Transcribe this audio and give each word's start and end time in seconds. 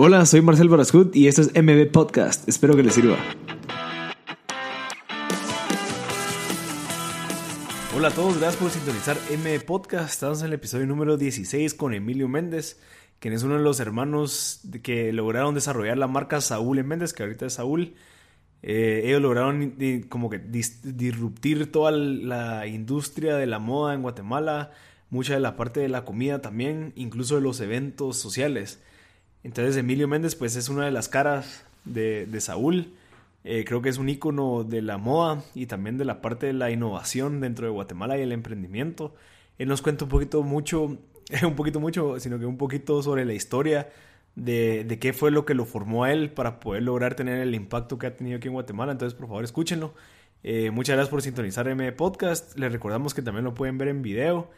Hola, 0.00 0.24
soy 0.26 0.42
Marcel 0.42 0.68
Barascut 0.68 1.16
y 1.16 1.26
esto 1.26 1.42
es 1.42 1.50
MB 1.60 1.90
Podcast. 1.90 2.48
Espero 2.48 2.76
que 2.76 2.84
les 2.84 2.94
sirva. 2.94 3.16
Hola 7.96 8.06
a 8.06 8.10
todos, 8.12 8.38
gracias 8.38 8.62
por 8.62 8.70
sintonizar 8.70 9.16
MB 9.16 9.64
Podcast. 9.64 10.10
Estamos 10.10 10.40
en 10.42 10.46
el 10.46 10.52
episodio 10.52 10.86
número 10.86 11.16
16 11.16 11.74
con 11.74 11.94
Emilio 11.94 12.28
Méndez, 12.28 12.80
quien 13.18 13.34
es 13.34 13.42
uno 13.42 13.56
de 13.56 13.64
los 13.64 13.80
hermanos 13.80 14.60
que 14.84 15.12
lograron 15.12 15.56
desarrollar 15.56 15.98
la 15.98 16.06
marca 16.06 16.40
Saúl 16.40 16.84
Méndez, 16.84 17.12
que 17.12 17.24
ahorita 17.24 17.46
es 17.46 17.54
Saúl. 17.54 17.94
Eh, 18.62 19.02
ellos 19.04 19.20
lograron 19.20 19.74
como 20.08 20.30
que 20.30 20.38
disruptir 20.38 21.72
toda 21.72 21.90
la 21.90 22.68
industria 22.68 23.34
de 23.34 23.46
la 23.46 23.58
moda 23.58 23.94
en 23.94 24.02
Guatemala, 24.02 24.70
mucha 25.10 25.34
de 25.34 25.40
la 25.40 25.56
parte 25.56 25.80
de 25.80 25.88
la 25.88 26.04
comida 26.04 26.40
también, 26.40 26.92
incluso 26.94 27.34
de 27.34 27.40
los 27.40 27.60
eventos 27.60 28.16
sociales. 28.16 28.78
Entonces 29.44 29.76
Emilio 29.76 30.08
Méndez 30.08 30.34
pues 30.34 30.56
es 30.56 30.68
una 30.68 30.84
de 30.84 30.90
las 30.90 31.08
caras 31.08 31.64
de, 31.84 32.40
Saúl. 32.40 32.92
Eh, 33.44 33.64
creo 33.64 33.80
que 33.82 33.88
es 33.88 33.98
un 33.98 34.08
ícono 34.08 34.64
de 34.64 34.82
la 34.82 34.98
moda 34.98 35.42
y 35.54 35.66
también 35.66 35.96
de 35.96 36.04
la 36.04 36.20
parte 36.20 36.46
de 36.46 36.52
la 36.52 36.70
innovación 36.70 37.40
dentro 37.40 37.66
de 37.66 37.72
Guatemala 37.72 38.18
y 38.18 38.22
el 38.22 38.32
emprendimiento. 38.32 39.14
Él 39.58 39.68
nos 39.68 39.82
cuenta 39.82 40.04
un 40.04 40.10
poquito 40.10 40.42
mucho, 40.42 40.98
un 41.42 41.56
poquito 41.56 41.80
mucho, 41.80 42.20
sino 42.20 42.38
que 42.38 42.46
un 42.46 42.58
poquito 42.58 43.02
sobre 43.02 43.24
la 43.24 43.34
historia 43.34 43.88
de, 44.34 44.84
de, 44.84 44.98
qué 44.98 45.12
fue 45.12 45.30
lo 45.30 45.44
que 45.44 45.54
lo 45.54 45.64
formó 45.64 46.04
a 46.04 46.12
él 46.12 46.30
para 46.30 46.60
poder 46.60 46.84
lograr 46.84 47.14
tener 47.14 47.40
el 47.40 47.54
impacto 47.54 47.98
que 47.98 48.06
ha 48.06 48.16
tenido 48.16 48.36
aquí 48.36 48.48
en 48.48 48.54
Guatemala. 48.54 48.92
Entonces, 48.92 49.18
por 49.18 49.28
favor, 49.28 49.44
escúchenlo. 49.44 49.94
Eh, 50.44 50.70
muchas 50.70 50.94
gracias 50.94 51.10
por 51.10 51.22
sintonizar 51.22 51.66
M 51.68 51.90
Podcast. 51.92 52.56
Les 52.58 52.72
recordamos 52.72 53.14
que 53.14 53.22
también 53.22 53.44
lo 53.44 53.54
pueden 53.54 53.78
ver 53.78 53.88
en 53.88 54.02
video. 54.02 54.50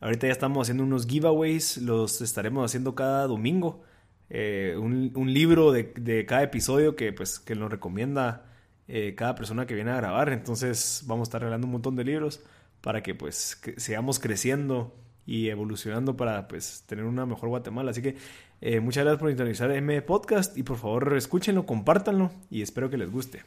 Ahorita 0.00 0.26
ya 0.26 0.32
estamos 0.32 0.66
haciendo 0.66 0.84
unos 0.84 1.06
giveaways, 1.06 1.78
los 1.78 2.20
estaremos 2.20 2.64
haciendo 2.64 2.94
cada 2.94 3.26
domingo. 3.26 3.82
Eh, 4.28 4.76
un, 4.76 5.32
libro 5.32 5.72
de, 5.72 6.24
cada 6.26 6.42
episodio 6.42 6.96
que, 6.96 7.12
pues, 7.12 7.38
que 7.38 7.54
nos 7.54 7.70
recomienda 7.70 8.46
eh, 8.88 9.14
cada 9.16 9.34
persona 9.34 9.66
que 9.66 9.74
viene 9.74 9.90
a 9.92 9.96
grabar. 9.96 10.32
Entonces 10.32 11.04
vamos 11.06 11.26
a 11.26 11.28
estar 11.28 11.40
regalando 11.40 11.66
un 11.66 11.72
montón 11.72 11.96
de 11.96 12.04
libros 12.04 12.42
para 12.80 13.02
que 13.02 13.14
pues 13.14 13.60
sigamos 13.76 14.20
creciendo 14.20 14.94
y 15.26 15.48
evolucionando 15.48 16.16
para 16.16 16.46
pues 16.46 16.84
tener 16.86 17.04
una 17.04 17.26
mejor 17.26 17.48
Guatemala. 17.48 17.90
Así 17.90 18.02
que 18.02 18.16
eh, 18.60 18.80
muchas 18.80 19.04
gracias 19.04 19.20
por 19.20 19.28
sintonizar 19.28 19.70
M 19.70 20.02
Podcast 20.02 20.56
y 20.56 20.62
por 20.62 20.76
favor 20.76 21.16
escúchenlo, 21.16 21.66
compártanlo 21.66 22.30
y 22.50 22.62
espero 22.62 22.90
que 22.90 22.96
les 22.96 23.10
guste. 23.10 23.42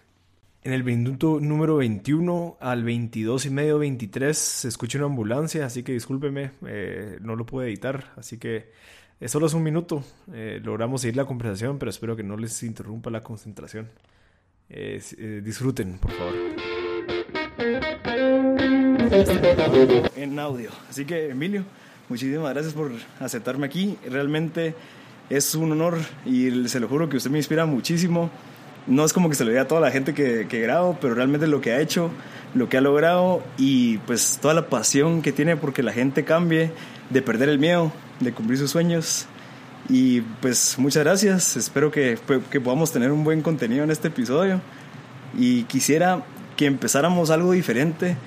En 0.61 0.73
el 0.73 0.83
minuto 0.83 1.39
número 1.39 1.77
21 1.77 2.57
al 2.59 2.83
22 2.83 3.45
y 3.45 3.49
medio 3.49 3.79
23 3.79 4.37
se 4.37 4.67
escucha 4.67 4.97
una 4.97 5.07
ambulancia, 5.07 5.65
así 5.65 5.83
que 5.83 5.93
discúlpeme, 5.93 6.51
no 7.21 7.37
lo 7.37 7.45
pude 7.45 7.67
editar, 7.67 8.11
así 8.17 8.37
que 8.37 8.69
solo 9.27 9.47
es 9.47 9.53
un 9.53 9.63
minuto. 9.63 10.03
Eh, 10.33 10.61
logramos 10.63 11.01
seguir 11.01 11.17
la 11.17 11.25
conversación, 11.25 11.77
pero 11.77 11.89
espero 11.89 12.15
que 12.15 12.23
no 12.23 12.37
les 12.37 12.63
interrumpa 12.63 13.09
la 13.09 13.21
concentración. 13.21 13.89
Eh, 14.69 15.01
eh, 15.17 15.41
disfruten, 15.43 15.97
por 15.97 16.11
favor. 16.11 16.33
En 20.15 20.39
audio. 20.39 20.69
Así 20.89 21.05
que, 21.05 21.31
Emilio, 21.31 21.65
muchísimas 22.07 22.53
gracias 22.53 22.73
por 22.73 22.91
aceptarme 23.19 23.65
aquí. 23.65 23.97
Realmente 24.09 24.75
es 25.29 25.53
un 25.55 25.71
honor 25.71 25.97
y 26.25 26.67
se 26.69 26.79
lo 26.79 26.87
juro 26.87 27.09
que 27.09 27.17
usted 27.17 27.31
me 27.31 27.39
inspira 27.39 27.65
muchísimo. 27.65 28.29
No 28.87 29.03
es 29.03 29.11
como 29.11 29.29
que 29.29 29.35
se 29.35 29.43
lo 29.43 29.49
diga 29.49 29.63
a 29.63 29.67
toda 29.67 29.81
la 29.81 29.91
gente 29.91 30.13
que, 30.13 30.47
que 30.47 30.61
grabo, 30.61 30.97
pero 31.01 31.13
realmente 31.13 31.45
lo 31.45 31.59
que 31.59 31.73
ha 31.73 31.81
hecho, 31.81 32.09
lo 32.55 32.69
que 32.69 32.77
ha 32.77 32.81
logrado 32.81 33.43
y 33.57 33.97
pues 33.99 34.39
toda 34.41 34.53
la 34.53 34.69
pasión 34.69 35.21
que 35.21 35.31
tiene 35.31 35.57
porque 35.57 35.83
la 35.83 35.91
gente 35.91 36.23
cambie, 36.23 36.71
de 37.09 37.21
perder 37.21 37.49
el 37.49 37.59
miedo, 37.59 37.91
de 38.19 38.33
cumplir 38.33 38.57
sus 38.57 38.71
sueños. 38.71 39.25
Y 39.87 40.21
pues 40.21 40.75
muchas 40.77 41.03
gracias, 41.03 41.57
espero 41.57 41.91
que, 41.91 42.17
que 42.51 42.61
podamos 42.61 42.91
tener 42.91 43.11
un 43.11 43.23
buen 43.23 43.41
contenido 43.41 43.83
en 43.83 43.91
este 43.91 44.09
episodio. 44.09 44.61
Y 45.37 45.63
quisiera 45.63 46.23
que 46.57 46.65
empezáramos 46.65 47.29
algo 47.29 47.51
diferente 47.51 48.17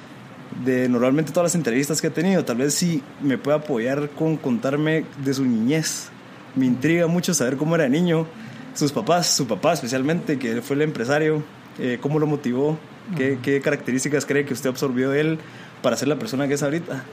de 0.65 0.89
normalmente 0.89 1.33
todas 1.33 1.47
las 1.47 1.55
entrevistas 1.55 2.01
que 2.01 2.09
he 2.09 2.11
tenido. 2.11 2.45
Tal 2.45 2.57
vez 2.57 2.75
si 2.75 3.03
me 3.21 3.39
puede 3.39 3.59
apoyar 3.59 4.11
con 4.11 4.37
contarme 4.37 5.05
de 5.25 5.35
su 5.35 5.45
niñez. 5.45 6.09
Me 6.55 6.67
intriga 6.67 7.07
mucho 7.07 7.33
saber 7.35 7.57
cómo 7.57 7.75
era 7.75 7.89
niño, 7.89 8.27
sus 8.75 8.93
papás, 8.93 9.29
su 9.29 9.47
papá 9.47 9.73
especialmente, 9.73 10.39
que 10.39 10.61
fue 10.61 10.77
el 10.77 10.83
empresario, 10.83 11.43
eh, 11.79 11.99
cómo 12.01 12.19
lo 12.19 12.27
motivó, 12.27 12.79
qué, 13.17 13.39
qué, 13.43 13.61
características 13.61 14.27
cree 14.27 14.45
que 14.45 14.53
usted 14.53 14.71
absorbió 14.71 15.11
de 15.11 15.21
él 15.21 15.39
para 15.83 15.97
ser 15.97 16.09
la 16.09 16.17
persona 16.17 16.49
que 16.49 16.55
es 16.55 16.63
ahorita. 16.63 17.05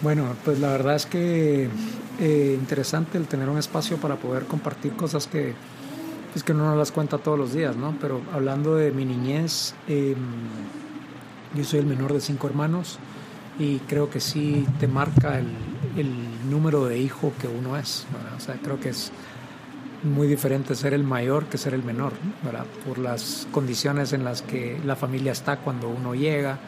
Bueno, 0.00 0.34
pues 0.44 0.58
la 0.58 0.68
verdad 0.68 0.96
es 0.96 1.06
que 1.06 1.68
eh, 2.20 2.56
interesante 2.58 3.18
el 3.18 3.26
tener 3.26 3.48
un 3.48 3.58
espacio 3.58 3.96
para 3.96 4.16
poder 4.16 4.44
compartir 4.44 4.92
cosas 4.94 5.26
que, 5.26 5.54
pues 6.32 6.44
que 6.44 6.52
uno 6.52 6.70
no 6.70 6.76
las 6.76 6.92
cuenta 6.92 7.18
todos 7.18 7.38
los 7.38 7.52
días, 7.54 7.76
¿no? 7.76 7.96
Pero 8.00 8.20
hablando 8.32 8.76
de 8.76 8.90
mi 8.92 9.04
niñez, 9.04 9.74
em, 9.88 10.16
yo 11.54 11.64
soy 11.64 11.80
el 11.80 11.86
menor 11.86 12.12
de 12.12 12.20
cinco 12.20 12.46
hermanos 12.48 12.98
y 13.58 13.78
creo 13.80 14.10
que 14.10 14.20
sí 14.20 14.66
te 14.80 14.88
marca 14.88 15.38
el, 15.38 15.46
número 16.50 16.84
de 16.84 16.98
hijo 16.98 17.32
que 17.40 17.48
uno 17.48 17.76
es, 17.76 18.06
O 18.36 18.40
sea, 18.40 18.56
creo 18.62 18.78
que 18.78 18.90
es 18.90 19.10
muy 20.02 20.28
diferente 20.28 20.74
ser 20.74 20.92
el 20.92 21.02
mayor 21.02 21.46
que 21.46 21.56
ser 21.56 21.72
el 21.72 21.82
menor, 21.82 22.12
¿verdad? 22.44 22.66
Por 22.86 22.98
las 22.98 23.48
condiciones 23.50 24.12
en 24.12 24.24
las 24.24 24.42
que 24.42 24.78
la 24.84 24.94
familia 24.94 25.32
está 25.32 25.56
cuando 25.56 25.88
uno 25.88 26.14
llega 26.14 26.58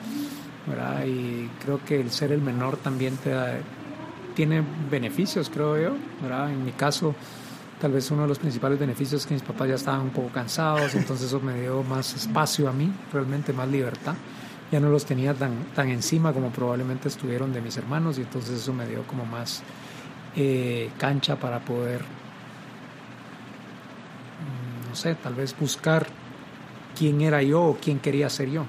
y 1.06 1.48
creo 1.62 1.80
que 1.84 2.00
el 2.00 2.10
ser 2.10 2.32
el 2.32 2.40
menor 2.40 2.76
también 2.76 3.16
te 3.16 3.32
tiene 4.34 4.62
beneficios, 4.90 5.48
creo 5.48 5.80
yo, 5.80 5.96
¿verdad? 6.20 6.50
En 6.50 6.64
mi 6.64 6.72
caso, 6.72 7.14
tal 7.80 7.92
vez 7.92 8.10
uno 8.10 8.22
de 8.22 8.28
los 8.28 8.38
principales 8.38 8.78
beneficios 8.78 9.22
es 9.22 9.26
que 9.26 9.34
mis 9.34 9.42
papás 9.42 9.68
ya 9.68 9.74
estaban 9.76 10.00
un 10.02 10.10
poco 10.10 10.28
cansados, 10.28 10.94
entonces 10.94 11.28
eso 11.28 11.40
me 11.40 11.60
dio 11.60 11.82
más 11.82 12.14
espacio 12.14 12.68
a 12.68 12.72
mí, 12.72 12.92
realmente 13.12 13.52
más 13.52 13.68
libertad. 13.68 14.14
Ya 14.70 14.80
no 14.80 14.90
los 14.90 15.06
tenía 15.06 15.32
tan, 15.32 15.52
tan 15.74 15.88
encima 15.88 16.32
como 16.32 16.50
probablemente 16.50 17.08
estuvieron 17.08 17.52
de 17.52 17.60
mis 17.60 17.76
hermanos 17.76 18.18
y 18.18 18.22
entonces 18.22 18.60
eso 18.60 18.72
me 18.72 18.86
dio 18.86 19.04
como 19.06 19.24
más 19.24 19.62
eh, 20.34 20.90
cancha 20.98 21.36
para 21.36 21.60
poder, 21.60 22.00
mm, 24.40 24.88
no 24.90 24.96
sé, 24.96 25.14
tal 25.14 25.34
vez 25.34 25.56
buscar 25.58 26.06
quién 26.98 27.20
era 27.20 27.42
yo 27.42 27.62
o 27.62 27.78
quién 27.80 28.00
quería 28.00 28.28
ser 28.28 28.50
yo. 28.50 28.66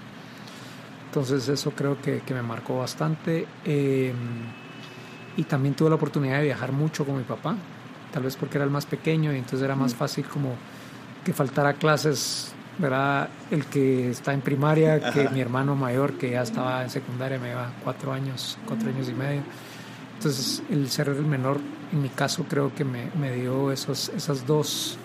Entonces 1.17 1.49
eso 1.49 1.71
creo 1.71 1.99
que, 1.99 2.21
me 2.29 2.43
marcó 2.43 2.77
bastante. 2.77 3.47
Em, 3.65 4.13
y 5.35 5.43
también 5.45 5.73
tuve 5.73 5.89
la 5.89 5.95
oportunidad 5.95 6.37
de 6.37 6.43
viajar 6.43 6.71
mucho 6.71 7.05
con 7.05 7.17
mi 7.17 7.23
papá, 7.23 7.55
tal 8.13 8.21
vez 8.21 8.35
porque 8.35 8.59
era 8.59 8.65
el 8.65 8.69
más 8.69 8.85
pequeño 8.85 9.33
y 9.33 9.37
entonces 9.37 9.63
era 9.63 9.75
más 9.75 9.95
mm. 9.95 9.97
fácil 9.97 10.25
como 10.25 10.53
que 11.25 11.33
faltara 11.33 11.73
clases, 11.73 12.53
¿verdad? 12.77 13.29
El 13.49 13.65
que 13.65 14.11
está 14.11 14.31
en 14.31 14.41
primaria, 14.41 15.11
que 15.11 15.27
mi 15.29 15.41
hermano 15.41 15.75
mayor 15.75 16.19
que 16.19 16.29
ya 16.29 16.43
estaba 16.43 16.83
en 16.83 16.91
secundaria, 16.91 17.39
me 17.39 17.47
lleva 17.47 17.71
cuatro 17.83 18.13
años, 18.13 18.59
cuatro 18.67 18.87
años 18.89 19.09
y 19.09 19.13
medio. 19.13 19.41
Entonces 20.17 20.61
el 20.69 20.87
ser 20.91 21.09
el 21.09 21.25
menor, 21.25 21.59
en 21.91 22.03
mi 22.03 22.09
caso, 22.09 22.45
creo 22.47 22.75
que 22.75 22.85
me, 22.85 23.09
me 23.19 23.31
dio 23.31 23.71
esos, 23.71 24.09
esas 24.09 24.45
dos 24.45 24.99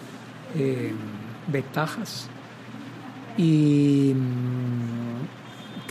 em, 0.55 0.95
ventajas. 1.47 2.29
Y 3.39 4.15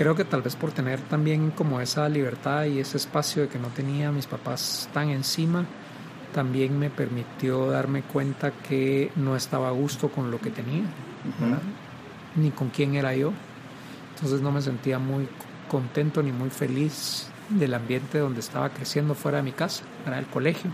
creo 0.02 0.16
que 0.16 0.26
tal 0.26 0.42
vez 0.42 0.56
por 0.56 0.72
tener 0.72 1.00
también 1.00 1.52
como 1.52 1.80
esa 1.80 2.10
libertad 2.10 2.66
y 2.66 2.80
ese 2.80 2.98
espacio 2.98 3.44
de 3.44 3.50
que 3.50 3.60
no 3.60 3.68
tenía 3.68 4.12
mis 4.12 4.26
papás 4.26 4.90
tan 4.92 5.10
encima, 5.10 5.64
también 6.34 6.80
me 6.80 6.90
permitió 6.90 7.70
darme 7.70 8.02
cuenta 8.02 8.50
que 8.50 9.12
no 9.16 9.36
estaba 9.36 9.68
a 9.68 9.72
gusto 9.72 10.10
con 10.10 10.32
lo 10.32 10.42
que 10.42 10.50
tenía, 10.50 10.82
ni 12.36 12.50
con 12.50 12.70
quién 12.70 12.96
era 12.96 13.14
yo. 13.16 13.32
Entonces 14.16 14.42
no 14.42 14.52
me 14.52 14.64
sentía 14.64 14.98
muy 14.98 15.28
contento 15.70 16.24
ni 16.24 16.32
muy 16.32 16.50
feliz 16.50 17.28
del 17.50 17.76
ambiente 17.76 18.18
donde 18.18 18.40
estaba 18.40 18.70
creciendo 18.70 19.14
fuera 19.14 19.38
de 19.38 19.44
mi 19.44 19.52
casa, 19.52 19.84
era 20.08 20.18
el 20.18 20.26
colegio. 20.26 20.72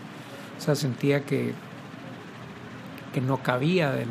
O 0.58 0.62
sea, 0.62 0.74
sentía 0.74 1.26
que, 1.26 1.54
que 3.14 3.20
no 3.20 3.44
cabía 3.44 3.92
del, 3.92 4.08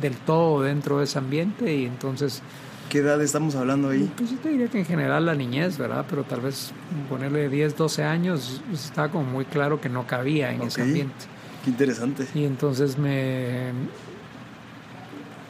del 0.00 0.16
todo 0.18 0.62
dentro 0.62 0.98
de 0.98 1.04
ese 1.06 1.18
ambiente 1.18 1.74
y 1.74 1.86
entonces 1.86 2.40
¿Qué 2.88 2.98
edad 2.98 3.20
estamos 3.22 3.54
hablando 3.54 3.88
ahí? 3.88 4.10
Pues 4.16 4.30
yo 4.30 4.36
te 4.38 4.50
diría 4.50 4.68
que 4.68 4.78
en 4.78 4.86
general 4.86 5.26
la 5.26 5.34
niñez, 5.34 5.78
¿verdad? 5.78 6.06
Pero 6.08 6.24
tal 6.24 6.40
vez 6.40 6.72
ponerle 7.08 7.48
10, 7.48 7.76
12 7.76 8.04
años, 8.04 8.62
estaba 8.72 9.08
como 9.10 9.24
muy 9.24 9.44
claro 9.44 9.80
que 9.80 9.88
no 9.88 10.06
cabía 10.06 10.52
en 10.52 10.62
ese 10.62 10.82
ambiente. 10.82 11.26
Qué 11.64 11.70
interesante. 11.70 12.26
Y 12.34 12.44
entonces 12.44 12.98
me 12.98 13.72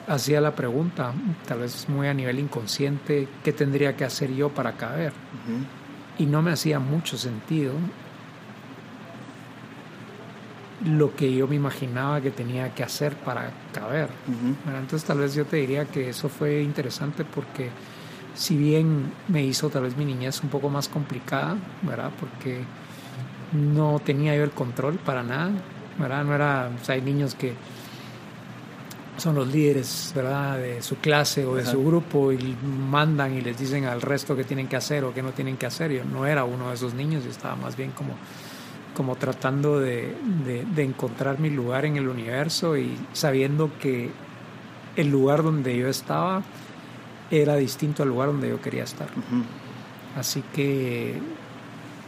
hacía 0.06 0.40
la 0.40 0.54
pregunta, 0.54 1.12
tal 1.46 1.60
vez 1.60 1.88
muy 1.88 2.06
a 2.08 2.14
nivel 2.14 2.38
inconsciente, 2.38 3.28
¿qué 3.42 3.52
tendría 3.52 3.96
que 3.96 4.04
hacer 4.04 4.32
yo 4.34 4.48
para 4.50 4.76
caber? 4.76 5.12
Y 6.18 6.26
no 6.26 6.42
me 6.42 6.52
hacía 6.52 6.78
mucho 6.78 7.16
sentido 7.16 7.72
lo 10.84 11.14
que 11.14 11.34
yo 11.34 11.48
me 11.48 11.56
imaginaba 11.56 12.20
que 12.20 12.30
tenía 12.30 12.74
que 12.74 12.82
hacer 12.82 13.16
para 13.16 13.50
caber. 13.72 14.10
entonces 14.66 15.04
tal 15.04 15.18
vez 15.18 15.34
yo 15.34 15.44
te 15.46 15.56
diría 15.56 15.86
que 15.86 16.10
eso 16.10 16.28
fue 16.28 16.62
interesante 16.62 17.24
porque 17.24 17.70
si 18.34 18.56
bien 18.56 19.12
me 19.28 19.42
hizo 19.44 19.70
tal 19.70 19.84
vez 19.84 19.96
mi 19.96 20.04
niñez 20.04 20.42
un 20.42 20.50
poco 20.50 20.68
más 20.68 20.88
complicada, 20.88 21.56
¿verdad? 21.82 22.10
Porque 22.18 22.64
no 23.52 24.00
tenía 24.04 24.36
yo 24.36 24.44
el 24.44 24.50
control 24.50 24.96
para 24.96 25.22
nada, 25.22 25.52
¿verdad? 25.98 26.24
No 26.24 26.34
era, 26.34 26.70
o 26.80 26.84
sea, 26.84 26.96
hay 26.96 27.00
niños 27.00 27.34
que 27.34 27.54
son 29.16 29.36
los 29.36 29.46
líderes, 29.48 30.12
¿verdad? 30.14 30.58
De 30.58 30.82
su 30.82 30.96
clase 30.96 31.46
o 31.46 31.54
de 31.54 31.64
su 31.64 31.82
grupo 31.84 32.32
y 32.32 32.56
mandan 32.90 33.34
y 33.34 33.40
les 33.40 33.56
dicen 33.56 33.84
al 33.84 34.00
resto 34.02 34.34
qué 34.34 34.44
tienen 34.44 34.66
que 34.66 34.76
hacer 34.76 35.04
o 35.04 35.14
qué 35.14 35.22
no 35.22 35.30
tienen 35.30 35.56
que 35.56 35.66
hacer. 35.66 35.92
Yo 35.92 36.04
no 36.04 36.26
era 36.26 36.44
uno 36.44 36.68
de 36.68 36.74
esos 36.74 36.94
niños, 36.94 37.24
yo 37.24 37.30
estaba 37.30 37.54
más 37.54 37.76
bien 37.76 37.92
como, 37.92 38.14
como 38.94 39.16
tratando 39.16 39.80
de, 39.80 40.14
de 40.74 40.82
encontrar 40.82 41.38
mi 41.40 41.50
lugar 41.50 41.84
en 41.84 41.96
el 41.96 42.08
universo 42.08 42.76
y 42.76 42.96
sabiendo 43.12 43.70
que 43.78 44.10
el 44.96 45.10
lugar 45.10 45.42
donde 45.42 45.76
yo 45.76 45.88
estaba 45.88 46.42
era 47.30 47.56
distinto 47.56 48.02
al 48.02 48.08
lugar 48.10 48.28
donde 48.28 48.48
yo 48.48 48.60
quería 48.60 48.84
estar. 48.84 49.08
Así 50.16 50.42
que, 50.54 51.18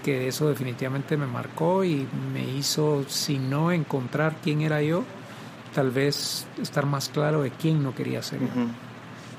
que 0.04 0.28
eso 0.28 0.48
definitivamente 0.48 1.16
me 1.16 1.26
marcó 1.26 1.84
y 1.84 2.06
me 2.32 2.44
hizo, 2.56 3.04
si 3.08 3.38
no 3.38 3.72
encontrar 3.72 4.36
quién 4.42 4.60
era 4.60 4.82
yo, 4.82 5.04
tal 5.74 5.90
vez 5.90 6.46
estar 6.62 6.86
más 6.86 7.08
claro 7.08 7.42
de 7.42 7.50
quién 7.50 7.82
no 7.82 7.94
quería 7.94 8.22
ser. 8.22 8.40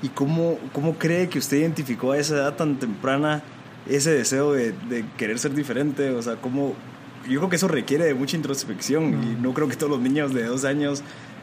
¿Y 0.02 0.08
cómo, 0.10 0.58
cómo 0.72 0.94
cree 0.94 1.28
que 1.28 1.38
usted 1.38 1.58
identificó 1.58 2.12
a 2.12 2.18
esa 2.18 2.36
edad 2.36 2.56
tan 2.56 2.76
temprana 2.76 3.42
ese 3.88 4.10
deseo 4.10 4.52
de, 4.52 4.72
de 4.72 5.04
querer 5.16 5.38
ser 5.38 5.54
diferente? 5.54 6.10
O 6.10 6.22
sea, 6.22 6.36
¿cómo, 6.36 6.74
yo 7.28 7.40
creo 7.40 7.50
que 7.50 7.56
eso 7.56 7.68
requiere 7.68 8.04
de 8.04 8.14
mucha 8.14 8.36
introspección 8.36 9.22
y 9.22 9.40
no 9.40 9.52
creo 9.52 9.68
que 9.68 9.76
todos 9.76 9.90
los 9.90 10.00
niños 10.00 10.32
de 10.32 10.44
dos 10.44 10.64
años 10.64 11.02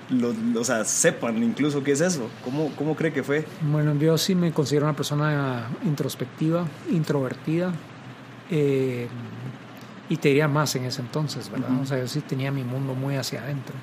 lo, 0.10 0.34
o 0.60 0.64
sea, 0.64 0.86
sepan 0.86 1.42
incluso 1.42 1.84
qué 1.84 1.92
es 1.92 2.02
eso. 2.02 2.30
¿Cómo, 2.44 2.72
¿Cómo 2.76 2.96
cree 2.96 3.12
que 3.12 3.24
fue? 3.24 3.46
Bueno, 3.62 3.96
yo 3.96 4.18
sí 4.18 4.36
me 4.36 4.52
considero 4.52 4.86
una 4.86 4.96
persona 4.96 5.68
introspectiva, 5.84 6.66
introvertida. 6.92 7.74
Eh, 8.52 9.08
y 10.08 10.18
te 10.18 10.30
diría 10.30 10.48
más 10.48 10.76
en 10.76 10.86
ese 10.86 11.02
entonces, 11.02 11.50
¿verdad? 11.50 11.72
O 11.82 11.86
sea, 11.86 11.98
yo 11.98 12.08
sí 12.08 12.22
tenía 12.22 12.52
mi 12.52 12.64
mundo 12.64 12.94
muy 12.94 13.16
hacia 13.16 13.42
adentro. 13.42 13.76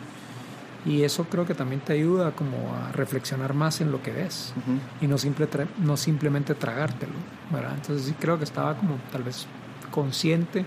Y 0.85 1.03
eso 1.03 1.25
creo 1.25 1.47
que 1.47 1.55
también 1.55 1.81
te 1.81 1.93
ayuda 1.93 2.33
como 2.33 2.75
a 2.75 2.93
reflexionar 2.93 3.55
más 3.55 3.81
en 3.81 3.93
lo 3.93 4.03
que 4.03 4.13
ves 4.13 4.53
y 5.01 5.07
no, 5.07 5.17
simple 5.17 5.49
no 5.79 5.97
simplemente 5.97 6.55
tragártelo, 6.55 7.13
¿verdad? 7.53 7.73
Entonces 7.75 8.07
sí 8.07 8.15
creo 8.19 8.37
que 8.39 8.45
estaba 8.45 8.77
como 8.77 8.97
tal 9.13 9.23
vez 9.23 9.47
consciente 9.93 10.65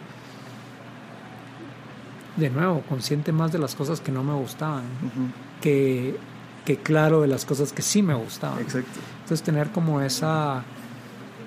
de 2.35 2.49
nuevo, 2.49 2.81
consciente 2.81 3.31
más 3.31 3.51
de 3.51 3.59
las 3.59 3.75
cosas 3.75 4.01
que 4.01 4.11
no 4.11 4.23
me 4.23 4.33
gustaban 4.33 4.83
que, 5.61 6.15
que, 6.65 6.77
claro 6.77 7.21
de 7.21 7.27
las 7.27 7.45
cosas 7.45 7.71
que 7.71 7.81
sí 7.81 8.01
me 8.01 8.13
gustaban. 8.13 8.59
Exacto. 8.59 8.99
Entonces 9.21 9.41
tener 9.41 9.71
como 9.71 10.01
esa, 10.01 10.63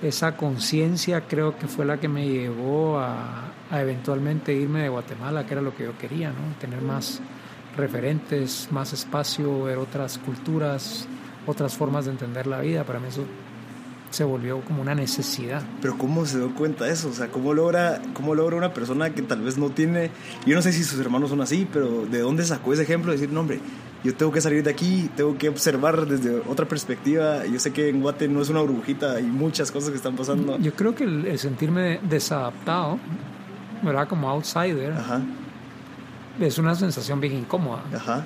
esa 0.02 0.36
conciencia 0.36 1.22
creo 1.22 1.58
que 1.58 1.68
fue 1.68 1.84
la 1.84 1.98
que 1.98 2.08
me 2.08 2.26
llevó 2.26 2.98
a, 2.98 3.52
a, 3.70 3.80
eventualmente 3.80 4.52
irme 4.54 4.82
de 4.82 4.88
Guatemala, 4.88 5.46
que 5.46 5.52
era 5.52 5.62
lo 5.62 5.74
que 5.74 5.84
yo 5.84 5.96
quería, 5.98 6.30
¿no? 6.30 6.58
Tener 6.60 6.82
más 6.82 7.20
referentes, 7.76 8.68
más 8.72 8.92
espacio, 8.92 9.64
ver 9.64 9.78
otras 9.78 10.18
culturas, 10.18 11.06
otras 11.46 11.76
formas 11.76 12.06
de 12.06 12.12
entender 12.12 12.46
la 12.46 12.60
vida. 12.60 12.84
Para 12.84 12.98
mí 12.98 13.08
eso 13.08 13.24
se 14.10 14.24
volvió 14.24 14.60
como 14.62 14.82
una 14.82 14.94
necesidad. 14.94 15.62
Pero 15.80 15.96
¿cómo 15.98 16.24
se 16.26 16.38
dio 16.38 16.54
cuenta 16.54 16.84
de 16.84 16.92
eso? 16.92 17.08
O 17.08 17.12
sea, 17.12 17.28
¿cómo 17.28 17.52
logra, 17.54 18.00
¿cómo 18.14 18.34
logra 18.34 18.56
una 18.56 18.72
persona 18.72 19.10
que 19.10 19.22
tal 19.22 19.42
vez 19.42 19.58
no 19.58 19.70
tiene... 19.70 20.10
Yo 20.46 20.54
no 20.54 20.62
sé 20.62 20.72
si 20.72 20.84
sus 20.84 20.98
hermanos 21.00 21.30
son 21.30 21.40
así, 21.40 21.68
pero 21.72 22.06
¿de 22.06 22.20
dónde 22.20 22.44
sacó 22.44 22.72
ese 22.72 22.82
ejemplo? 22.82 23.12
De 23.12 23.18
decir, 23.18 23.32
no, 23.32 23.40
hombre, 23.40 23.60
yo 24.02 24.14
tengo 24.14 24.32
que 24.32 24.40
salir 24.40 24.62
de 24.62 24.70
aquí, 24.70 25.10
tengo 25.16 25.36
que 25.36 25.48
observar 25.48 26.06
desde 26.06 26.40
otra 26.48 26.66
perspectiva. 26.66 27.44
Yo 27.46 27.58
sé 27.58 27.72
que 27.72 27.88
en 27.88 28.00
Guate 28.00 28.28
no 28.28 28.40
es 28.40 28.48
una 28.48 28.60
burbujita, 28.60 29.12
hay 29.12 29.24
muchas 29.24 29.70
cosas 29.70 29.90
que 29.90 29.96
están 29.96 30.16
pasando. 30.16 30.58
Yo 30.58 30.72
creo 30.74 30.94
que 30.94 31.04
el, 31.04 31.38
sentirme 31.38 32.00
desadaptado, 32.02 32.98
¿verdad? 33.82 34.08
Como 34.08 34.28
outsider, 34.30 34.94
es 36.40 36.58
una 36.58 36.74
sensación 36.74 37.20
bien 37.20 37.34
incómoda. 37.34 37.82
Ajá. 37.94 38.24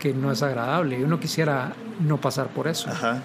Que 0.00 0.12
no 0.12 0.32
es 0.32 0.42
agradable. 0.42 1.02
Uno 1.04 1.20
quisiera 1.20 1.72
no 2.00 2.20
pasar 2.20 2.48
por 2.48 2.68
eso. 2.68 2.90
Ajá 2.90 3.22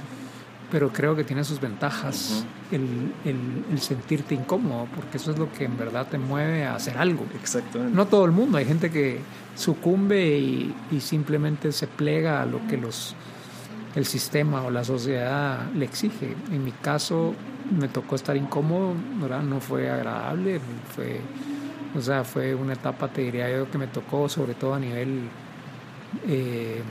pero 0.71 0.91
creo 0.91 1.15
que 1.15 1.25
tiene 1.25 1.43
sus 1.43 1.59
ventajas 1.59 2.45
el, 2.71 3.13
el, 3.25 3.79
sentirte 3.81 4.33
incómodo, 4.33 4.87
porque 4.95 5.17
eso 5.17 5.31
es 5.31 5.37
lo 5.37 5.51
que 5.51 5.65
en 5.65 5.77
verdad 5.77 6.07
te 6.07 6.17
mueve 6.17 6.65
a 6.65 6.75
hacer 6.75 6.97
algo. 6.97 7.25
Exactamente. 7.39 7.93
No 7.93 8.07
todo 8.07 8.23
el 8.23 8.31
mundo, 8.31 8.57
hay 8.57 8.65
gente 8.65 8.89
que 8.89 9.19
sucumbe 9.55 10.37
y, 10.37 10.73
y, 10.89 11.01
simplemente 11.01 11.73
se 11.73 11.87
plega 11.87 12.41
a 12.41 12.45
lo 12.45 12.65
que 12.67 12.77
los, 12.77 13.15
el 13.95 14.05
sistema 14.05 14.63
o 14.63 14.71
la 14.71 14.85
sociedad 14.85 15.69
le 15.73 15.83
exige. 15.83 16.35
En 16.49 16.63
mi 16.63 16.71
caso 16.71 17.35
me 17.77 17.89
tocó 17.89 18.15
estar 18.15 18.37
incómodo, 18.37 18.93
¿verdad? 19.21 19.43
no 19.43 19.59
fue 19.59 19.89
agradable, 19.89 20.61
fue, 20.95 21.19
o 21.97 22.01
sea, 22.01 22.23
fue 22.23 22.55
una 22.55 22.73
etapa, 22.73 23.09
te 23.09 23.21
diría 23.21 23.51
yo, 23.51 23.69
que 23.69 23.77
me 23.77 23.87
tocó 23.87 24.29
sobre 24.29 24.53
todo 24.53 24.73
a 24.73 24.79
nivel... 24.79 25.27
Eh, 26.27 26.81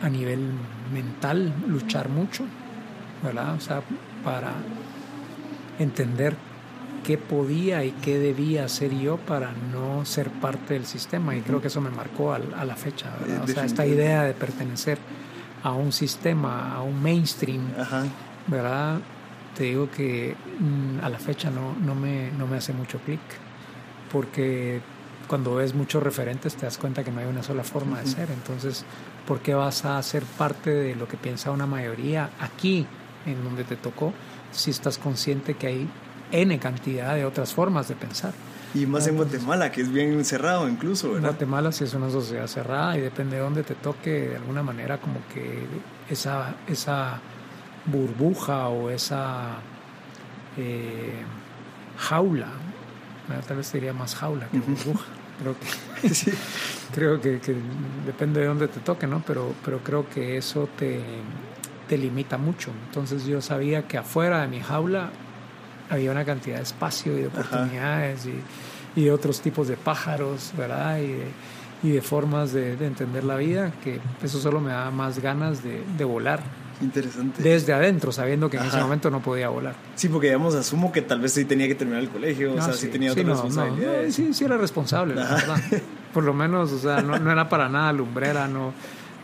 a 0.00 0.08
nivel 0.08 0.52
mental 0.92 1.52
luchar 1.66 2.08
mucho, 2.08 2.44
¿verdad? 3.22 3.54
O 3.54 3.60
sea, 3.60 3.82
para 4.24 4.52
entender 5.78 6.36
qué 7.04 7.16
podía 7.16 7.84
y 7.84 7.92
qué 7.92 8.18
debía 8.18 8.64
hacer 8.64 8.94
yo 8.94 9.16
para 9.16 9.52
no 9.72 10.04
ser 10.04 10.30
parte 10.30 10.74
del 10.74 10.86
sistema. 10.86 11.36
Y 11.36 11.40
creo 11.40 11.60
que 11.60 11.68
eso 11.68 11.80
me 11.80 11.90
marcó 11.90 12.32
a, 12.32 12.38
la 12.38 12.76
fecha, 12.76 13.10
¿verdad? 13.20 13.44
O 13.44 13.46
sea, 13.46 13.64
esta 13.64 13.86
idea 13.86 14.24
de 14.24 14.34
pertenecer 14.34 14.98
a 15.62 15.72
un 15.72 15.92
sistema, 15.92 16.74
a 16.74 16.82
un 16.82 17.02
mainstream, 17.02 17.62
¿verdad? 18.46 19.00
Te 19.56 19.64
digo 19.64 19.90
que 19.90 20.36
mm, 20.60 21.04
a 21.04 21.08
la 21.08 21.18
fecha 21.18 21.50
no, 21.50 21.74
no, 21.80 21.94
me, 21.94 22.30
no 22.32 22.46
me 22.46 22.58
hace 22.58 22.72
mucho 22.72 22.98
clic, 22.98 23.20
porque 24.12 24.80
cuando 25.26 25.56
ves 25.56 25.74
muchos 25.74 26.02
referentes 26.02 26.56
te 26.56 26.66
das 26.66 26.78
cuenta 26.78 27.04
que 27.04 27.10
no 27.10 27.20
hay 27.20 27.26
una 27.26 27.42
sola 27.42 27.62
forma 27.62 28.00
de 28.00 28.06
ser. 28.06 28.30
Entonces, 28.30 28.84
¿por 29.28 29.40
qué 29.40 29.52
vas 29.52 29.84
a 29.84 30.02
ser 30.02 30.22
parte 30.22 30.70
de 30.70 30.96
lo 30.96 31.06
que 31.06 31.18
piensa 31.18 31.50
una 31.50 31.66
mayoría 31.66 32.30
aquí, 32.40 32.86
en 33.26 33.44
donde 33.44 33.62
te 33.62 33.76
tocó, 33.76 34.14
si 34.52 34.70
estás 34.70 34.96
consciente 34.96 35.52
que 35.52 35.66
hay 35.66 35.88
N 36.32 36.58
cantidad 36.58 37.14
de 37.14 37.26
otras 37.26 37.52
formas 37.52 37.88
de 37.88 37.94
pensar? 37.94 38.32
Y 38.72 38.86
más 38.86 39.06
en 39.06 39.16
Guatemala, 39.16 39.70
que 39.70 39.82
es 39.82 39.92
bien 39.92 40.24
cerrado 40.24 40.66
incluso, 40.66 41.12
¿verdad? 41.12 41.28
Guatemala 41.28 41.72
sí 41.72 41.84
es 41.84 41.92
una 41.92 42.08
sociedad 42.08 42.46
cerrada 42.46 42.96
y 42.96 43.02
depende 43.02 43.36
de 43.36 43.42
dónde 43.42 43.64
te 43.64 43.74
toque, 43.74 44.30
de 44.30 44.36
alguna 44.36 44.62
manera 44.62 44.98
como 44.98 45.20
que 45.32 45.66
esa, 46.08 46.54
esa 46.66 47.20
burbuja 47.84 48.68
o 48.68 48.88
esa 48.88 49.56
eh, 50.56 51.20
jaula, 51.98 52.48
tal 53.46 53.58
vez 53.58 53.66
sería 53.66 53.92
más 53.92 54.14
jaula 54.14 54.48
que 54.48 54.58
burbuja. 54.58 55.04
Creo 55.40 55.54
que, 55.58 56.32
creo 56.94 57.20
que, 57.20 57.56
depende 58.06 58.40
de 58.40 58.46
dónde 58.46 58.68
te 58.68 58.80
toque, 58.80 59.06
¿no? 59.06 59.22
Pero, 59.26 59.54
pero 59.64 59.78
creo 59.78 60.08
que 60.08 60.36
eso 60.36 60.68
te, 60.78 61.00
te 61.88 61.98
limita 61.98 62.38
mucho. 62.38 62.70
Entonces 62.86 63.24
yo 63.24 63.40
sabía 63.40 63.86
que 63.86 63.98
afuera 63.98 64.42
de 64.42 64.48
mi 64.48 64.60
jaula 64.60 65.10
había 65.90 66.10
una 66.10 66.24
cantidad 66.24 66.56
de 66.56 66.62
espacio 66.62 67.16
y 67.16 67.22
de 67.22 67.26
oportunidades 67.28 68.26
y, 68.26 69.00
y, 69.00 69.08
otros 69.08 69.40
tipos 69.40 69.68
de 69.68 69.76
pájaros, 69.76 70.52
¿verdad? 70.56 70.98
Y 70.98 71.12
de, 71.12 71.26
y 71.82 71.90
de 71.90 72.02
formas 72.02 72.52
de, 72.52 72.76
de, 72.76 72.86
entender 72.86 73.24
la 73.24 73.36
vida, 73.36 73.72
que 73.82 74.00
eso 74.22 74.40
solo 74.40 74.60
me 74.60 74.70
daba 74.70 74.90
más 74.90 75.20
ganas 75.20 75.62
de, 75.62 75.82
de 75.96 76.04
volar. 76.04 76.40
Interesante. 76.80 77.42
Desde 77.42 77.72
adentro, 77.72 78.12
sabiendo 78.12 78.48
que 78.48 78.56
en 78.56 78.64
ese 78.64 78.78
momento 78.78 79.10
no 79.10 79.20
podía 79.20 79.48
volar. 79.48 79.74
Sí, 79.96 80.08
porque 80.08 80.28
digamos, 80.28 80.54
asumo 80.54 80.92
que 80.92 81.02
tal 81.02 81.20
vez 81.20 81.32
sí 81.32 81.44
tenía 81.44 81.66
que 81.66 81.74
terminar 81.74 82.02
el 82.02 82.08
colegio, 82.08 82.54
o 82.54 82.60
sea, 82.60 82.72
sí, 82.72 82.88
tenía 82.88 83.12
otras 83.12 83.26
responsabilidades. 83.26 84.14
sí, 84.14 84.32
sí 84.32 84.44
era 84.44 84.56
responsable, 84.56 85.14
la 85.14 85.34
verdad. 85.34 85.60
Por 86.14 86.24
lo 86.24 86.34
menos, 86.34 86.72
o 86.72 86.78
sea, 86.78 87.02
no, 87.02 87.16
era 87.16 87.48
para 87.48 87.68
nada 87.68 87.92
lumbrera, 87.92 88.48
no, 88.48 88.72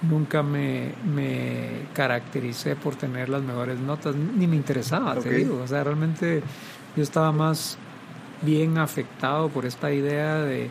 nunca 0.03 0.43
me, 0.43 0.93
me 1.05 1.87
caractericé 1.95 2.77
por 2.77 2.95
tener 2.95 3.31
las 3.31 3.43
mejores 3.43 3.79
notas, 3.81 4.15
ni 4.15 4.47
me 4.47 4.57
interesaba, 4.57 5.15
te 5.17 5.31
digo. 5.31 5.63
O 5.63 5.67
sea, 5.67 5.83
realmente 5.83 6.43
yo 6.95 7.03
estaba 7.03 7.33
más 7.33 7.79
bien 8.43 8.77
afectado 8.79 9.49
por 9.49 9.65
esta 9.65 9.91
idea 9.93 10.37
de, 10.41 10.71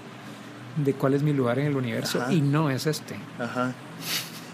de 0.77 0.93
cuál 0.93 1.15
es 1.15 1.23
mi 1.23 1.33
lugar 1.33 1.57
en 1.59 1.67
el 1.67 1.75
universo 1.75 2.23
y 2.29 2.41
no 2.41 2.69
es 2.69 2.85
este. 2.85 3.15
Ajá. 3.39 3.73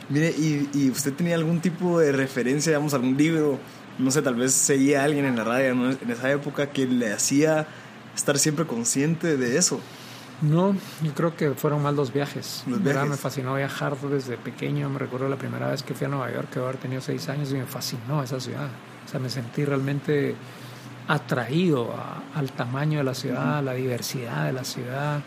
Mire, 0.09 0.33
y, 0.37 0.89
usted 0.89 1.13
tenía 1.13 1.35
algún 1.35 1.61
tipo 1.61 1.99
de 1.99 2.11
referencia, 2.11 2.71
digamos, 2.71 2.93
algún 2.93 3.15
libro? 3.15 3.59
No 3.99 4.11
sé, 4.11 4.21
tal 4.21 4.35
vez 4.35 4.53
seguía 4.53 5.01
a 5.01 5.03
alguien 5.03 5.25
en 5.25 5.35
la 5.35 5.43
radio 5.43 5.71
en 5.71 6.09
esa 6.09 6.31
época 6.31 6.71
que 6.71 6.87
le 6.87 7.13
hacía 7.13 7.67
estar 8.15 8.39
siempre 8.39 8.65
consciente 8.65 9.37
de 9.37 9.57
eso. 9.57 9.79
No, 10.41 10.73
yo 11.03 11.13
creo 11.13 11.35
que 11.35 11.51
fueron 11.51 11.83
más 11.83 11.93
los 11.93 12.13
viajes. 12.13 12.63
Los 12.65 12.81
viajes. 12.81 13.09
Me 13.09 13.17
fascinó 13.17 13.55
viajar 13.55 13.97
desde 13.97 14.37
pequeño. 14.37 14.89
Me 14.89 14.97
recuerdo 14.97 15.27
la 15.27 15.35
primera 15.35 15.69
vez 15.69 15.83
que 15.83 15.93
fui 15.93 16.05
a 16.05 16.09
Nueva 16.09 16.31
York, 16.31 16.49
que 16.49 16.59
haber 16.59 16.77
tenido 16.77 17.01
seis 17.01 17.27
años, 17.27 17.51
y 17.51 17.55
me 17.55 17.65
fascinó 17.65 18.23
esa 18.23 18.39
ciudad. 18.39 18.69
O 19.05 19.09
sea, 19.09 19.19
me 19.19 19.29
sentí 19.29 19.65
realmente 19.65 20.35
atraído 21.07 21.93
al 22.35 22.51
tamaño 22.53 22.99
de 22.99 23.03
la 23.03 23.13
ciudad, 23.13 23.57
a 23.57 23.61
la 23.61 23.73
diversidad 23.73 24.45
de 24.45 24.53
la 24.53 24.63
ciudad 24.63 25.21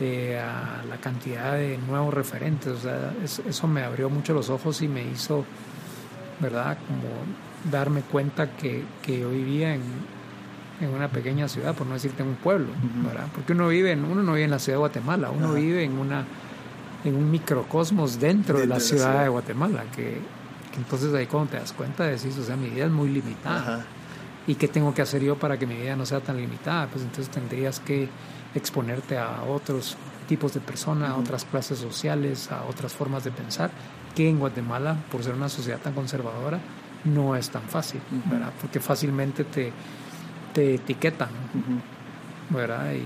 a 0.00 0.82
la 0.88 0.96
cantidad 1.00 1.54
de 1.54 1.78
nuevos 1.78 2.14
referentes. 2.14 2.72
O 2.72 2.78
sea, 2.78 3.12
eso 3.24 3.68
me 3.68 3.82
abrió 3.82 4.08
mucho 4.10 4.32
los 4.32 4.50
ojos 4.50 4.80
y 4.82 4.88
me 4.88 5.02
hizo, 5.02 5.44
¿verdad? 6.40 6.78
Como 6.86 7.70
darme 7.70 8.02
cuenta 8.02 8.56
que, 8.56 8.84
que 9.02 9.20
yo 9.20 9.30
vivía 9.30 9.74
en, 9.74 9.82
en 10.80 10.90
una 10.90 11.08
pequeña 11.08 11.48
ciudad, 11.48 11.74
por 11.74 11.86
no 11.86 11.94
decirte 11.94 12.22
en 12.22 12.30
un 12.30 12.36
pueblo, 12.36 12.68
¿verdad? 13.04 13.26
Porque 13.34 13.52
uno 13.52 13.68
vive 13.68 13.92
en, 13.92 14.04
uno 14.04 14.22
no 14.22 14.32
vive 14.32 14.44
en 14.44 14.50
la 14.50 14.58
ciudad 14.58 14.76
de 14.76 14.80
Guatemala, 14.80 15.30
uno 15.30 15.52
vive 15.54 15.84
en 15.84 15.98
una 15.98 16.24
en 17.04 17.14
un 17.14 17.30
microcosmos 17.30 18.20
dentro, 18.20 18.58
de, 18.58 18.66
la, 18.66 18.78
ciudad 18.78 19.22
de 19.22 19.28
Guatemala, 19.28 19.84
que, 19.94 20.18
entonces 20.76 21.14
ahí 21.14 21.26
cuando 21.26 21.52
te 21.52 21.56
das 21.56 21.72
cuenta 21.72 22.04
decís, 22.04 22.36
o 22.38 22.44
sea, 22.44 22.56
mi 22.56 22.68
vida 22.68 22.86
es 22.86 22.90
muy 22.90 23.08
limitada. 23.08 23.84
¿Y 24.46 24.54
qué 24.54 24.68
tengo 24.68 24.92
que 24.94 25.02
hacer 25.02 25.22
yo 25.22 25.36
para 25.36 25.58
que 25.58 25.66
mi 25.66 25.76
vida 25.76 25.96
no 25.96 26.06
sea 26.06 26.20
tan 26.20 26.36
limitada? 26.36 26.88
Pues 26.88 27.04
entonces 27.04 27.30
tendrías 27.30 27.78
que 27.80 28.08
exponerte 28.54 29.18
a 29.18 29.42
otros 29.42 29.96
tipos 30.28 30.54
de 30.54 30.60
personas, 30.60 31.10
a 31.10 31.16
otras 31.16 31.44
clases 31.44 31.78
sociales, 31.78 32.50
a 32.50 32.64
otras 32.64 32.92
formas 32.92 33.24
de 33.24 33.30
pensar, 33.30 33.70
que 34.14 34.28
en 34.28 34.38
Guatemala, 34.38 34.96
por 35.10 35.22
ser 35.22 35.34
una 35.34 35.48
sociedad 35.48 35.78
tan 35.78 35.94
conservadora, 35.94 36.58
no 37.04 37.36
es 37.36 37.50
tan 37.50 37.62
fácil, 37.62 38.00
¿verdad? 38.26 38.52
Porque 38.60 38.80
fácilmente 38.80 39.44
te, 39.44 39.72
te 40.52 40.74
etiquetan, 40.74 41.30
¿verdad? 42.50 42.92
Y 42.92 43.04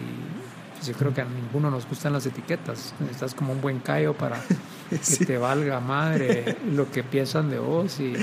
pues, 0.74 0.86
yo 0.86 0.94
creo 0.94 1.14
que 1.14 1.20
a 1.20 1.24
ninguno 1.24 1.70
nos 1.70 1.88
gustan 1.88 2.12
las 2.12 2.26
etiquetas. 2.26 2.94
Estás 3.10 3.34
como 3.34 3.52
un 3.52 3.60
buen 3.60 3.80
callo 3.80 4.14
para 4.14 4.38
que 4.90 5.24
te 5.24 5.38
valga 5.38 5.80
madre 5.80 6.58
lo 6.72 6.90
que 6.90 7.02
piensan 7.02 7.50
de 7.50 7.58
vos. 7.58 8.00
Y 8.00 8.14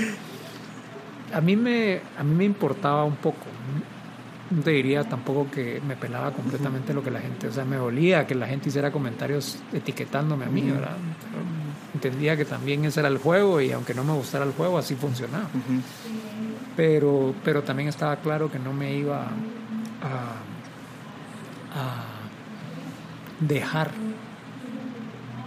a 1.32 1.40
mí 1.40 1.56
me, 1.56 2.00
a 2.18 2.22
mí 2.22 2.34
me 2.34 2.44
importaba 2.44 3.04
un 3.04 3.16
poco. 3.16 3.46
No 4.54 4.62
te 4.62 4.70
diría 4.70 5.04
tampoco 5.04 5.50
que 5.50 5.80
me 5.86 5.96
pelaba 5.96 6.32
completamente 6.32 6.92
lo 6.92 7.02
que 7.02 7.10
la 7.10 7.20
gente, 7.20 7.48
o 7.48 7.52
sea, 7.52 7.64
me 7.64 7.76
dolía 7.76 8.26
que 8.26 8.34
la 8.34 8.46
gente 8.46 8.68
hiciera 8.68 8.90
comentarios 8.90 9.58
etiquetándome 9.72 10.44
a 10.44 10.48
mí, 10.48 10.62
¿verdad? 10.70 10.96
entendía 11.94 12.36
que 12.36 12.44
también 12.44 12.84
ese 12.84 13.00
era 13.00 13.08
el 13.08 13.18
juego 13.18 13.60
y 13.60 13.70
aunque 13.70 13.94
no 13.94 14.02
me 14.02 14.12
gustara 14.12 14.44
el 14.44 14.52
juego, 14.52 14.78
así 14.78 14.94
funcionaba. 14.94 15.48
pero, 16.76 17.34
pero 17.44 17.62
también 17.62 17.88
estaba 17.88 18.16
claro 18.16 18.50
que 18.50 18.58
no 18.58 18.72
me 18.72 18.94
iba 18.94 19.22
a, 19.22 20.36
a 21.74 22.04
dejar 23.40 23.90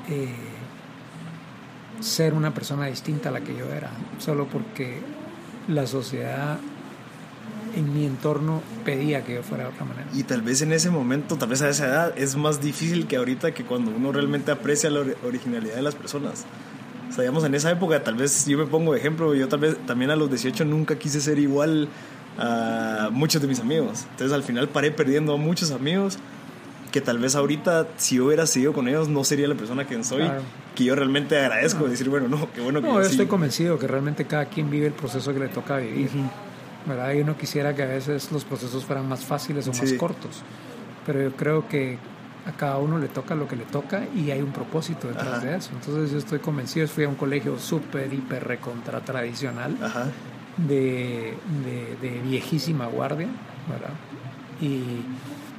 eh, 0.09 0.35
ser 1.99 2.33
una 2.33 2.53
persona 2.53 2.85
distinta 2.85 3.29
a 3.29 3.31
la 3.31 3.41
que 3.41 3.55
yo 3.55 3.71
era, 3.71 3.91
solo 4.19 4.47
porque 4.47 5.01
la 5.67 5.87
sociedad 5.87 6.59
en 7.75 7.93
mi 7.93 8.05
entorno 8.05 8.61
pedía 8.83 9.23
que 9.23 9.35
yo 9.35 9.43
fuera 9.43 9.65
de 9.65 9.69
otra 9.71 9.85
manera. 9.85 10.07
Y 10.13 10.23
tal 10.23 10.41
vez 10.41 10.61
en 10.61 10.73
ese 10.73 10.89
momento, 10.89 11.35
tal 11.37 11.49
vez 11.49 11.61
a 11.61 11.69
esa 11.69 11.87
edad, 11.87 12.13
es 12.17 12.35
más 12.35 12.61
difícil 12.61 13.07
que 13.07 13.17
ahorita 13.17 13.53
que 13.53 13.63
cuando 13.63 13.91
uno 13.91 14.11
realmente 14.11 14.51
aprecia 14.51 14.89
la 14.89 15.03
originalidad 15.25 15.75
de 15.75 15.81
las 15.81 15.95
personas. 15.95 16.45
O 17.09 17.13
sea, 17.13 17.21
digamos, 17.21 17.43
en 17.43 17.55
esa 17.55 17.71
época, 17.71 18.03
tal 18.03 18.15
vez 18.15 18.45
yo 18.45 18.57
me 18.57 18.65
pongo 18.65 18.93
de 18.93 18.99
ejemplo, 18.99 19.33
yo 19.35 19.47
tal 19.47 19.59
vez 19.59 19.77
también 19.85 20.11
a 20.11 20.15
los 20.15 20.29
18 20.29 20.65
nunca 20.65 20.97
quise 20.97 21.21
ser 21.21 21.39
igual 21.39 21.87
a 22.37 23.09
muchos 23.11 23.41
de 23.41 23.47
mis 23.47 23.59
amigos. 23.59 24.05
Entonces 24.11 24.33
al 24.33 24.43
final 24.43 24.69
paré 24.69 24.91
perdiendo 24.91 25.33
a 25.33 25.37
muchos 25.37 25.71
amigos 25.71 26.17
que 26.91 27.01
tal 27.01 27.19
vez 27.19 27.35
ahorita 27.35 27.87
si 27.97 28.15
yo 28.15 28.25
hubiera 28.25 28.45
seguido 28.45 28.71
con 28.71 28.87
ellos 28.87 29.09
no 29.09 29.23
sería 29.25 29.47
la 29.47 29.55
persona 29.55 29.85
que 29.85 30.01
soy, 30.03 30.23
que 30.75 30.85
yo 30.85 30.95
realmente 30.95 31.37
agradezco, 31.37 31.87
decir, 31.89 32.09
bueno, 32.09 32.27
no, 32.29 32.49
qué 32.53 32.61
bueno 32.61 32.81
que 32.81 32.87
No, 32.87 33.01
yo 33.01 33.07
estoy 33.07 33.25
convencido 33.25 33.77
que 33.77 33.85
realmente 33.85 34.25
cada 34.25 34.45
quien 34.45 34.69
vive 34.69 34.87
el 34.87 34.93
proceso 34.93 35.33
que 35.33 35.39
le 35.39 35.49
toca 35.49 35.77
vivir. 35.77 36.09
¿Verdad? 36.85 37.13
Y 37.13 37.21
uno 37.21 37.37
quisiera 37.37 37.75
que 37.75 37.83
a 37.83 37.87
veces 37.87 38.31
los 38.31 38.43
procesos 38.45 38.85
fueran 38.85 39.07
más 39.07 39.25
fáciles 39.25 39.67
o 39.67 39.73
más 39.73 39.93
cortos, 39.93 40.43
pero 41.05 41.21
yo 41.21 41.35
creo 41.35 41.67
que 41.67 41.97
a 42.45 42.51
cada 42.51 42.77
uno 42.77 42.99
le 42.99 43.07
toca 43.07 43.33
lo 43.33 43.47
que 43.47 43.55
le 43.55 43.65
toca 43.65 44.03
y 44.15 44.29
hay 44.29 44.41
un 44.41 44.51
propósito 44.51 45.07
detrás 45.07 45.43
de 45.43 45.55
eso. 45.55 45.71
Entonces 45.73 46.11
yo 46.11 46.17
estoy 46.19 46.39
convencido, 46.39 46.87
fui 46.87 47.03
a 47.03 47.09
un 47.09 47.15
colegio 47.15 47.57
súper, 47.57 48.13
hiper, 48.13 48.43
recontra 48.43 49.01
tradicional, 49.01 49.75
De, 50.57 51.33
de, 52.01 52.21
viejísima 52.23 52.85
guardia, 52.85 53.27
¿verdad? 53.69 53.93
Y 54.61 55.01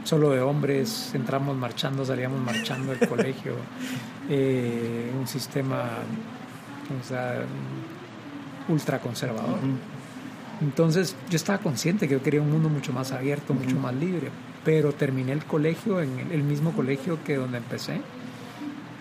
solo 0.04 0.30
de 0.30 0.40
hombres, 0.40 1.10
entramos 1.14 1.54
marchando, 1.56 2.04
salíamos 2.04 2.40
marchando 2.40 2.92
del 2.94 3.06
colegio, 3.08 3.56
eh, 4.30 5.12
un 5.18 5.26
sistema 5.26 5.82
o 7.00 7.04
sea, 7.04 7.42
ultra 8.68 9.00
conservador. 9.00 9.58
Entonces 10.60 11.16
yo 11.28 11.36
estaba 11.36 11.58
consciente 11.58 12.08
que 12.08 12.14
yo 12.14 12.22
quería 12.22 12.40
un 12.40 12.50
mundo 12.50 12.68
mucho 12.68 12.92
más 12.92 13.12
abierto, 13.12 13.54
mucho 13.54 13.76
más 13.76 13.94
libre, 13.94 14.30
pero 14.64 14.92
terminé 14.92 15.32
el 15.32 15.44
colegio 15.44 16.00
en 16.00 16.30
el 16.30 16.42
mismo 16.42 16.72
colegio 16.72 17.18
que 17.24 17.36
donde 17.36 17.58
empecé. 17.58 18.00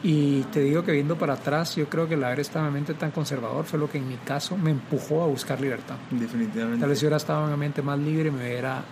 Y 0.04 0.44
te 0.54 0.60
digo 0.60 0.84
que 0.84 0.92
viendo 0.92 1.18
para 1.18 1.34
atrás, 1.34 1.76
yo 1.76 1.90
creo 1.90 2.08
que 2.08 2.14
el 2.14 2.24
haber 2.24 2.40
estado 2.42 2.68
en 2.68 2.74
mente 2.74 2.94
tan 2.94 3.10
conservador 3.10 3.66
fue 3.66 3.80
lo 3.80 3.90
que 3.90 3.98
en 3.98 4.08
mi 4.08 4.18
caso 4.18 4.56
me 4.56 4.70
empujó 4.70 5.24
a 5.24 5.28
buscar 5.28 5.60
libertad. 5.60 5.96
Definitivamente. 6.12 6.80
Tal 6.80 6.90
vez 6.90 7.00
si 7.00 7.06
hubiera 7.06 7.18
estado 7.18 7.42
en 7.42 7.48
una 7.48 7.58
mente 7.58 7.82
más 7.82 7.98
libre 7.98 8.30
me 8.30 8.46
hubiera 8.46 8.84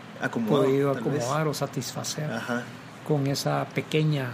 podido 0.49 0.89
acomodar 0.89 1.47
o 1.47 1.53
satisfacer 1.53 2.29
con 3.07 3.27
esa 3.27 3.65
pequeña 3.65 4.31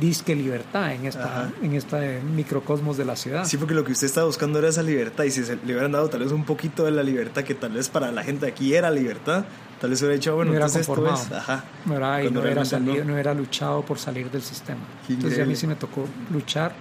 disque 0.00 0.34
libertad 0.34 0.92
en 0.92 1.06
esta 1.06 1.50
en 1.60 1.74
este 1.74 2.20
microcosmos 2.20 2.96
de 2.96 3.04
la 3.04 3.16
ciudad. 3.16 3.44
Sí, 3.44 3.56
porque 3.56 3.74
lo 3.74 3.84
que 3.84 3.92
usted 3.92 4.06
estaba 4.06 4.26
buscando 4.26 4.58
era 4.58 4.68
esa 4.68 4.82
libertad 4.82 5.24
y 5.24 5.30
si 5.30 5.44
se 5.44 5.56
le 5.56 5.72
hubieran 5.72 5.92
dado 5.92 6.08
tal 6.08 6.20
vez 6.20 6.32
un 6.32 6.44
poquito 6.44 6.84
de 6.84 6.92
la 6.92 7.02
libertad 7.02 7.42
que 7.42 7.54
tal 7.54 7.72
vez 7.72 7.88
para 7.88 8.12
la 8.12 8.22
gente 8.22 8.46
aquí 8.46 8.74
era 8.74 8.90
libertad, 8.90 9.44
tal 9.80 9.90
vez 9.90 10.00
hubiera 10.00 10.14
dicho, 10.14 10.34
bueno, 10.34 10.52
entonces 10.52 10.88
esto 10.88 11.12
es, 11.12 11.32
ajá. 11.32 11.64
Y 11.84 12.30
no 12.30 12.40
hubiera, 12.40 12.64
salido, 12.64 13.04
no. 13.04 13.14
hubiera 13.14 13.34
luchado 13.34 13.82
por 13.82 13.98
salir 13.98 14.30
del 14.30 14.42
sistema. 14.42 14.80
entonces 15.08 15.40
a 15.40 15.44
mí 15.44 15.56
sí 15.56 15.66
me 15.66 15.74
tocó 15.74 16.06
luchar 16.30 16.72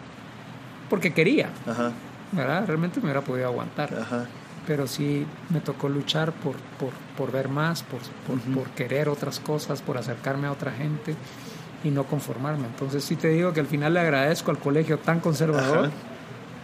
porque 0.89 1.13
quería. 1.13 1.50
Ajá. 1.65 1.91
¿verdad? 2.31 2.65
Realmente 2.65 3.00
me 3.00 3.05
hubiera 3.05 3.22
podido 3.22 3.48
aguantar. 3.48 3.93
Ajá. 3.93 4.25
Pero 4.67 4.88
sí 4.88 5.25
me 5.50 5.60
tocó 5.60 5.89
luchar 5.89 6.31
por, 6.31 6.55
por, 6.79 6.91
por 7.17 7.31
ver 7.31 7.50
más, 7.50 7.84
por, 7.84 8.00
por, 8.27 8.39
por 8.53 8.70
querer 8.70 9.10
otras 9.10 9.39
cosas, 9.39 9.81
por 9.81 9.98
acercarme 9.98 10.48
a 10.48 10.51
otra 10.51 10.72
gente 10.72 11.15
y 11.83 11.89
no 11.89 12.05
conformarme. 12.05 12.65
Entonces 12.67 13.03
sí 13.03 13.15
te 13.15 13.29
digo 13.29 13.53
que 13.53 13.59
al 13.59 13.67
final 13.67 13.93
le 13.93 14.00
agradezco 14.00 14.51
al 14.51 14.59
colegio 14.59 15.00
tan 15.00 15.19
conservador 15.19 15.89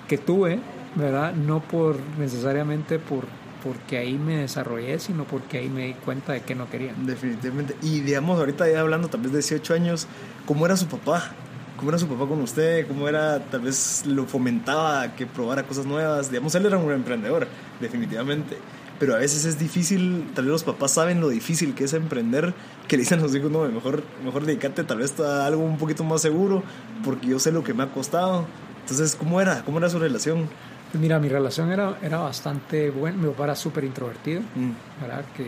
que 0.07 0.17
tuve, 0.17 0.59
¿verdad? 0.95 1.33
No 1.33 1.61
por 1.61 1.97
necesariamente 2.17 2.99
por 2.99 3.25
porque 3.63 3.97
ahí 3.97 4.17
me 4.17 4.37
desarrollé, 4.37 4.99
sino 4.99 5.25
porque 5.25 5.57
ahí 5.57 5.67
me 5.67 5.87
di 5.87 5.93
cuenta 5.93 6.31
de 6.31 6.41
que 6.41 6.55
no 6.55 6.69
quería. 6.69 6.93
Definitivamente. 6.95 7.75
Y 7.81 8.01
digamos, 8.01 8.39
ahorita 8.39 8.69
ya 8.69 8.79
hablando 8.79 9.07
tal 9.09 9.21
vez 9.21 9.31
de 9.31 9.39
18 9.39 9.73
años, 9.73 10.07
¿cómo 10.45 10.65
era 10.65 10.77
su 10.77 10.87
papá? 10.87 11.31
¿Cómo 11.75 11.89
era 11.89 11.97
su 11.97 12.07
papá 12.07 12.27
con 12.27 12.41
usted? 12.41 12.87
¿Cómo 12.87 13.09
era, 13.09 13.39
tal 13.39 13.61
vez 13.61 14.05
lo 14.05 14.25
fomentaba 14.25 15.15
que 15.15 15.25
probara 15.25 15.63
cosas 15.63 15.85
nuevas? 15.85 16.29
Digamos, 16.29 16.55
él 16.55 16.65
era 16.65 16.77
un 16.77 16.91
emprendedor, 16.91 17.47
definitivamente 17.81 18.57
pero 18.99 19.15
a 19.15 19.19
veces 19.19 19.45
es 19.45 19.59
difícil, 19.59 20.29
tal 20.33 20.45
vez 20.45 20.51
los 20.51 20.63
papás 20.63 20.91
saben 20.91 21.21
lo 21.21 21.29
difícil 21.29 21.75
que 21.75 21.83
es 21.83 21.93
emprender, 21.93 22.53
que 22.87 22.97
le 22.97 23.03
dicen 23.03 23.19
a 23.19 23.23
los 23.23 23.35
hijos, 23.35 23.51
no, 23.51 23.63
mejor, 23.65 24.03
mejor 24.23 24.45
dedicate 24.45 24.83
tal 24.83 24.99
vez 24.99 25.19
a 25.19 25.45
algo 25.45 25.63
un 25.63 25.77
poquito 25.77 26.03
más 26.03 26.21
seguro, 26.21 26.63
porque 27.03 27.27
yo 27.27 27.39
sé 27.39 27.51
lo 27.51 27.63
que 27.63 27.73
me 27.73 27.83
ha 27.83 27.87
costado. 27.87 28.45
Entonces, 28.81 29.15
¿cómo 29.15 29.41
era? 29.41 29.63
¿Cómo 29.63 29.77
era 29.77 29.89
su 29.89 29.99
relación? 29.99 30.49
Pues 30.91 31.01
mira, 31.01 31.19
mi 31.19 31.29
relación 31.29 31.71
era, 31.71 31.97
era 32.01 32.19
bastante 32.19 32.89
buena, 32.89 33.17
mi 33.17 33.27
papá 33.27 33.45
era 33.45 33.55
súper 33.55 33.83
introvertido, 33.83 34.41
mm. 34.55 35.01
¿verdad? 35.01 35.25
Que, 35.35 35.47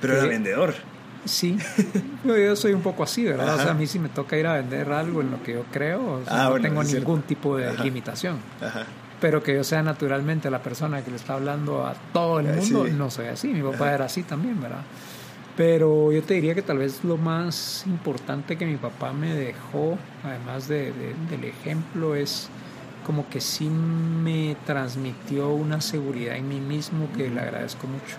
pero 0.00 0.14
era 0.14 0.26
vendedor. 0.26 0.74
Sí, 1.24 1.58
yo 2.24 2.54
soy 2.54 2.72
un 2.72 2.82
poco 2.82 3.02
así, 3.02 3.24
¿verdad? 3.24 3.56
O 3.56 3.58
sea, 3.58 3.72
a 3.72 3.74
mí 3.74 3.88
si 3.88 3.98
me 3.98 4.08
toca 4.08 4.36
ir 4.36 4.46
a 4.46 4.54
vender 4.54 4.92
algo 4.92 5.22
en 5.22 5.32
lo 5.32 5.42
que 5.42 5.54
yo 5.54 5.64
creo, 5.72 6.22
ah, 6.28 6.50
no 6.50 6.60
tengo 6.60 6.84
ningún 6.84 7.22
tipo 7.22 7.56
de 7.56 7.76
limitación. 7.78 8.36
Ajá 8.60 8.86
pero 9.20 9.42
que 9.42 9.54
yo 9.54 9.64
sea 9.64 9.82
naturalmente 9.82 10.50
la 10.50 10.62
persona 10.62 11.02
que 11.02 11.10
le 11.10 11.16
está 11.16 11.34
hablando 11.34 11.86
a 11.86 11.94
todo 12.12 12.40
el 12.40 12.46
mundo, 12.46 12.86
no 12.88 13.10
soy 13.10 13.26
así. 13.26 13.48
Mi 13.48 13.62
papá 13.62 13.92
era 13.92 14.06
así 14.06 14.22
también, 14.22 14.60
¿verdad? 14.60 14.82
Pero 15.56 16.12
yo 16.12 16.22
te 16.22 16.34
diría 16.34 16.54
que 16.54 16.62
tal 16.62 16.78
vez 16.78 17.02
lo 17.02 17.16
más 17.16 17.84
importante 17.86 18.56
que 18.56 18.66
mi 18.66 18.76
papá 18.76 19.12
me 19.12 19.34
dejó, 19.34 19.96
además 20.22 20.68
de, 20.68 20.92
del 21.30 21.44
ejemplo, 21.44 22.14
es 22.14 22.48
como 23.06 23.28
que 23.30 23.40
sí 23.40 23.68
me 23.68 24.56
transmitió 24.66 25.50
una 25.50 25.80
seguridad 25.80 26.36
en 26.36 26.48
mí 26.48 26.60
mismo 26.60 27.08
que 27.16 27.30
le 27.30 27.40
agradezco 27.40 27.86
mucho. 27.86 28.16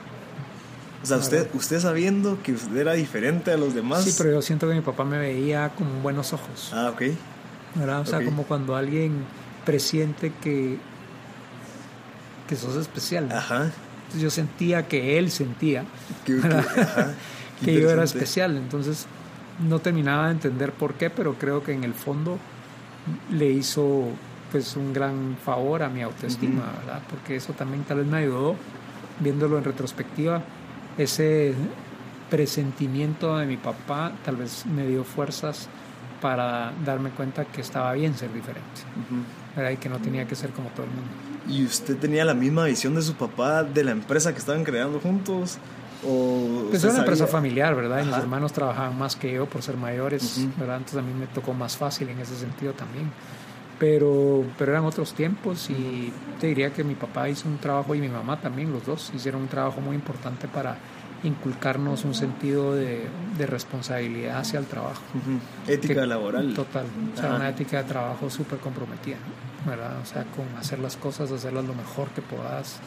O 1.03 1.05
sea, 1.05 1.17
usted, 1.17 1.47
usted 1.53 1.79
sabiendo 1.79 2.41
que 2.41 2.53
usted 2.53 2.75
era 2.75 2.93
diferente 2.93 3.51
a 3.51 3.57
los 3.57 3.75
demás. 3.75 4.03
Sí, 4.03 4.15
pero 4.17 4.31
yo 4.31 4.41
siento 4.41 4.67
que 4.67 4.73
mi 4.73 4.81
papá 4.81 5.05
me 5.05 5.19
veía 5.19 5.69
con 5.69 6.01
buenos 6.01 6.33
ojos. 6.33 6.71
Ah, 6.73 6.89
ok. 6.91 7.03
¿verdad? 7.75 8.01
O 8.01 8.05
sea, 8.05 8.23
como 8.23 8.43
cuando 8.43 8.75
alguien 8.75 9.23
presiente 9.67 10.31
que, 10.41 10.77
que 12.47 12.55
sos 12.55 12.77
especial. 12.77 13.29
Ajá. 13.33 13.65
Entonces 13.65 14.21
yo 14.21 14.29
sentía 14.29 14.87
que 14.87 15.19
él 15.19 15.29
sentía 15.29 15.83
que, 16.23 16.39
yo 17.81 17.89
era 17.91 18.05
especial. 18.05 18.55
Entonces 18.55 19.07
no 19.67 19.79
terminaba 19.79 20.27
de 20.27 20.31
entender 20.31 20.71
por 20.71 20.93
qué, 20.93 21.09
pero 21.09 21.33
creo 21.33 21.63
que 21.63 21.73
en 21.73 21.83
el 21.83 21.93
fondo 21.93 22.39
le 23.29 23.49
hizo 23.49 24.05
pues 24.53 24.77
un 24.77 24.93
gran 24.93 25.35
favor 25.43 25.83
a 25.83 25.89
mi 25.89 26.01
autoestima, 26.01 26.71
¿verdad? 26.79 27.01
Porque 27.09 27.35
eso 27.35 27.51
también 27.51 27.83
tal 27.83 27.97
vez 27.97 28.07
me 28.07 28.19
ayudó, 28.19 28.55
viéndolo 29.19 29.57
en 29.57 29.65
retrospectiva, 29.65 30.41
ese 30.97 31.53
presentimiento 32.29 33.35
de 33.37 33.45
mi 33.45 33.57
papá 33.57 34.13
tal 34.23 34.37
vez 34.37 34.65
me 34.65 34.87
dio 34.87 35.03
fuerzas 35.03 35.67
para 36.21 36.71
darme 36.85 37.09
cuenta 37.09 37.43
que 37.43 37.59
estaba 37.59 37.91
bien 37.91 38.15
ser 38.15 38.33
diferente 38.33 38.63
y 39.71 39.77
que 39.77 39.89
no 39.89 39.99
tenía 39.99 40.27
que 40.27 40.35
ser 40.35 40.51
como 40.51 40.69
todo 40.69 40.83
el 40.85 40.91
mundo. 40.91 41.09
¿Y 41.49 41.65
usted 41.65 41.97
tenía 41.97 42.25
la 42.25 42.33
misma 42.33 42.65
visión 42.65 42.93
de 42.95 43.01
su 43.01 43.13
papá, 43.15 43.63
de 43.63 43.83
la 43.83 43.91
empresa 43.91 44.31
que 44.33 44.39
estaban 44.39 44.63
creando 44.63 44.99
juntos? 44.99 45.57
O 46.05 46.67
Pues 46.69 46.83
era 46.83 46.93
una 46.93 47.01
empresa 47.01 47.25
familiar, 47.25 47.75
¿verdad? 47.75 48.03
Y 48.03 48.05
mis 48.05 48.15
hermanos 48.15 48.53
trabajaban 48.53 48.97
más 48.97 49.15
que 49.15 49.33
yo 49.33 49.45
por 49.47 49.63
ser 49.63 49.77
mayores, 49.77 50.37
Ujú. 50.37 50.51
¿verdad? 50.59 50.77
Entonces 50.77 50.99
a 50.99 51.01
mí 51.01 51.13
me 51.13 51.25
tocó 51.27 51.53
más 51.53 51.75
fácil 51.75 52.09
en 52.09 52.19
ese 52.19 52.35
sentido 52.35 52.73
también. 52.73 53.11
Pero, 53.79 54.43
pero 54.57 54.71
eran 54.71 54.85
otros 54.85 55.13
tiempos 55.13 55.69
y 55.69 56.11
te 56.39 56.47
diría 56.47 56.71
que 56.71 56.83
mi 56.83 56.95
papá 56.95 57.29
hizo 57.29 57.47
un 57.47 57.57
trabajo 57.57 57.93
y 57.93 57.99
mi 58.01 58.09
mamá 58.09 58.39
también, 58.41 58.71
los 58.71 58.85
dos, 58.85 59.11
hicieron 59.15 59.41
un 59.41 59.47
trabajo 59.47 59.81
muy 59.81 59.95
importante 59.95 60.47
para 60.47 60.77
inculcarnos 61.23 62.05
un 62.05 62.13
sentido 62.13 62.75
de, 62.75 63.07
de 63.37 63.45
responsabilidad 63.47 64.37
hacia 64.39 64.59
el 64.59 64.65
trabajo. 64.65 65.01
Ética 65.67 66.01
Que- 66.01 66.07
laboral. 66.07 66.53
Total, 66.53 66.85
o 67.13 67.17
sea, 67.19 67.35
una 67.35 67.49
ética 67.49 67.77
de 67.77 67.83
trabajo 67.89 68.29
súper 68.29 68.59
comprometida, 68.59 69.17
¿verdad? 69.65 69.97
O 70.01 70.05
sea, 70.05 70.23
con 70.25 70.45
hacer 70.57 70.79
las 70.79 70.95
cosas, 70.97 71.31
hacerlas 71.31 71.65
lo 71.65 71.73
mejor 71.73 72.09
que 72.09 72.21
puedas, 72.21 72.77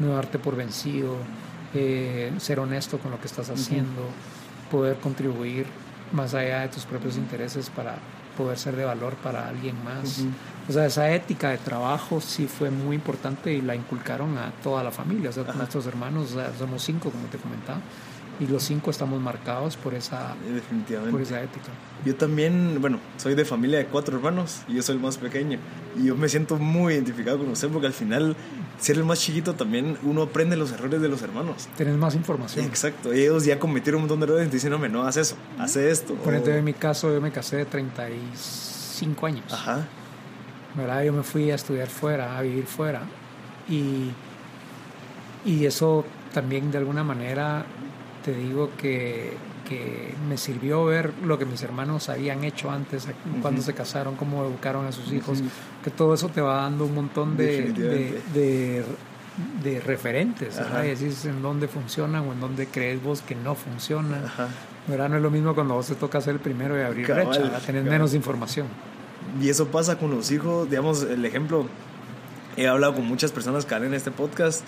no 0.00 0.14
darte 0.14 0.38
por 0.38 0.56
vencido, 0.56 1.16
eh, 1.74 2.32
ser 2.38 2.60
honesto 2.60 2.98
con 2.98 3.10
lo 3.10 3.20
que 3.20 3.26
estás 3.26 3.50
haciendo, 3.50 4.02
poder 4.70 4.96
contribuir 4.98 5.66
más 6.12 6.34
allá 6.34 6.60
de 6.60 6.68
tus 6.68 6.84
propios 6.84 7.16
intereses 7.16 7.68
para 7.70 7.96
poder 8.36 8.58
ser 8.58 8.76
de 8.76 8.84
valor 8.84 9.14
para 9.14 9.48
alguien 9.48 9.76
más. 9.84 10.18
Ujú. 10.18 10.30
O 10.68 10.72
sea, 10.72 10.86
esa 10.86 11.10
ética 11.10 11.50
de 11.50 11.58
trabajo 11.58 12.20
sí 12.20 12.46
fue 12.46 12.70
muy 12.70 12.94
importante 12.96 13.52
y 13.52 13.60
la 13.62 13.74
inculcaron 13.74 14.38
a 14.38 14.52
toda 14.62 14.84
la 14.84 14.90
familia. 14.90 15.30
O 15.30 15.32
sea, 15.32 15.42
Ajá. 15.42 15.54
nuestros 15.54 15.86
hermanos, 15.86 16.32
o 16.32 16.34
sea, 16.34 16.52
somos 16.56 16.82
cinco, 16.82 17.10
como 17.10 17.26
te 17.26 17.38
comentaba, 17.38 17.80
y 18.40 18.46
los 18.46 18.62
cinco 18.64 18.90
estamos 18.90 19.20
marcados 19.20 19.76
por 19.76 19.94
esa, 19.94 20.34
Definitivamente. 20.52 21.12
por 21.12 21.20
esa 21.22 21.42
ética. 21.42 21.66
Yo 22.04 22.16
también, 22.16 22.78
bueno, 22.80 22.98
soy 23.16 23.34
de 23.34 23.44
familia 23.44 23.78
de 23.78 23.86
cuatro 23.86 24.16
hermanos 24.16 24.62
y 24.66 24.74
yo 24.74 24.82
soy 24.82 24.96
el 24.96 25.02
más 25.02 25.18
pequeño. 25.18 25.58
Y 26.00 26.06
yo 26.06 26.16
me 26.16 26.28
siento 26.28 26.56
muy 26.56 26.94
identificado 26.94 27.38
con 27.38 27.48
usted 27.50 27.68
porque 27.68 27.86
al 27.86 27.92
final, 27.92 28.34
ser 28.80 28.96
el 28.96 29.04
más 29.04 29.20
chiquito 29.20 29.54
también, 29.54 29.96
uno 30.02 30.22
aprende 30.22 30.56
los 30.56 30.72
errores 30.72 31.00
de 31.00 31.08
los 31.08 31.22
hermanos. 31.22 31.68
Tenés 31.76 31.94
más 31.96 32.14
información. 32.16 32.64
Exacto. 32.64 33.12
Ellos 33.12 33.44
ya 33.44 33.58
cometieron 33.60 34.00
un 34.02 34.08
montón 34.08 34.20
de 34.20 34.26
errores 34.26 34.46
y 34.46 34.50
te 34.50 34.56
dicen, 34.56 34.70
no, 34.70 34.78
no 34.88 35.04
haz 35.04 35.16
eso, 35.18 35.36
haz 35.58 35.76
esto. 35.76 36.14
Por 36.14 36.28
o- 36.28 36.30
ejemplo, 36.32 36.54
en 36.54 36.64
mi 36.64 36.72
caso, 36.74 37.12
yo 37.12 37.20
me 37.20 37.30
casé 37.30 37.58
de 37.58 37.66
35 37.66 39.26
años. 39.26 39.52
Ajá. 39.52 39.86
¿verdad? 40.74 41.02
Yo 41.04 41.12
me 41.12 41.22
fui 41.22 41.50
a 41.50 41.54
estudiar 41.54 41.88
fuera, 41.88 42.36
a 42.38 42.42
vivir 42.42 42.64
fuera. 42.66 43.02
Y, 43.68 44.10
y 45.44 45.66
eso 45.66 46.04
también 46.32 46.70
de 46.72 46.78
alguna 46.78 47.04
manera 47.04 47.64
te 48.24 48.32
digo 48.34 48.70
que, 48.78 49.32
que 49.68 50.14
me 50.28 50.36
sirvió 50.36 50.84
ver 50.84 51.12
lo 51.24 51.38
que 51.38 51.44
mis 51.44 51.62
hermanos 51.62 52.08
habían 52.08 52.44
hecho 52.44 52.70
antes, 52.70 53.06
cuando 53.40 53.60
Ujú. 53.60 53.66
se 53.66 53.74
casaron, 53.74 54.16
cómo 54.16 54.44
educaron 54.44 54.86
a 54.86 54.92
sus 54.92 55.12
hijos, 55.12 55.40
Ujú. 55.40 55.48
que 55.84 55.90
todo 55.90 56.14
eso 56.14 56.28
te 56.28 56.40
va 56.40 56.62
dando 56.62 56.84
un 56.84 56.94
montón 56.94 57.36
de, 57.36 57.72
de, 57.72 58.20
de, 58.34 58.84
de 59.62 59.80
referentes. 59.80 60.60
Y 60.84 60.86
decís 60.88 61.24
en 61.24 61.42
dónde 61.42 61.68
funcionan 61.68 62.26
o 62.28 62.32
en 62.32 62.40
dónde 62.40 62.66
crees 62.66 63.02
vos 63.02 63.22
que 63.22 63.34
no 63.34 63.54
funcionan. 63.54 64.22
¿verdad? 64.86 65.08
No 65.10 65.16
es 65.16 65.22
lo 65.22 65.30
mismo 65.30 65.54
cuando 65.54 65.74
vos 65.74 65.86
te 65.86 65.94
toca 65.94 66.20
ser 66.20 66.34
el 66.34 66.40
primero 66.40 66.76
y 66.78 66.82
abrir 66.82 67.06
Cabal, 67.06 67.26
brecha, 67.28 67.42
tenés 67.42 67.82
cabal. 67.82 67.84
menos 67.84 68.14
información. 68.14 68.66
Y 69.40 69.48
eso 69.48 69.68
pasa 69.68 69.96
con 69.98 70.10
los 70.10 70.30
hijos, 70.32 70.68
digamos, 70.68 71.02
el 71.04 71.24
ejemplo, 71.24 71.66
he 72.56 72.66
hablado 72.66 72.94
con 72.96 73.06
muchas 73.06 73.30
personas 73.32 73.64
que 73.64 73.74
han 73.74 73.84
en 73.84 73.94
este 73.94 74.10
podcast, 74.10 74.62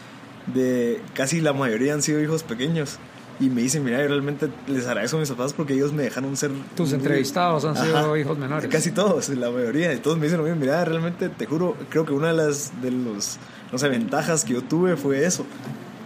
de 0.47 1.01
casi 1.15 1.41
la 1.41 1.53
mayoría 1.53 1.95
han 1.95 2.03
sido 2.03 2.21
hijos 2.23 2.43
pequeños. 2.45 2.99
Y 3.41 3.51
me 3.51 3.63
dicen, 3.63 3.83
mira, 3.85 4.01
yo 4.01 4.07
realmente 4.09 4.49
les 4.69 4.87
agradezco 4.87 5.17
a 5.17 5.21
mis 5.21 5.29
papás 5.31 5.53
porque 5.53 5.75
ellos 5.75 5.93
me 5.93 6.05
dejaron 6.05 6.37
ser... 6.37 6.53
Tus 6.77 6.91
muy- 6.91 6.99
entrevistados 6.99 7.65
han 7.65 7.77
sido 7.77 7.97
Ajá. 7.99 8.19
hijos 8.19 8.39
menores. 8.39 8.71
Casi 8.71 8.93
todos, 8.93 9.29
la 9.31 9.51
mayoría. 9.51 9.93
Y 9.93 9.99
todos 9.99 10.17
me 10.19 10.25
dicen 10.27 10.39
lo 10.39 10.45
mismo, 10.45 10.61
mira, 10.61 10.85
realmente 10.85 11.29
te 11.29 11.45
juro, 11.47 11.77
creo 11.91 12.07
que 12.07 12.13
una 12.13 12.29
de 12.29 12.35
las 12.35 12.73
de 12.81 12.93
los, 12.93 13.39
no 13.73 13.79
sé, 13.79 13.89
ventajas 13.89 14.45
que 14.45 14.53
yo 14.53 14.63
tuve 14.63 14.97
fue 14.97 15.25
eso. 15.25 15.45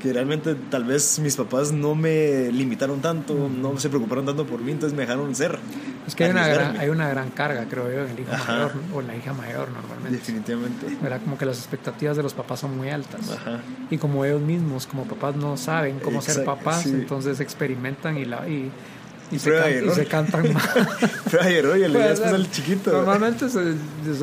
Que 0.00 0.12
realmente 0.12 0.54
tal 0.70 0.84
vez 0.84 1.18
mis 1.18 1.36
papás 1.36 1.72
no 1.72 1.94
me 1.96 2.50
limitaron 2.52 3.00
tanto, 3.02 3.34
no 3.34 3.78
se 3.78 3.88
preocuparon 3.88 4.24
tanto 4.24 4.46
por 4.46 4.60
mí, 4.60 4.72
entonces 4.72 4.96
me 4.96 5.02
dejaron 5.02 5.34
ser. 5.34 5.58
Es 6.08 6.14
que 6.16 6.24
hay 6.24 6.30
una, 6.30 6.48
gran, 6.48 6.76
hay 6.78 6.88
una 6.88 7.08
gran 7.08 7.28
carga, 7.30 7.64
creo 7.70 7.84
yo, 7.92 8.04
en 8.04 8.10
el 8.10 8.20
hijo 8.20 8.32
Ajá. 8.32 8.52
mayor 8.52 8.72
o 8.94 9.00
en 9.00 9.06
la 9.06 9.14
hija 9.16 9.32
mayor 9.34 9.68
normalmente. 9.70 10.10
Definitivamente. 10.18 10.86
¿Verdad? 11.00 11.20
Como 11.22 11.38
que 11.38 11.44
las 11.46 11.58
expectativas 11.58 12.16
de 12.16 12.22
los 12.24 12.34
papás 12.34 12.58
son 12.60 12.76
muy 12.76 12.88
altas. 12.90 13.30
Ajá. 13.30 13.60
Y 13.90 13.98
como 13.98 14.24
ellos 14.24 14.40
mismos, 14.40 14.86
como 14.86 15.04
papás, 15.04 15.36
no 15.36 15.56
saben 15.56 16.00
cómo 16.00 16.20
ser 16.20 16.44
papás, 16.44 16.82
sí. 16.82 16.88
entonces 16.90 17.38
experimentan 17.40 18.16
y, 18.16 18.24
la, 18.24 18.48
y, 18.48 18.70
y, 19.30 19.38
se, 19.38 19.50
Prueba 19.50 19.64
can- 19.64 19.72
y 19.72 19.74
y 19.76 19.78
error. 19.78 19.94
se 19.94 20.06
cantan 20.06 20.52
más. 20.54 20.68
Oye, 21.42 21.62
le 21.62 21.90
Puede 21.90 22.08
das 22.08 22.18
ser. 22.18 22.34
al 22.34 22.50
chiquito. 22.50 22.90
Normalmente 22.92 23.48
se- 23.50 23.74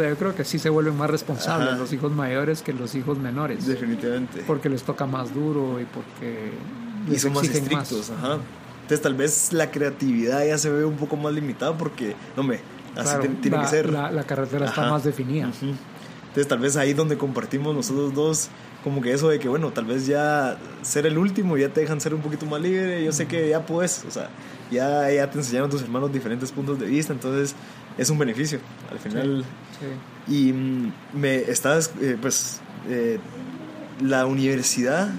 yo 0.10 0.16
creo 0.18 0.36
que 0.36 0.44
sí 0.44 0.58
se 0.60 0.70
vuelven 0.70 0.98
más 0.98 1.10
responsables 1.10 1.70
Ajá. 1.70 1.78
los 1.78 1.94
hijos 1.94 2.12
mayores 2.12 2.62
que 2.64 2.74
los 2.74 2.96
hijos 2.96 3.18
menores. 3.20 3.68
Definitivamente. 3.68 4.44
Porque 4.48 4.70
les 4.70 4.84
toca 4.84 5.06
más 5.06 5.34
duro 5.34 5.80
y 5.80 5.86
porque 5.86 6.52
Y 7.14 7.20
son 7.20 7.34
más 7.34 7.44
estrictos, 7.48 8.12
ajá. 8.18 8.40
Entonces 8.86 9.02
tal 9.02 9.16
vez 9.16 9.52
la 9.52 9.72
creatividad 9.72 10.46
ya 10.46 10.60
se 10.60 10.70
ve 10.70 10.86
un 10.86 10.96
poco 10.96 11.18
más 11.18 11.34
limitada 11.34 11.76
porque, 11.76 12.16
no 12.38 12.44
me, 12.44 12.60
así 12.96 13.16
Claro, 13.16 13.28
tiene 13.42 13.58
la, 13.58 13.64
que 13.64 13.70
ser. 13.70 13.90
La, 13.90 14.12
la 14.12 14.24
carretera 14.26 14.68
está 14.68 14.92
más 14.92 15.04
definida. 15.04 15.46
Entonces 15.46 16.48
tal 16.48 16.60
vez 16.60 16.78
ahí 16.78 16.94
donde 16.94 17.18
compartimos 17.18 17.74
nosotros 17.74 18.14
dos, 18.14 18.50
como 18.84 19.02
que 19.02 19.12
eso 19.12 19.30
de 19.30 19.40
que, 19.40 19.50
bueno, 19.50 19.72
tal 19.72 19.86
vez 19.86 20.06
ya 20.06 20.60
ser 20.84 21.08
el 21.08 21.18
último 21.18 21.58
ya 21.58 21.70
te 21.70 21.82
dejan 21.82 22.00
ser 22.00 22.14
un 22.14 22.22
poquito 22.22 22.46
más 22.46 22.62
libre, 22.62 23.04
yo 23.04 23.12
sé 23.12 23.26
que 23.26 23.50
ya 23.50 23.66
puedes, 23.66 24.06
o 24.06 24.12
sea, 24.12 24.30
ya, 24.70 25.12
ya 25.12 25.32
te 25.32 25.40
enseñaron 25.40 25.72
tus 25.72 25.82
hermanos 25.82 26.14
diferentes 26.14 26.52
puntos 26.52 26.78
de 26.78 26.86
vista, 26.86 27.12
entonces 27.12 27.56
es 27.98 28.10
un 28.12 28.20
beneficio 28.20 28.60
al 28.92 29.00
final. 29.00 29.44
Sí. 30.28 30.50
Y 30.50 30.54
mm, 30.54 30.94
me 31.14 31.38
estás, 31.38 31.92
eh, 32.00 32.18
pues, 32.22 32.60
eh, 32.88 33.18
la 34.00 34.28
universidad, 34.28 35.10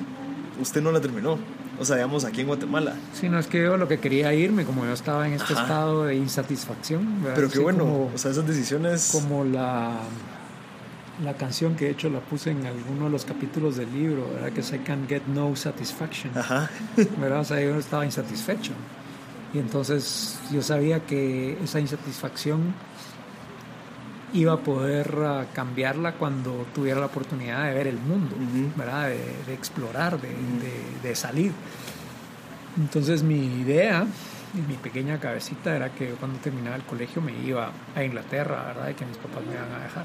usted 0.61 0.81
no 0.81 0.93
la 0.93 1.01
terminó. 1.01 1.37
O 1.79 1.85
sea, 1.85 1.97
digamos, 1.97 2.25
aquí 2.25 2.41
en 2.41 2.47
Guatemala. 2.47 2.95
Sí, 3.13 3.29
no 3.29 3.39
es 3.39 3.47
que 3.47 3.63
yo 3.63 3.77
lo 3.77 3.87
que 3.89 3.99
quería 3.99 4.33
irme, 4.35 4.65
como 4.65 4.85
yo 4.85 4.93
estaba 4.93 5.27
en 5.27 5.35
este 5.35 5.53
Ajá. 5.53 5.63
estado 5.63 6.05
de 6.05 6.17
insatisfacción. 6.17 7.23
¿verdad? 7.23 7.35
Pero 7.37 7.51
qué 7.51 7.59
bueno, 7.59 7.79
Como, 7.81 8.11
o 8.15 8.19
sea, 8.19 8.31
esas 8.31 8.47
decisiones... 8.47 9.11
como 9.13 9.45
la, 9.45 9.93
la 11.23 11.35
canción 11.35 11.77
que 11.77 11.87
de 11.87 11.91
hecho 11.93 12.09
la 12.11 12.21
puse 12.21 12.51
en 12.51 12.65
alguno 12.67 13.05
de 13.07 13.11
los 13.11 13.25
capítulos 13.25 13.77
del 13.77 13.93
libro, 13.93 14.29
¿verdad? 14.35 14.53
Que 14.53 14.61
es 14.61 14.73
I 14.73 14.79
Can 14.79 15.07
Get 15.09 15.23
No 15.27 15.55
Satisfaction. 15.57 16.37
Ajá. 16.37 16.71
¿verdad? 17.21 17.41
O 17.41 17.45
sea, 17.45 17.61
yo 17.61 17.77
estaba 17.77 18.05
insatisfecho. 18.05 18.73
Y 19.55 19.59
entonces 19.59 20.39
yo 20.53 20.61
sabía 20.63 21.01
que 21.07 21.57
esa 21.63 21.81
insatisfacción 21.81 22.75
iba 24.33 24.53
a 24.55 24.57
poder 24.59 25.15
ah, 25.25 25.45
cambiarla 25.53 26.13
cuando 26.13 26.67
tuviera 26.75 27.01
la 27.01 27.07
oportunidad 27.07 27.65
de 27.69 27.75
ver 27.75 27.87
el 27.87 27.99
mundo, 27.99 28.35
Ujú. 28.37 28.71
¿verdad? 28.77 29.09
De, 29.09 29.19
de 29.47 29.55
explorar, 29.55 30.21
de, 30.21 30.29
de- 30.29 31.09
de 31.09 31.15
salir. 31.15 31.53
Entonces 32.79 33.23
mi 33.23 33.37
idea 33.61 34.07
y 34.55 34.59
mi 34.71 34.75
pequeña 34.77 35.19
cabecita 35.19 35.75
era 35.75 35.91
que 35.91 36.11
cuando 36.11 36.39
terminaba 36.39 36.77
el 36.77 36.83
colegio 36.83 37.23
me 37.23 37.33
iba 37.39 37.71
a 37.95 38.05
Inglaterra, 38.05 38.65
¿verdad? 38.67 38.91
Y 38.91 38.95
que 38.95 39.07
mis 39.07 39.17
papás 39.17 39.43
me 39.47 39.55
iban 39.55 39.73
a 39.73 39.83
dejar. 39.83 40.05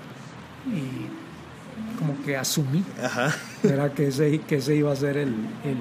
Y 0.67 1.97
como 1.97 2.21
que 2.23 2.37
asumí 2.37 2.83
Ajá. 3.03 3.33
era 3.63 3.91
que 3.93 4.07
ese, 4.07 4.39
que 4.41 4.57
ese 4.57 4.75
iba 4.75 4.91
a 4.91 4.95
ser 4.95 5.17
el, 5.17 5.29
el, 5.63 5.77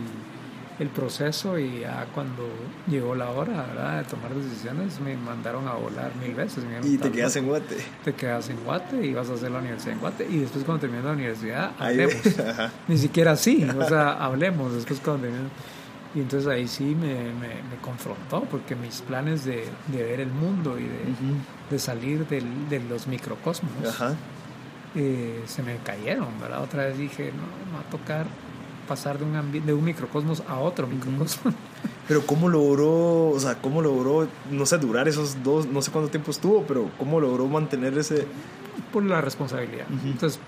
el 0.81 0.89
proceso 0.89 1.59
y 1.59 1.81
ya 1.81 2.07
cuando 2.15 2.49
llegó 2.89 3.15
la 3.15 3.31
hora 3.31 3.53
¿verdad? 3.69 3.99
de 3.99 4.05
tomar 4.09 4.35
decisiones 4.35 4.99
me 5.01 5.17
mandaron 5.17 5.69
a 5.69 5.75
volar 5.75 6.11
mil 6.17 6.35
veces. 6.35 6.65
Y 6.83 6.97
te 6.97 7.03
"Tal 7.05 7.13
quedas 7.13 7.37
en 7.37 7.47
Guate. 7.47 7.77
Te 8.03 8.15
quedas 8.15 8.49
en 8.51 8.57
Guate 8.65 9.05
y 9.07 9.13
vas 9.13 9.29
a 9.31 9.35
hacer 9.35 9.51
la 9.51 9.59
universidad 9.59 9.93
en 9.93 10.01
Guate 10.01 10.27
y 10.29 10.39
después 10.39 10.65
cuando 10.65 10.81
termines 10.81 11.05
la 11.05 11.13
universidad 11.13 11.73
hablemos. 11.79 12.15
Ni 12.89 12.97
siquiera 12.99 13.33
así, 13.33 13.63
o 13.65 13.85
sea, 13.89 14.13
hablemos 14.25 14.73
después 14.75 14.99
cuando 15.05 15.23
termines. 15.29 15.53
Y 16.15 16.21
entonces 16.21 16.49
ahí 16.49 16.67
sí 16.67 16.97
me, 16.97 17.15
me, 17.35 17.49
me 17.71 17.77
confrontó 17.83 18.41
porque 18.51 18.75
mis 18.75 19.01
planes 19.03 19.45
de, 19.45 19.65
de 19.89 20.03
ver 20.03 20.19
el 20.21 20.31
mundo 20.31 20.77
y 20.77 20.83
de, 20.83 21.05
de 21.71 21.79
salir 21.79 22.27
del, 22.27 22.69
de 22.69 22.81
los 22.81 23.07
microcosmos 23.07 23.71
Ajá. 23.87 24.15
eh, 24.97 25.41
se 25.47 25.63
me 25.63 25.77
cayeron, 25.85 26.29
¿verdad? 26.41 26.63
Otra 26.65 26.87
vez 26.87 26.99
dije, 26.99 27.31
no, 27.37 27.43
me 27.71 27.77
va 27.79 27.87
a 27.87 27.91
tocar 27.91 28.27
pasar 28.91 29.21
de 29.21 29.25
un, 29.25 29.65
de 29.65 29.73
un 29.73 29.85
microcosmos 29.85 30.43
a 30.49 30.59
otro 30.59 30.89
microcosmos. 30.89 31.55
Pero 32.09 32.27
¿cómo 32.27 32.49
logró, 32.49 33.29
o 33.29 33.39
sea, 33.39 33.55
cómo 33.55 33.81
logró, 33.81 34.27
no 34.51 34.67
sé, 34.67 34.79
durar 34.79 35.07
esos 35.07 35.45
dos, 35.45 35.67
no 35.67 35.81
sé 35.81 35.93
cuánto 35.93 36.11
tiempo 36.11 36.33
estuvo, 36.33 36.65
pero 36.65 36.91
cómo 36.99 37.21
logró 37.21 37.47
mantener 37.47 37.97
ese... 37.97 38.27
por 38.93 39.05
la 39.05 39.21
responsabilidad. 39.21 39.87
Entonces, 40.05 40.41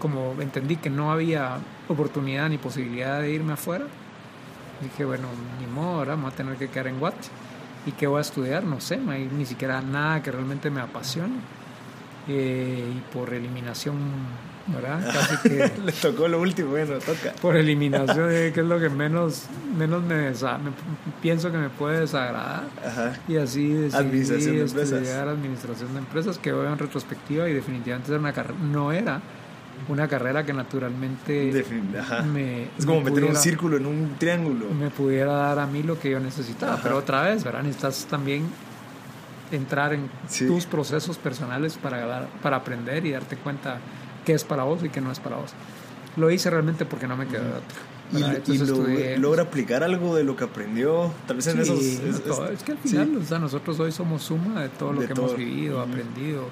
como 0.00 0.34
entendí 0.40 0.74
que 0.74 0.90
no 0.90 1.12
había 1.12 1.58
oportunidad 1.86 2.48
ni 2.48 2.58
posibilidad 2.58 3.20
de 3.20 3.30
irme 3.30 3.52
afuera, 3.52 3.84
dije, 4.82 5.04
bueno, 5.04 5.28
ni 5.60 5.68
modo, 5.68 5.98
ahora 5.98 6.16
me 6.16 6.22
voy 6.22 6.32
a 6.32 6.34
tener 6.34 6.56
que 6.56 6.66
quedar 6.66 6.88
en 6.88 6.98
Guate. 6.98 7.28
¿Y 7.86 7.92
qué 7.92 8.08
voy 8.08 8.18
a 8.18 8.22
estudiar? 8.22 8.64
No 8.64 8.80
sé, 8.80 8.96
no 8.96 9.12
hay 9.12 9.26
ni 9.26 9.46
siquiera 9.46 9.80
nada 9.82 10.24
que 10.24 10.32
realmente 10.32 10.70
me 10.70 10.80
apasione. 10.80 11.36
Eh, 12.26 12.84
y 12.96 13.14
por 13.14 13.32
eliminación, 13.32 13.96
¿verdad? 14.68 15.00
Casi 15.12 15.48
que... 15.48 15.70
Le 15.84 15.92
tocó 15.92 16.28
lo 16.28 16.40
último, 16.40 16.70
bueno, 16.70 16.94
toca. 16.98 17.32
por 17.40 17.56
eliminación, 17.56 18.28
eh, 18.32 18.50
que 18.52 18.60
es 18.60 18.66
lo 18.66 18.80
que 18.80 18.88
menos, 18.88 19.44
menos 19.76 20.02
me, 20.02 20.32
desa- 20.32 20.58
me- 20.58 20.72
pienso 21.22 21.50
que 21.52 21.58
me 21.58 21.68
puede 21.70 22.00
desagradar. 22.00 22.64
Ajá. 22.84 23.12
Y 23.28 23.36
así 23.36 23.68
decidí 23.68 23.96
Administración 23.96 24.54
de 24.56 24.60
empresas. 24.62 24.92
estudiar 24.92 25.28
administración 25.28 25.92
de 25.92 25.98
empresas, 26.00 26.38
que 26.38 26.52
veo 26.52 26.70
en 26.72 26.78
retrospectiva 26.78 27.48
y 27.48 27.54
definitivamente 27.54 28.10
era 28.12 28.20
una 28.20 28.32
no 28.72 28.92
era 28.92 29.20
una 29.88 30.08
carrera 30.08 30.44
que 30.44 30.54
naturalmente 30.54 31.64
ajá. 32.00 32.22
me, 32.22 32.62
es 32.78 32.86
como 32.86 33.00
me 33.00 33.10
meter 33.10 33.24
un 33.24 33.28
pudiera- 33.28 33.40
círculo 33.40 33.76
en 33.76 33.86
un 33.86 34.14
triángulo. 34.18 34.70
me 34.70 34.88
pudiera 34.90 35.32
dar 35.32 35.58
a 35.58 35.66
mí 35.66 35.82
lo 35.82 35.98
que 36.00 36.10
yo 36.10 36.18
necesitaba. 36.18 36.74
Ajá. 36.74 36.82
Pero 36.82 36.96
otra 36.96 37.22
vez, 37.22 37.44
¿verdad? 37.44 37.62
Necesitas 37.62 38.06
también 38.06 38.46
entrar 39.52 39.92
en 39.92 40.08
Sí. 40.28 40.46
tus 40.46 40.66
procesos 40.66 41.18
personales 41.18 41.76
para, 41.76 42.26
para 42.42 42.56
aprender 42.56 43.04
y 43.06 43.12
darte 43.12 43.36
cuenta 43.36 43.78
qué 44.26 44.34
es 44.34 44.44
para 44.44 44.64
vos 44.64 44.84
y 44.84 44.90
qué 44.90 45.00
no 45.00 45.10
es 45.10 45.18
para 45.20 45.36
vos. 45.36 45.52
Lo 46.16 46.30
hice 46.30 46.50
realmente 46.50 46.84
porque 46.84 47.06
no 47.08 47.16
me 47.16 47.26
quedó 47.26 47.42
otra. 47.42 48.42
Y, 48.46 48.52
y 48.52 48.58
lo- 48.58 49.18
logra 49.18 49.42
aplicar 49.44 49.82
algo 49.82 50.14
de 50.14 50.22
lo 50.24 50.36
que 50.36 50.44
aprendió, 50.44 51.10
tal 51.26 51.36
vez 51.36 51.46
en 51.48 51.54
Sí, 51.56 51.60
esos... 51.62 51.80
es- 51.80 52.22
todo. 52.24 52.48
es- 52.50 52.62
que 52.62 52.72
al 52.72 52.78
sí. 52.82 52.90
final, 52.90 53.16
o 53.16 53.24
sea, 53.24 53.38
nosotros 53.38 53.80
hoy 53.80 53.90
somos 53.92 54.22
suma 54.22 54.62
de 54.62 54.68
todo 54.68 54.92
lo 54.92 55.00
De 55.00 55.08
que 55.08 55.14
todo. 55.14 55.26
hemos 55.26 55.38
vivido, 55.38 55.82
Ujú. 55.82 55.90
aprendido, 55.90 56.42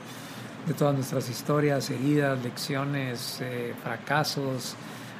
de 0.66 0.74
todas 0.74 0.94
nuestras 0.94 1.28
historias, 1.30 1.88
heridas, 1.90 2.42
lecciones, 2.42 3.38
eh, 3.42 3.74
fracasos, 3.82 4.74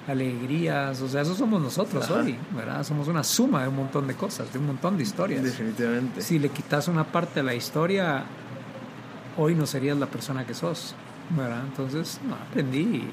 alegrías, 0.08 1.00
o 1.00 1.08
sea, 1.08 1.22
eso 1.22 1.34
somos 1.34 1.62
nosotros 1.62 2.04
Ajá. 2.04 2.14
hoy, 2.20 2.36
¿verdad? 2.54 2.82
Somos 2.84 3.08
una 3.08 3.22
suma 3.24 3.62
de 3.62 3.68
un 3.68 3.76
montón 3.76 4.06
de 4.06 4.14
cosas, 4.14 4.52
de 4.52 4.58
un 4.58 4.66
montón 4.66 4.96
de 4.96 5.02
historias. 5.04 5.42
Definitivamente. 5.42 6.20
Si 6.20 6.38
le 6.38 6.48
quitas 6.50 6.88
una 6.88 7.04
parte 7.04 7.40
de 7.40 7.44
la 7.44 7.54
historia, 7.54 8.24
hoy 9.36 9.54
no 9.54 9.66
serías 9.66 9.96
la 9.98 10.06
persona 10.06 10.46
que 10.46 10.52
sos, 10.54 10.94
¿verdad? 11.30 11.62
Entonces, 11.66 12.20
no, 12.28 12.34
aprendí 12.34 12.80
y, 12.80 13.10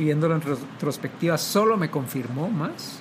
y 0.00 0.04
viéndolo 0.04 0.34
en 0.36 0.40
retrospectiva 0.42 1.36
solo 1.38 1.76
me 1.76 1.90
confirmó 1.90 2.48
más, 2.48 3.00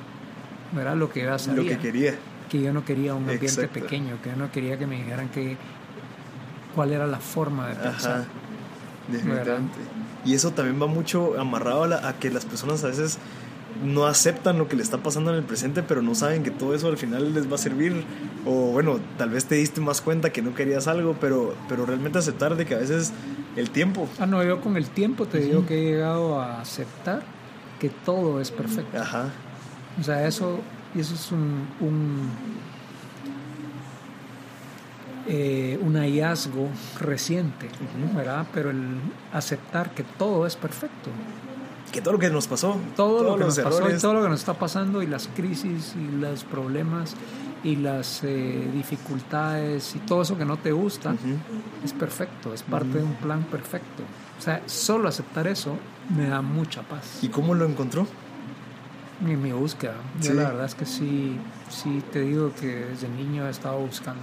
¿verdad? 0.74 0.96
Lo 0.96 1.10
que 1.12 1.26
sabía 1.40 1.64
Lo 1.64 1.68
que 1.70 1.78
quería. 1.78 2.16
que 2.50 2.62
yo 2.62 2.74
no 2.74 2.84
quería 2.86 3.14
un 3.14 3.24
ambiente 3.24 3.46
Exacto. 3.48 3.80
pequeño, 3.80 4.18
que 4.24 4.30
yo 4.32 4.36
no 4.36 4.52
quería 4.52 4.78
que 4.78 4.88
me 4.88 4.98
dijeran 4.98 5.30
que 5.30 5.58
cuál 6.76 6.92
era 6.94 7.08
la 7.08 7.20
forma 7.20 7.68
de 7.68 7.76
pensar. 7.76 8.22
Ajá. 8.22 8.26
Y 10.26 10.34
eso 10.34 10.52
también 10.52 10.82
va 10.82 10.88
mucho 10.88 11.40
amarrado 11.40 11.84
a, 11.84 11.88
la- 11.88 12.08
a 12.10 12.14
que 12.20 12.30
las 12.30 12.46
personas 12.46 12.84
a 12.84 12.88
veces 12.88 13.18
no 13.84 14.06
aceptan 14.08 14.58
lo 14.58 14.68
que 14.68 14.76
le 14.76 14.84
está 14.84 14.98
pasando 14.98 15.32
en 15.32 15.38
el 15.38 15.44
presente, 15.44 15.84
pero 15.84 16.02
no 16.02 16.16
saben 16.16 16.44
que 16.44 16.52
todo 16.52 16.74
eso 16.76 16.88
al 16.88 16.98
final 16.98 17.34
les 17.34 17.50
va 17.50 17.56
a 17.56 17.60
servir. 17.60 18.04
O 18.46 18.72
bueno, 18.72 19.00
tal 19.18 19.30
vez 19.30 19.46
te 19.46 19.56
diste 19.56 19.80
más 19.82 20.02
cuenta 20.02 20.32
que 20.32 20.42
no 20.42 20.54
querías 20.56 20.88
algo, 20.88 21.16
pero, 21.22 21.56
pero 21.70 21.86
realmente 21.86 22.18
aceptar 22.20 22.56
de 22.58 22.66
que 22.66 22.76
a 22.76 22.80
veces 22.80 23.14
el 23.58 23.72
tiempo. 23.72 24.08
Ah, 24.20 24.26
no, 24.26 24.44
yo 24.44 24.62
con 24.62 24.78
el 24.78 24.88
tiempo 24.90 25.26
te 25.26 25.40
digo 25.40 25.66
que 25.66 25.80
he 25.80 25.92
llegado 25.92 26.40
a 26.40 26.62
aceptar 26.62 27.24
que 27.80 27.90
todo 27.90 28.40
es 28.40 28.52
perfecto. 28.52 29.00
Ajá. 29.00 29.30
O 30.00 30.04
sea, 30.04 30.28
eso, 30.28 30.60
eso 30.96 31.16
es 31.16 31.32
un, 31.32 31.68
un, 31.80 32.30
eh, 35.28 35.80
un 35.82 35.96
hallazgo 35.96 36.70
reciente, 37.00 37.68
¿verdad? 38.16 38.46
Pero 38.54 38.70
el 38.70 39.00
aceptar 39.34 39.92
que 39.92 40.04
todo 40.04 40.46
es 40.46 40.56
perfecto. 40.56 41.10
Que 41.92 42.02
todo 42.02 42.14
lo 42.14 42.20
que 42.20 42.30
nos 42.30 42.48
pasó, 42.48 42.78
todo 42.96 43.24
lo 43.24 43.38
que 43.38 43.46
nos 43.46 43.60
pasó 43.60 43.90
y 43.90 43.98
todo 43.98 44.14
lo 44.14 44.24
que 44.24 44.30
nos 44.30 44.40
está 44.40 44.54
pasando 44.54 45.02
y 45.02 45.08
las 45.08 45.30
crisis 45.30 45.96
y 45.96 46.18
los 46.18 46.44
problemas 46.44 47.16
y 47.64 47.76
las 47.78 48.24
eh, 48.24 48.70
dificultades 48.74 49.96
y 49.96 50.00
todo 50.00 50.22
eso 50.22 50.38
que 50.38 50.46
no 50.46 50.58
te 50.58 50.72
gusta 50.72 51.12
Ujú. 51.12 51.38
es 51.84 51.94
perfecto, 51.94 52.54
es 52.54 52.64
parte 52.64 52.98
de 53.00 53.04
un 53.04 53.16
plan 53.16 53.44
perfecto. 53.44 54.04
O 54.38 54.42
sea, 54.42 54.62
solo 54.68 55.10
aceptar 55.10 55.48
eso 55.48 55.78
me 56.16 56.28
da 56.28 56.42
mucha 56.42 56.82
paz. 56.84 57.20
¿Y 57.22 57.30
cómo 57.30 57.56
lo 57.56 57.66
encontró? 57.66 58.08
Mi, 59.20 59.36
mi 59.36 59.52
búsqueda. 59.52 59.96
Yo 60.22 60.32
Sí. 60.32 60.38
la 60.38 60.44
verdad 60.50 60.66
es 60.66 60.76
que 60.76 60.86
sí, 60.86 61.38
sí 61.70 62.04
te 62.14 62.22
digo 62.22 62.52
que 62.60 62.68
desde 62.86 63.10
niño 63.10 63.48
he 63.48 63.50
estado 63.50 63.80
buscando. 63.80 64.22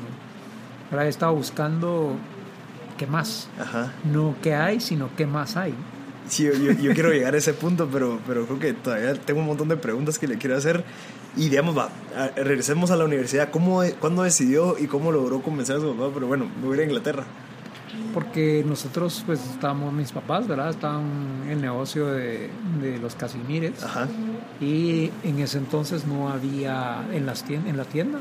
¿verdad? 0.90 1.06
He 1.06 1.10
estado 1.10 1.34
buscando 1.34 2.16
qué 2.96 3.06
más. 3.08 3.48
Ajá. 3.60 3.90
No 4.04 4.36
qué 4.40 4.54
hay, 4.54 4.78
sino 4.80 5.08
qué 5.16 5.26
más 5.26 5.56
hay. 5.56 5.74
Sí, 6.28 6.44
yo, 6.44 6.52
yo- 6.54 6.72
yo 6.72 6.94
quiero 6.94 7.10
llegar 7.10 7.34
a 7.34 7.38
ese 7.38 7.52
punto, 7.54 7.88
pero, 7.92 8.20
pero 8.26 8.46
creo 8.46 8.58
que 8.60 8.72
todavía 8.72 9.14
tengo 9.14 9.40
un 9.40 9.46
montón 9.46 9.68
de 9.68 9.76
preguntas 9.76 10.18
que 10.18 10.28
le 10.28 10.38
quiero 10.38 10.56
hacer. 10.56 10.84
Y 11.36 11.48
digamos, 11.48 11.76
va, 11.76 11.88
regresemos 12.36 12.90
a 12.90 12.96
la 12.96 13.04
universidad. 13.04 13.50
¿Cómo, 13.50 13.82
¿Cuándo 14.00 14.22
decidió 14.22 14.76
y 14.78 14.86
cómo 14.86 15.10
logró 15.10 15.42
convencer 15.42 15.76
a 15.76 15.80
su 15.80 15.94
papá? 15.96 16.10
Pero 16.14 16.26
bueno, 16.28 16.46
me 16.60 16.66
voy 16.68 16.74
a 16.74 16.76
ir 16.76 16.80
a 16.82 16.84
Inglaterra. 16.84 17.24
Porque 18.12 18.64
nosotros, 18.66 19.22
pues, 19.26 19.40
estábamos, 19.50 19.92
mis 19.92 20.12
papás, 20.12 20.46
¿verdad? 20.46 20.70
Estaban 20.70 21.42
en 21.46 21.50
el 21.50 21.60
negocio 21.60 22.06
de, 22.06 22.50
de 22.80 22.98
los 22.98 23.16
casimires. 23.16 23.82
Ajá. 23.82 24.06
Y 24.60 25.10
en 25.24 25.38
ese 25.40 25.58
entonces 25.58 26.06
no 26.06 26.28
había, 26.28 27.04
en, 27.12 27.26
las 27.26 27.44
tien- 27.44 27.66
en 27.66 27.76
la 27.76 27.84
tienda 27.84 28.20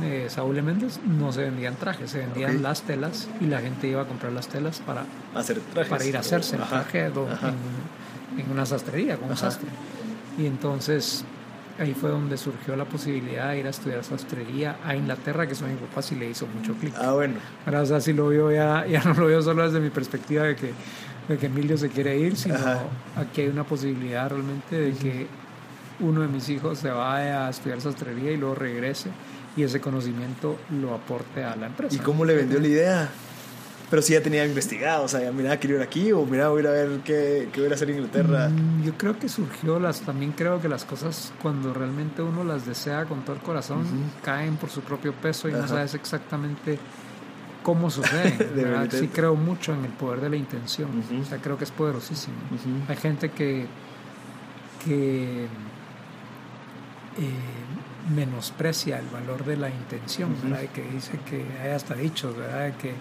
de 0.00 0.30
Saúl 0.30 0.60
Méndez, 0.62 1.00
no 1.06 1.32
se 1.32 1.42
vendían 1.42 1.74
trajes, 1.76 2.10
se 2.10 2.18
vendían 2.18 2.56
Ok. 2.56 2.62
las 2.62 2.82
telas 2.82 3.28
y 3.40 3.46
la 3.46 3.60
gente 3.60 3.88
iba 3.88 4.02
a 4.02 4.06
comprar 4.06 4.32
las 4.32 4.46
telas 4.48 4.80
para, 4.84 5.04
Hacer 5.34 5.60
trajes. 5.72 5.90
para 5.90 6.04
ir 6.04 6.16
a 6.16 6.20
hacerse 6.20 6.56
el 6.56 6.62
Ajá. 6.62 6.82
traje 6.82 7.10
do- 7.10 7.28
Ajá. 7.28 7.52
en, 8.36 8.40
en 8.40 8.50
una 8.50 8.66
sastrería, 8.66 9.16
con 9.16 9.30
un 9.30 9.36
sastre. 9.36 9.68
Y 10.38 10.46
entonces 10.46 11.24
ahí 11.78 11.94
fue 11.94 12.10
donde 12.10 12.36
surgió 12.36 12.76
la 12.76 12.84
posibilidad 12.84 13.50
de 13.50 13.60
ir 13.60 13.66
a 13.66 13.70
estudiar 13.70 14.04
sastrería 14.04 14.76
a 14.84 14.94
Inglaterra, 14.94 15.46
que 15.46 15.54
eso 15.54 15.64
a 15.64 15.68
mi 15.68 15.76
papá 15.76 16.02
sí 16.02 16.14
le 16.14 16.30
hizo 16.30 16.46
mucho 16.46 16.74
clic. 16.74 16.94
Ah, 16.96 17.12
bueno. 17.12 17.34
Ahora, 17.66 17.82
o 17.82 17.86
sea, 17.86 18.00
si 18.00 18.12
lo 18.12 18.28
veo 18.28 18.52
ya, 18.52 18.86
ya 18.86 19.02
no 19.04 19.14
lo 19.14 19.26
veo 19.26 19.42
solo 19.42 19.64
desde 19.64 19.80
mi 19.80 19.90
perspectiva 19.90 20.44
de 20.44 20.56
que, 20.56 20.72
de 21.28 21.38
que 21.38 21.46
Emilio 21.46 21.76
se 21.76 21.88
quiere 21.88 22.16
ir, 22.18 22.36
sino 22.36 22.56
Ajá. 22.56 22.82
aquí 23.16 23.42
hay 23.42 23.48
una 23.48 23.64
posibilidad 23.64 24.28
realmente 24.30 24.76
de 24.76 24.92
que 24.92 25.26
uno 26.00 26.22
de 26.22 26.28
mis 26.28 26.48
hijos 26.48 26.78
se 26.78 26.90
vaya 26.90 27.46
a 27.46 27.50
estudiar 27.50 27.80
sastrería 27.80 28.32
y 28.32 28.36
luego 28.36 28.54
regrese 28.54 29.10
y 29.56 29.62
ese 29.62 29.80
conocimiento 29.80 30.58
lo 30.80 30.94
aporte 30.94 31.44
a 31.44 31.54
la 31.56 31.66
empresa. 31.66 31.94
¿Y 31.94 31.98
cómo 31.98 32.24
le 32.24 32.34
vendió 32.34 32.58
la 32.58 32.66
idea? 32.66 33.08
Pero 33.94 34.02
sí 34.02 34.12
ya 34.12 34.20
tenía 34.20 34.44
investigado, 34.44 35.04
o 35.04 35.08
sea, 35.08 35.22
ya 35.22 35.30
mira, 35.30 35.56
quiero 35.58 35.76
ir 35.76 35.82
aquí 35.82 36.10
o 36.10 36.26
mira, 36.26 36.48
voy 36.48 36.58
a 36.58 36.60
ir 36.62 36.66
a 36.66 36.70
ver 36.72 37.00
qué, 37.04 37.48
qué 37.52 37.60
voy 37.60 37.70
a 37.70 37.74
hacer 37.74 37.90
en 37.90 37.98
Inglaterra. 37.98 38.48
Mm, 38.48 38.82
Yo 38.82 38.98
creo 38.98 39.16
que 39.20 39.28
surgió 39.28 39.78
las, 39.78 40.00
también 40.00 40.32
creo 40.32 40.60
que 40.60 40.68
las 40.68 40.84
cosas 40.84 41.32
cuando 41.40 41.72
realmente 41.72 42.20
uno 42.20 42.42
las 42.42 42.66
desea 42.66 43.04
con 43.04 43.24
todo 43.24 43.36
el 43.36 43.42
corazón 43.42 43.84
caen 44.24 44.56
por 44.56 44.68
su 44.70 44.80
propio 44.80 45.12
peso 45.12 45.48
y 45.48 45.52
no 45.52 45.68
sabes 45.68 45.94
exactamente 45.94 46.76
cómo 47.62 47.88
sucede. 47.88 48.32
De. 48.90 48.98
Sí 48.98 49.06
creo 49.14 49.36
mucho 49.36 49.72
en 49.72 49.84
el 49.84 49.92
poder 49.92 50.22
de 50.22 50.30
la 50.30 50.36
intención. 50.38 50.90
O 51.22 51.24
sea, 51.24 51.38
creo 51.38 51.56
que 51.56 51.62
es 51.62 51.70
poderosísimo. 51.70 52.34
Hay 52.88 52.96
gente 52.96 53.30
que, 53.30 53.68
que 54.84 55.44
eh, 55.44 55.48
menosprecia 58.12 58.98
el 58.98 59.06
valor 59.06 59.44
de 59.44 59.56
la 59.56 59.68
intención. 59.68 60.34
¿verdad? 60.42 60.68
Que 60.74 60.82
dice 60.82 61.16
que 61.30 61.46
hay 61.62 61.70
hasta 61.70 61.94
dichos, 61.94 62.36
¿verdad? 62.36 62.76
Que 62.76 62.92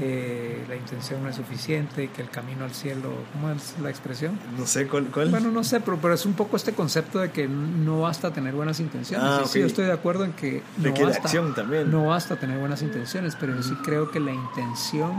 eh, 0.00 0.64
la 0.68 0.76
intención 0.76 1.22
no 1.22 1.28
es 1.28 1.36
suficiente, 1.36 2.08
que 2.08 2.22
el 2.22 2.30
camino 2.30 2.64
al 2.64 2.72
cielo, 2.72 3.10
¿cómo 3.32 3.50
es 3.50 3.74
la 3.82 3.90
expresión? 3.90 4.38
No 4.58 4.66
sé 4.66 4.86
cuál. 4.86 5.06
cuál? 5.06 5.28
Bueno, 5.30 5.50
no 5.50 5.62
sé, 5.62 5.80
pero, 5.80 5.98
pero 5.98 6.14
es 6.14 6.24
un 6.24 6.32
poco 6.32 6.56
este 6.56 6.72
concepto 6.72 7.18
de 7.18 7.30
que 7.30 7.46
no 7.48 8.00
basta 8.00 8.30
tener 8.32 8.54
buenas 8.54 8.80
intenciones. 8.80 9.26
Ah, 9.28 9.42
sí, 9.46 9.60
yo 9.60 9.66
estoy 9.66 9.84
de 9.84 9.92
acuerdo 9.92 10.24
en 10.24 10.32
que 10.32 10.62
no 10.78 10.84
Requiere 10.84 11.10
basta, 11.10 11.22
acción 11.24 11.54
también. 11.54 11.90
no 11.90 12.06
basta 12.06 12.36
tener 12.36 12.58
buenas 12.58 12.80
intenciones, 12.82 13.36
pero 13.36 13.54
yo 13.54 13.62
sí 13.62 13.74
creo 13.84 14.10
que 14.10 14.20
la 14.20 14.32
intención 14.32 15.12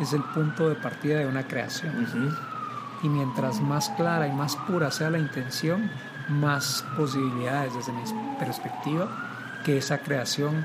es 0.00 0.12
el 0.14 0.22
punto 0.22 0.68
de 0.68 0.76
partida 0.76 1.18
de 1.18 1.26
una 1.26 1.46
creación. 1.46 2.02
Ujú. 2.02 2.34
Y 3.02 3.08
mientras 3.08 3.60
más 3.60 3.90
clara 3.90 4.26
y 4.28 4.32
más 4.32 4.56
pura 4.56 4.90
sea 4.90 5.10
la 5.10 5.18
intención, 5.18 5.90
más 6.28 6.84
posibilidades 6.96 7.74
desde 7.74 7.92
mi 7.92 8.02
perspectiva 8.38 9.08
que 9.64 9.76
esa 9.78 9.98
creación 9.98 10.64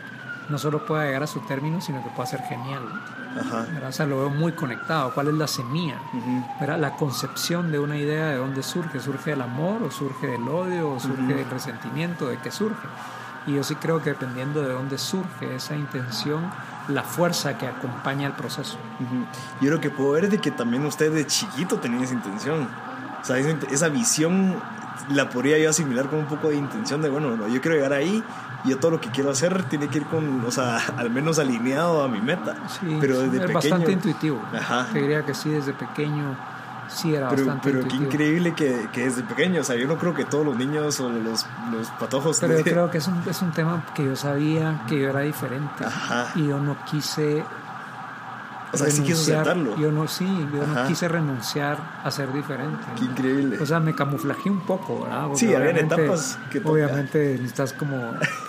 no 0.49 0.57
solo 0.57 0.85
pueda 0.85 1.03
llegar 1.05 1.23
a 1.23 1.27
su 1.27 1.39
término, 1.41 1.81
sino 1.81 2.01
que 2.03 2.09
pueda 2.11 2.27
ser 2.27 2.41
genial. 2.43 2.83
O 3.87 3.91
sea, 3.91 4.05
lo 4.05 4.17
veo 4.19 4.29
muy 4.29 4.51
conectado. 4.53 5.13
¿Cuál 5.13 5.27
es 5.29 5.33
la 5.35 5.47
semilla? 5.47 5.95
Ujú. 6.13 6.45
¿verdad? 6.59 6.79
La 6.79 6.95
concepción 6.95 7.71
de 7.71 7.79
una 7.79 7.97
idea 7.97 8.27
de 8.27 8.37
dónde 8.37 8.63
surge. 8.63 8.99
¿Surge 8.99 9.31
del 9.31 9.41
amor 9.41 9.83
o 9.83 9.91
surge 9.91 10.27
del 10.27 10.47
odio 10.47 10.91
o 10.91 10.99
surge 10.99 11.21
Ujú. 11.21 11.33
del 11.33 11.49
resentimiento? 11.49 12.27
¿De 12.27 12.37
qué 12.37 12.51
surge? 12.51 12.87
Y 13.45 13.53
yo 13.55 13.63
sí 13.63 13.75
creo 13.75 14.01
que 14.01 14.09
dependiendo 14.09 14.61
de 14.61 14.73
dónde 14.73 14.97
surge 14.97 15.55
esa 15.55 15.75
intención, 15.75 16.49
la 16.89 17.03
fuerza 17.03 17.57
que 17.57 17.65
acompaña 17.67 18.27
el 18.27 18.33
proceso. 18.33 18.77
Ujú. 18.99 19.25
Yo 19.61 19.71
lo 19.71 19.79
que 19.79 19.89
puedo 19.89 20.11
ver 20.11 20.29
de 20.29 20.39
que 20.39 20.51
también 20.51 20.85
usted 20.85 21.13
de 21.13 21.25
chiquito 21.25 21.77
tenía 21.77 22.03
esa 22.03 22.13
intención. 22.13 22.67
O 23.21 23.25
sea, 23.25 23.37
esa, 23.37 23.55
esa 23.71 23.87
visión 23.89 24.55
la 25.09 25.29
podría 25.29 25.57
yo 25.59 25.69
asimilar 25.69 26.09
con 26.09 26.19
un 26.19 26.25
poco 26.25 26.49
de 26.49 26.55
intención 26.57 27.01
de, 27.01 27.07
bueno, 27.09 27.37
no, 27.37 27.47
yo 27.47 27.61
quiero 27.61 27.75
llegar 27.77 27.93
ahí 27.93 28.21
y 28.67 28.71
yo 28.71 28.79
todo 28.79 28.91
lo 28.91 29.01
que 29.01 29.09
quiero 29.09 29.31
hacer 29.31 29.63
tiene 29.63 29.87
que 29.87 29.99
ir 29.99 30.05
con, 30.05 30.43
o 30.45 30.51
sea, 30.51 30.77
al 30.97 31.09
menos 31.09 31.39
alineado 31.39 32.03
a 32.03 32.07
mi 32.07 32.21
meta. 32.21 32.55
Sí, 32.67 32.97
pero 32.99 33.19
desde 33.19 33.37
es 33.37 33.41
pequeño. 33.41 33.53
bastante 33.53 33.91
intuitivo. 33.91 34.41
Ajá. 34.53 34.87
Te 34.91 35.01
diría 35.01 35.25
que 35.25 35.33
sí, 35.33 35.49
desde 35.49 35.73
pequeño 35.73 36.35
sí 36.89 37.15
era 37.15 37.29
Pero, 37.29 37.45
bastante 37.45 37.71
pero 37.71 37.87
qué 37.87 37.95
increíble 37.95 38.53
que, 38.53 38.87
que 38.91 39.05
desde 39.05 39.23
pequeño, 39.23 39.61
o 39.61 39.63
sea, 39.63 39.75
yo 39.75 39.87
no 39.87 39.97
creo 39.97 40.13
que 40.13 40.25
todos 40.25 40.45
los 40.45 40.57
niños 40.57 40.99
o 40.99 41.09
los, 41.09 41.45
los 41.71 41.87
patojos... 41.99 42.39
Pero 42.39 42.57
yo 42.57 42.63
creo 42.63 42.91
que 42.91 42.97
es 42.99 43.07
un, 43.07 43.21
es 43.27 43.41
un 43.41 43.51
tema 43.51 43.85
que 43.93 44.05
yo 44.05 44.15
sabía 44.15 44.81
que 44.87 44.99
yo 44.99 45.09
era 45.09 45.21
diferente. 45.21 45.85
Ajá. 45.85 46.31
Y 46.35 46.47
yo 46.47 46.59
no 46.59 46.77
quise. 46.85 47.43
O 48.73 48.77
sea, 48.77 48.89
sí 48.89 49.01
quiso 49.01 49.21
aceptarlo. 49.21 49.77
Yo 49.77 49.91
no, 49.91 50.07
sí, 50.07 50.25
yo 50.53 50.61
Ajá. 50.63 50.81
no 50.83 50.87
quise 50.87 51.07
renunciar 51.07 51.77
a 52.03 52.11
ser 52.11 52.33
diferente. 52.33 52.83
Qué 52.97 53.05
increíble. 53.05 53.57
O 53.61 53.65
sea, 53.65 53.79
me 53.79 53.95
camuflajeé 53.95 54.51
un 54.51 54.59
poco, 54.61 55.03
¿verdad? 55.03 55.23
Porque 55.27 55.39
Sí, 55.39 55.47
obviamente- 55.55 55.95
etapas 55.95 56.37
que 56.51 56.59
toca. 56.59 56.71
Obviamente 56.71 57.33
necesitas 57.39 57.73
como 57.73 57.97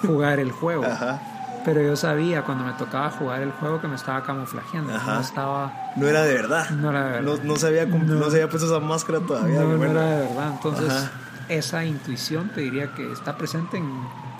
jugar 0.02 0.40
el 0.40 0.50
juego. 0.52 0.84
Ajá. 0.84 1.20
Pero 1.64 1.82
yo 1.82 1.96
sabía 1.96 2.42
cuando 2.44 2.64
me 2.64 2.72
tocaba 2.72 3.10
jugar 3.10 3.42
el 3.42 3.50
juego 3.52 3.80
que 3.80 3.88
me 3.88 3.96
estaba 3.96 4.22
camuflajeando. 4.22 4.94
Ajá. 4.94 5.14
No 5.14 5.20
estaba. 5.20 5.72
No 5.96 6.06
era 6.08 6.22
de 6.22 6.34
verdad. 6.34 6.70
No 6.70 6.90
era 6.90 7.04
de 7.04 7.10
verdad. 7.20 7.22
No, 7.38 7.44
no 7.44 7.56
se, 7.56 7.66
había, 7.66 7.84
No. 7.86 7.98
no 7.98 8.24
se 8.30 8.36
había 8.36 8.48
puesto 8.48 8.66
esa 8.74 8.80
máscara 8.84 9.20
todavía. 9.20 9.60
No, 9.60 9.84
era 9.84 10.00
de 10.02 10.26
verdad. 10.28 10.50
Entonces, 10.54 10.90
Ajá. 10.90 11.10
esa 11.48 11.84
intuición 11.84 12.50
te 12.54 12.62
diría 12.62 12.94
que 12.94 13.12
está 13.12 13.36
presente 13.36 13.76
en, 13.76 13.88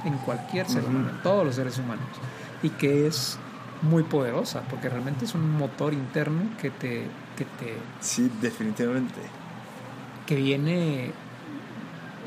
en 0.04 0.14
cualquier 0.18 0.68
ser 0.68 0.84
humano, 0.84 1.10
en 1.10 1.22
todos 1.22 1.44
los 1.44 1.54
seres 1.56 1.76
humanos. 1.78 2.04
Y 2.62 2.70
que 2.70 3.06
es 3.06 3.38
muy 3.82 4.02
poderosa, 4.02 4.62
porque 4.70 4.88
realmente 4.88 5.24
es 5.24 5.34
un 5.34 5.50
motor 5.56 5.92
interno 5.92 6.40
que 6.60 6.70
te, 6.70 7.04
que 7.36 7.44
te 7.44 7.74
Sí, 8.00 8.30
definitivamente. 8.40 9.20
que 10.26 10.36
viene 10.36 11.12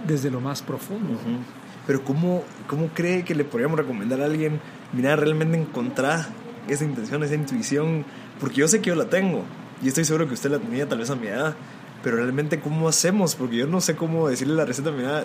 desde 0.08 0.32
lo 0.32 0.42
más 0.42 0.62
profundo. 0.62 1.20
Pero 1.86 2.04
¿cómo, 2.04 2.44
¿cómo 2.68 2.88
cree 2.94 3.24
que 3.24 3.36
le 3.36 3.44
podríamos 3.44 3.78
recomendar 3.78 4.22
a 4.22 4.26
alguien, 4.26 4.60
mira, 4.94 5.16
realmente 5.16 5.58
encontrar 5.58 6.28
esa 6.68 6.86
intención, 6.86 7.24
esa 7.24 7.36
intuición? 7.36 8.06
Porque 8.40 8.58
yo 8.58 8.68
sé 8.68 8.82
que 8.82 8.90
yo 8.90 8.96
la 8.96 9.06
tengo 9.06 9.44
y 9.84 9.88
estoy 9.88 10.06
seguro 10.06 10.28
que 10.28 10.34
usted 10.36 10.50
la 10.52 10.60
tenía 10.60 10.88
tal 10.88 11.00
vez 11.00 11.10
a 11.10 11.16
mi 11.16 11.28
edad. 11.28 11.56
Pero 12.04 12.16
realmente, 12.18 12.60
¿cómo 12.60 12.88
hacemos? 12.88 13.36
Porque 13.36 13.58
yo 13.58 13.68
no 13.68 13.80
sé 13.82 13.96
cómo 13.96 14.28
decirle 14.28 14.56
la 14.56 14.66
receta, 14.66 14.90
mira, 14.90 15.24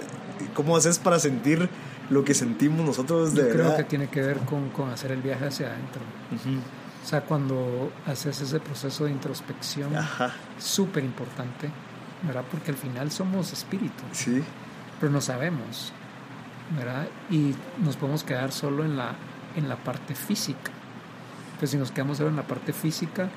¿cómo 0.53 0.77
haces 0.77 0.99
para 0.99 1.19
sentir 1.19 1.71
lo 2.11 2.25
que 2.25 2.35
sentimos 2.35 2.85
nosotros 2.87 3.35
de 3.35 3.42
Yo 3.42 3.49
creo 3.51 3.64
verdad? 3.64 3.77
que 3.79 3.85
tiene 3.85 4.09
que 4.09 4.21
ver 4.21 4.38
con, 4.40 4.71
con 4.71 4.90
hacer 4.90 5.12
el 5.12 5.23
viaje 5.23 5.47
hacia 5.47 5.69
adentro. 5.69 6.03
Ujú. 6.35 6.59
O 7.05 7.09
sea, 7.09 7.21
cuando 7.21 7.92
haces 8.07 8.40
ese 8.40 8.59
proceso 8.59 9.05
de 9.05 9.12
introspección, 9.12 9.92
súper 10.59 11.05
importante, 11.05 11.71
¿verdad? 12.23 12.45
Porque 12.51 12.73
al 12.73 12.77
final 12.77 13.11
somos 13.12 13.53
espíritu, 13.53 14.03
sí, 14.11 14.42
pero 14.99 15.12
no 15.12 15.21
sabemos, 15.21 15.92
¿verdad? 16.77 17.07
Y 17.31 17.55
nos 17.85 17.97
podemos 17.97 18.25
quedar 18.25 18.51
solo 18.51 18.85
en 18.85 18.97
la, 18.97 19.14
en 19.55 19.69
la 19.69 19.77
parte 19.77 20.16
física. 20.16 20.73
Pues 21.61 21.71
si 21.71 21.77
nos 21.77 21.92
quedamos 21.92 22.19
solo 22.19 22.31
en 22.31 22.37
la 22.37 22.47
parte 22.47 22.73
física, 22.73 23.29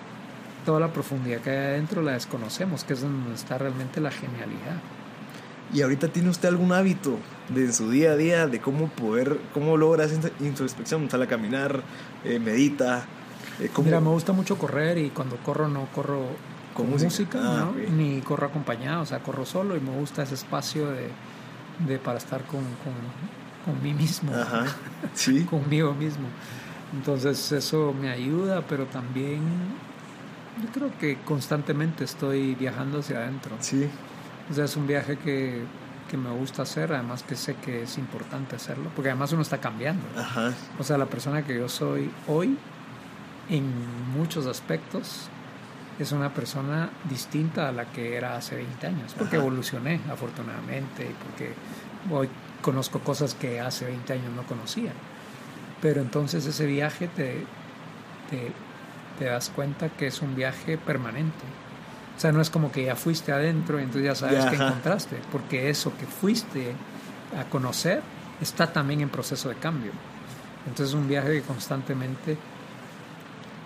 toda 0.66 0.80
la 0.80 0.92
profundidad 0.92 1.40
que 1.42 1.52
hay 1.52 1.58
adentro 1.58 2.02
la 2.02 2.14
desconocemos, 2.14 2.84
que 2.84 2.94
es 2.94 3.02
donde 3.02 3.36
está 3.36 3.60
realmente 3.60 4.02
la 4.02 4.10
genialidad. 4.12 4.82
Y 5.74 5.82
ahorita 5.82 6.08
tiene 6.08 6.30
usted 6.30 6.50
algún 6.50 6.72
hábito 6.72 7.18
de 7.54 7.66
en 7.66 7.74
su 7.74 7.90
día 7.92 8.12
a 8.12 8.16
día 8.16 8.48
de 8.48 8.60
cómo 8.60 8.88
poder, 8.90 9.40
cómo 9.54 9.78
logra 9.78 10.06
esa 10.06 10.16
int- 10.16 10.32
introspección, 10.40 11.10
sale 11.10 11.26
a 11.26 11.28
caminar, 11.28 11.82
eh, 12.24 12.40
medita, 12.40 13.06
eh, 13.60 13.70
cómo- 13.72 13.86
Mira, 13.86 14.00
me 14.02 14.10
gusta 14.10 14.32
mucho 14.34 14.58
correr 14.58 14.98
y 14.98 15.10
cuando 15.12 15.38
corro 15.38 15.68
no 15.68 15.86
corro 15.94 16.26
Con 16.74 16.86
con, 16.88 16.90
música. 16.92 17.10
música, 17.40 17.40
Ah, 17.44 17.72
ni 17.96 18.20
corro 18.22 18.48
acompañado, 18.48 19.04
o 19.04 19.06
sea, 19.06 19.20
corro 19.20 19.46
solo 19.46 19.76
y 19.78 19.80
me 19.80 19.92
gusta 19.92 20.24
ese 20.24 20.36
espacio 20.36 20.88
de, 20.90 21.10
de 21.88 21.98
para 22.00 22.18
estar 22.18 22.44
con, 22.46 22.62
con, 22.64 22.94
con 23.66 23.84
mí 23.84 23.94
mismo, 23.94 24.34
Ajá, 24.34 24.66
sí, 25.14 25.44
conmigo 25.44 25.94
mismo. 25.94 26.28
Entonces 26.94 27.52
eso 27.52 27.94
me 28.00 28.10
ayuda, 28.10 28.64
pero 28.68 28.86
también 28.86 29.42
yo 30.64 30.70
creo 30.74 30.92
que 31.00 31.18
constantemente 31.26 32.04
estoy 32.06 32.56
viajando 32.56 33.00
hacia 33.00 33.18
adentro. 33.20 33.52
sí, 33.60 33.88
O 34.50 34.54
sea, 34.54 34.66
es 34.66 34.76
un 34.76 34.88
viaje 34.88 35.18
que, 35.18 35.64
que 36.10 36.18
me 36.18 36.32
gusta 36.32 36.64
hacer, 36.64 36.92
además 36.94 37.24
que 37.24 37.36
sé 37.36 37.56
que 37.56 37.84
es 37.84 37.98
importante 37.98 38.56
hacerlo, 38.56 38.90
porque 38.96 39.10
además 39.10 39.32
uno 39.34 39.42
está 39.42 39.60
cambiando. 39.60 40.04
ajá, 40.18 40.54
O 40.80 40.84
sea, 40.84 40.98
la 40.98 41.06
persona 41.06 41.44
que 41.44 41.56
yo 41.56 41.70
soy 41.70 42.10
hoy, 42.28 42.58
en 43.50 43.66
muchos 44.18 44.46
aspectos, 44.48 45.30
es 46.00 46.12
una 46.14 46.34
persona 46.34 46.90
distinta 47.10 47.68
a 47.68 47.72
la 47.72 47.86
que 47.86 48.16
era 48.16 48.38
hace 48.38 48.56
20 48.56 48.88
años, 48.88 49.14
porque 49.18 49.36
Ajá. 49.36 49.46
evolucioné, 49.46 50.00
afortunadamente, 50.12 51.04
y 51.04 51.14
porque 51.26 51.54
hoy 52.12 52.30
conozco 52.62 53.00
cosas 53.00 53.34
que 53.36 53.60
hace 53.60 53.86
20 53.86 54.14
años 54.14 54.32
no 54.36 54.44
conocía. 54.44 54.92
Pero 55.82 56.02
entonces 56.02 56.46
ese 56.46 56.66
viaje 56.66 57.08
te, 57.08 57.46
te, 58.30 58.52
te 59.18 59.26
das 59.26 59.50
cuenta 59.50 59.90
que 59.90 60.08
es 60.08 60.22
un 60.22 60.36
viaje 60.36 60.78
permanente. 60.78 61.44
O 62.20 62.22
sea, 62.22 62.34
no 62.34 62.42
es 62.42 62.50
como 62.50 62.70
que 62.70 62.84
ya 62.84 62.98
fuiste 62.98 63.32
adentro 63.32 63.80
y 63.80 63.84
entonces 63.84 64.04
ya 64.04 64.14
sabes 64.14 64.44
Ya, 64.44 64.50
qué 64.50 64.58
encontraste, 64.58 65.16
porque 65.32 65.70
eso 65.70 65.94
que 65.98 66.06
fuiste 66.06 66.74
a 67.40 67.46
conocer 67.50 68.02
está 68.42 68.68
también 68.68 69.00
en 69.00 69.08
proceso 69.08 69.48
de 69.48 69.56
cambio. 69.56 69.94
Entonces 70.68 70.90
es 70.90 70.94
un 71.02 71.08
viaje 71.08 71.32
que 71.36 71.42
constantemente 71.44 72.38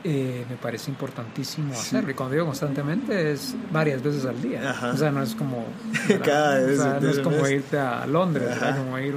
eh, 0.04 0.46
me 0.48 0.56
parece 0.58 0.92
importantísimo 0.92 1.74
Sí. 1.74 1.80
hacerlo. 1.80 2.12
Y 2.12 2.14
cuando 2.14 2.34
digo 2.36 2.46
constantemente 2.46 3.32
es 3.32 3.56
varias 3.72 4.04
veces 4.04 4.24
al 4.26 4.40
día. 4.40 4.70
Ajá. 4.70 4.92
O 4.92 4.98
sea, 4.98 5.10
no 5.12 5.24
es 5.24 5.34
como... 5.34 5.66
Cada 6.24 6.60
O 6.62 6.66
vez 6.68 6.78
sea, 6.78 6.94
de 7.00 7.02
no 7.08 7.10
es 7.12 7.20
como 7.22 7.48
irte 7.48 7.80
a 7.80 8.06
Londres, 8.06 8.56
como 8.78 9.00
ir 9.00 9.16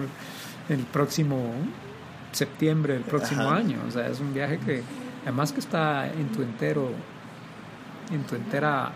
el 0.71 0.79
próximo 0.85 1.53
septiembre 2.33 2.95
del 2.95 3.03
próximo 3.03 3.43
Ajá. 3.43 3.57
año. 3.57 3.79
O 3.87 3.91
sea, 3.91 4.09
es 4.09 4.19
un 4.21 4.33
viaje 4.33 4.59
que 4.61 4.83
además 5.25 5.53
que 5.53 5.61
está 5.61 6.07
en 6.07 6.29
tu 6.33 6.41
entero, 6.43 6.91
en 8.11 8.23
tu 8.25 8.35
entera 8.37 8.93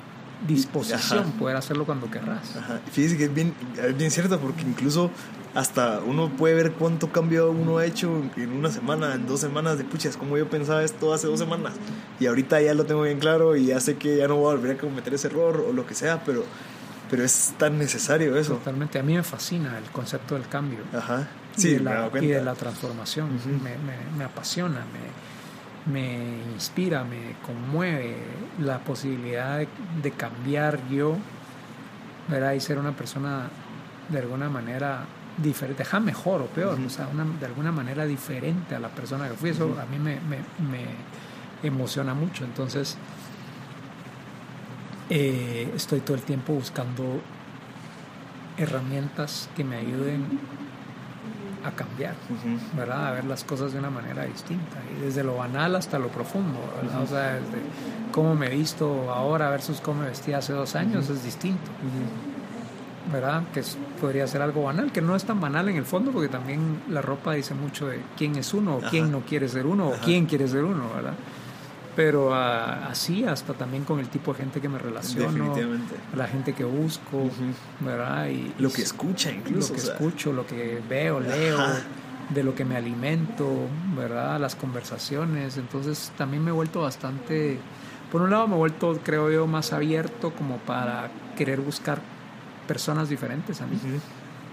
disposición, 0.47 1.21
Ajá. 1.21 1.33
poder 1.39 1.57
hacerlo 1.57 1.85
cuando 1.87 2.11
querrás. 2.11 2.57
ajá. 2.57 2.81
Fíjese 2.93 3.17
que 3.17 3.25
es 3.25 3.35
bien, 3.35 3.55
es 3.83 3.97
bien 3.97 4.11
cierto 4.11 4.39
porque 4.41 4.63
incluso 4.63 5.11
hasta 5.55 6.01
uno 6.01 6.29
puede 6.31 6.55
ver 6.55 6.73
cuánto 6.73 7.11
cambio 7.11 7.51
uno 7.51 7.79
ha 7.79 7.85
hecho 7.85 8.23
en 8.37 8.53
una 8.53 8.71
semana, 8.71 9.15
en 9.15 9.27
dos 9.27 9.41
semanas 9.41 9.79
de 9.79 9.85
puchas, 9.85 10.17
como 10.17 10.39
yo 10.39 10.49
pensaba 10.49 10.83
esto 10.85 11.13
hace 11.13 11.27
dos 11.27 11.39
semanas 11.41 11.73
y 12.21 12.27
ahorita 12.27 12.61
ya 12.63 12.73
lo 12.75 12.85
tengo 12.87 13.03
bien 13.03 13.19
claro 13.19 13.57
y 13.57 13.67
ya 13.67 13.81
sé 13.81 13.97
que 13.97 14.17
ya 14.17 14.29
no 14.29 14.37
voy 14.37 14.53
a 14.53 14.57
volver 14.57 14.77
a 14.77 14.81
cometer 14.81 15.13
ese 15.15 15.27
error 15.27 15.65
o 15.69 15.73
lo 15.73 15.87
que 15.87 15.95
sea, 15.95 16.23
pero, 16.25 16.45
pero 17.11 17.25
es 17.25 17.53
tan 17.59 17.79
necesario 17.79 18.37
eso. 18.37 18.55
Totalmente. 18.55 18.99
A 18.99 19.03
mí 19.03 19.15
me 19.15 19.23
fascina 19.25 19.77
el 19.77 19.85
concepto 19.91 20.37
del 20.37 20.47
cambio. 20.47 20.79
Ajá. 20.97 21.29
y, 21.57 21.61
Sí, 21.61 21.71
de 21.73 21.79
me 21.81 21.85
la, 21.85 22.11
y 22.21 22.27
de 22.29 22.43
la 22.45 22.55
transformación. 22.55 23.35
Ujú. 23.35 23.49
me, 23.49 23.71
me- 23.79 24.17
me 24.17 24.25
apasiona, 24.25 24.79
me, 24.93 25.01
me 25.87 26.43
inspira, 26.55 27.05
me 27.05 27.37
conmueve 27.45 28.17
la 28.61 28.79
posibilidad 28.79 29.59
de, 29.59 29.69
de 30.03 30.11
cambiar 30.13 30.79
yo 30.89 31.17
¿verdad? 32.29 32.53
y 32.53 32.61
ser 32.61 32.79
una 32.79 32.93
persona 32.93 33.49
de 34.09 34.19
alguna 34.19 34.49
manera 34.51 35.05
diferente, 35.39 35.83
deja 35.85 36.01
mejor 36.01 36.43
o 36.43 36.47
peor, 36.47 36.79
o 36.87 36.91
sea, 36.91 37.09
una- 37.09 37.25
de 37.25 37.47
alguna 37.47 37.73
manera 37.73 38.05
diferente 38.05 38.75
a 38.75 38.81
la 38.81 38.89
persona 38.89 39.29
que 39.29 39.35
fui. 39.35 39.51
Eso 39.51 39.75
a 39.81 39.87
mí 39.87 39.99
me, 39.99 40.17
me- 40.21 40.45
me 40.71 40.87
emociona 41.63 42.13
mucho. 42.15 42.45
Entonces, 42.45 42.99
eh, 45.09 45.73
estoy 45.75 46.01
todo 46.01 46.17
el 46.17 46.23
tiempo 46.23 46.53
buscando 46.53 47.21
herramientas 48.57 49.49
que 49.57 49.65
me 49.65 49.77
ayuden 49.77 50.25
a 51.65 51.71
cambiar. 51.73 52.15
¿verdad? 52.77 53.09
A 53.09 53.11
ver 53.13 53.25
las 53.25 53.45
cosas 53.45 53.73
de 53.73 53.79
una 53.79 53.91
manera 53.91 54.25
distinta, 54.25 54.77
y 54.97 55.05
desde 55.05 55.23
lo 55.25 55.37
banal 55.37 55.77
hasta 55.77 55.99
lo 55.99 56.09
profundo, 56.09 56.59
¿verdad? 56.83 57.03
O 57.03 57.07
sea, 57.07 57.35
desde 57.35 57.59
cómo 58.13 58.35
me 58.35 58.47
he 58.47 58.51
visto 58.57 59.11
ahora 59.13 59.51
versus 59.51 59.81
cómo 59.81 60.03
me 60.03 60.09
vestía 60.09 60.39
hace 60.39 60.53
dos 60.53 60.75
años 60.77 61.09
es 61.11 61.23
distinto, 61.25 61.71
¿verdad? 63.13 63.43
Que 63.53 63.61
es- 63.61 63.77
podría 64.01 64.27
ser 64.27 64.43
algo 64.43 64.63
banal, 64.65 64.93
que 64.93 65.01
no 65.01 65.17
es 65.17 65.25
tan 65.25 65.41
banal 65.41 65.69
en 65.69 65.77
el 65.77 65.85
fondo, 65.85 66.13
porque 66.13 66.29
también 66.29 66.83
la 66.89 67.03
ropa 67.03 67.33
dice 67.35 67.55
mucho 67.55 67.89
de 67.89 68.01
quién 68.17 68.37
es 68.37 68.55
uno, 68.55 68.77
o 68.77 68.81
quién 68.91 69.11
no 69.11 69.21
quiere 69.21 69.49
ser 69.49 69.67
uno, 69.67 69.89
o 69.89 69.93
quién 70.05 70.27
quiere 70.27 70.47
ser 70.49 70.65
uno, 70.65 70.85
¿verdad? 70.95 71.15
Pero 71.97 72.35
ah, 72.35 72.89
así 72.89 73.25
hasta 73.25 73.53
también 73.55 73.85
con 73.85 73.99
el 73.99 74.09
tipo 74.09 74.33
de 74.33 74.39
gente 74.39 74.61
que 74.61 74.69
me 74.69 74.79
relaciono, 74.79 75.33
Definitivamente. 75.33 75.95
la 76.17 76.27
gente 76.29 76.53
que 76.53 76.65
busco. 76.65 77.29
¿verdad? 77.81 78.29
Y, 78.29 78.55
Lo 78.59 78.71
que 78.73 78.83
escucha 78.83 79.31
incluso. 79.31 79.71
lo 79.71 79.75
que 79.75 79.81
o 79.81 79.85
sea, 79.85 79.95
escucho, 79.95 80.33
lo 80.33 80.47
que 80.47 80.81
veo, 80.89 81.21
leo, 81.21 81.61
Ajá. 81.61 81.81
de 82.31 82.43
lo 82.45 82.55
que 82.55 82.65
me 82.65 82.77
alimento, 82.77 83.49
¿verdad? 83.97 84.41
Las 84.41 84.55
conversaciones. 84.55 85.57
Entonces 85.57 86.13
también 86.17 86.45
me 86.45 86.51
he 86.51 86.55
vuelto 86.55 86.83
bastante, 86.83 87.59
por 88.13 88.23
un 88.23 88.31
lado 88.31 88.47
me 88.47 88.55
he 88.55 88.59
vuelto, 88.59 88.99
creo 89.05 89.31
yo, 89.31 89.47
más 89.47 89.73
abierto 89.73 90.33
como 90.33 90.59
para 90.59 91.11
querer 91.37 91.61
buscar 91.61 92.01
personas 92.69 93.09
diferentes 93.09 93.61
a 93.61 93.67
mí. 93.67 93.79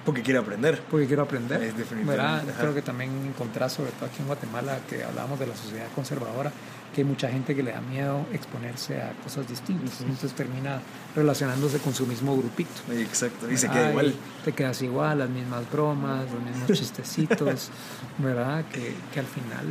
Porque 0.08 0.21
quiere 0.21 0.39
aprender. 0.39 0.82
Porque 0.89 1.06
quiero 1.06 1.23
aprender. 1.23 1.62
Es 1.62 1.78
definitivamente. 1.78 2.54
Creo 2.58 2.73
que 2.73 2.82
también 2.82 3.12
encontrar, 3.28 3.69
sobre 3.69 3.91
todo 3.91 4.06
aquí 4.06 4.21
en 4.21 4.28
Guatemala, 4.28 4.80
que 4.89 5.04
hablábamos 5.04 5.38
de 5.38 5.47
la 5.47 5.56
sociedad 5.56 5.86
conservadora, 5.93 6.50
que 6.93 7.02
hay 7.02 7.06
mucha 7.08 7.30
gente 7.30 7.56
que 7.56 7.62
le 7.62 7.71
da 7.71 7.82
miedo 7.82 8.26
exponerse 8.34 9.00
a 9.02 9.12
cosas 9.23 9.47
distintas. 9.47 9.95
Ujú. 9.95 10.04
Entonces 10.06 10.34
termina 10.34 10.80
relacionándose 11.15 11.78
con 11.80 11.93
su 11.93 12.08
mismo 12.08 12.36
grupito. 12.36 12.71
Exacto. 12.91 13.52
Y 13.52 13.58
se 13.58 13.69
queda 13.69 13.89
igual. 13.91 14.15
Te 14.43 14.52
quedas 14.54 14.82
igual, 14.82 15.19
las 15.19 15.30
mismas 15.30 15.69
bromas, 15.71 16.26
los 16.32 16.41
mismos 16.41 16.71
chistecitos, 16.71 17.69
¿verdad? 18.17 18.65
Que, 18.71 18.95
que 19.13 19.19
al 19.19 19.26
final, 19.28 19.65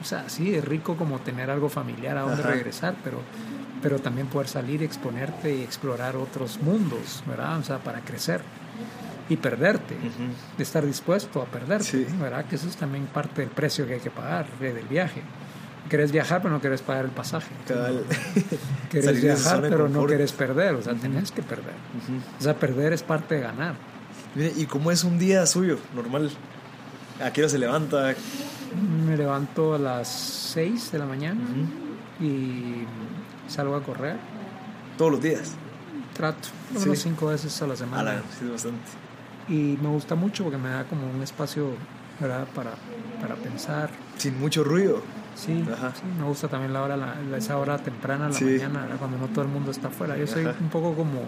o 0.00 0.04
sea, 0.04 0.28
sí, 0.28 0.54
es 0.54 0.64
rico 0.64 0.96
como 0.96 1.18
tener 1.20 1.50
algo 1.50 1.68
familiar 1.68 2.16
a 2.18 2.22
donde 2.22 2.42
Ajá. 2.42 2.50
regresar, 2.52 2.94
pero, 3.04 3.20
pero 3.82 3.98
también 4.00 4.26
poder 4.26 4.48
salir, 4.48 4.82
exponerte 4.82 5.54
y 5.54 5.62
explorar 5.62 6.16
otros 6.16 6.60
mundos, 6.62 7.22
¿verdad? 7.26 7.58
O 7.58 7.62
sea, 7.62 7.78
para 7.78 8.00
crecer 8.00 8.40
y 9.28 9.36
perderte, 9.36 9.94
Ujú. 9.94 10.30
de 10.56 10.62
estar 10.62 10.84
dispuesto 10.86 11.42
a 11.42 11.46
perderte, 11.46 11.84
Sí. 11.84 12.06
¿verdad? 12.20 12.44
Que 12.46 12.56
eso 12.56 12.68
es 12.68 12.76
también 12.76 13.06
parte 13.06 13.40
del 13.40 13.50
precio 13.50 13.86
que 13.86 13.94
hay 13.94 14.00
que 14.00 14.10
pagar 14.10 14.46
eh, 14.60 14.72
del 14.72 14.86
viaje. 14.86 15.22
Querés 15.88 16.10
viajar, 16.12 16.42
pero 16.42 16.52
no 16.54 16.60
querés 16.60 16.82
pagar 16.82 17.04
el 17.04 17.10
pasaje. 17.12 17.48
Cabal. 17.68 18.04
Querés 18.90 19.22
viajar, 19.22 19.60
pero 19.62 19.88
no 19.88 20.04
querés 20.06 20.32
perder, 20.32 20.74
o 20.74 20.82
sea, 20.82 20.94
tenés 20.94 21.30
que 21.30 21.42
perder. 21.42 21.74
Ujú. 22.02 22.18
O 22.38 22.42
sea, 22.42 22.54
perder 22.56 22.92
es 22.92 23.02
parte 23.02 23.36
de 23.36 23.40
ganar. 23.42 23.74
¿Y 24.34 24.66
cómo 24.66 24.90
es 24.90 25.04
un 25.04 25.18
día 25.18 25.46
suyo, 25.46 25.78
normal? 25.94 26.30
¿A 27.24 27.32
qué 27.32 27.42
hora 27.42 27.48
se 27.48 27.58
levanta? 27.58 28.14
Me 29.06 29.16
levanto 29.16 29.74
a 29.74 29.78
las 29.78 30.08
6 30.08 30.92
de 30.92 30.98
la 30.98 31.06
mañana 31.06 31.40
y 32.20 32.84
salgo 33.48 33.76
a 33.76 33.82
correr. 33.82 34.16
¿Todos 34.98 35.12
los 35.12 35.22
días? 35.22 35.54
Trato, 36.14 36.48
Sí. 36.76 36.84
unos 36.88 36.98
cinco 36.98 37.26
veces 37.26 37.60
a 37.62 37.66
la 37.66 37.74
A 37.74 37.76
semana. 37.76 38.02
la, 38.04 38.18
sí, 38.38 38.44
es 38.44 38.50
bastante. 38.50 38.80
Y 39.48 39.78
me 39.80 39.88
gusta 39.88 40.14
mucho 40.14 40.42
porque 40.44 40.58
me 40.58 40.68
da 40.70 40.84
como 40.84 41.08
un 41.08 41.22
espacio 41.22 41.70
¿verdad? 42.18 42.46
Para, 42.54 42.70
para 43.20 43.34
pensar. 43.36 43.90
Sin 44.16 44.38
mucho 44.40 44.64
ruido. 44.64 45.02
Sí, 45.36 45.64
Ajá. 45.72 45.92
sí, 45.94 46.02
me 46.18 46.24
gusta 46.24 46.48
también 46.48 46.72
la 46.72 46.82
hora, 46.82 46.96
la, 46.96 47.14
la- 47.30 47.36
esa 47.36 47.58
hora 47.58 47.76
temprana 47.78 48.28
la 48.28 48.32
Sí. 48.34 48.44
mañana, 48.44 48.88
cuando 48.98 49.18
no 49.18 49.28
todo 49.28 49.42
el 49.44 49.50
mundo 49.50 49.70
está 49.70 49.88
afuera. 49.88 50.16
Yo 50.16 50.26
soy 50.26 50.46
Ajá. 50.46 50.56
un 50.60 50.68
poco 50.70 50.94
como 50.94 51.20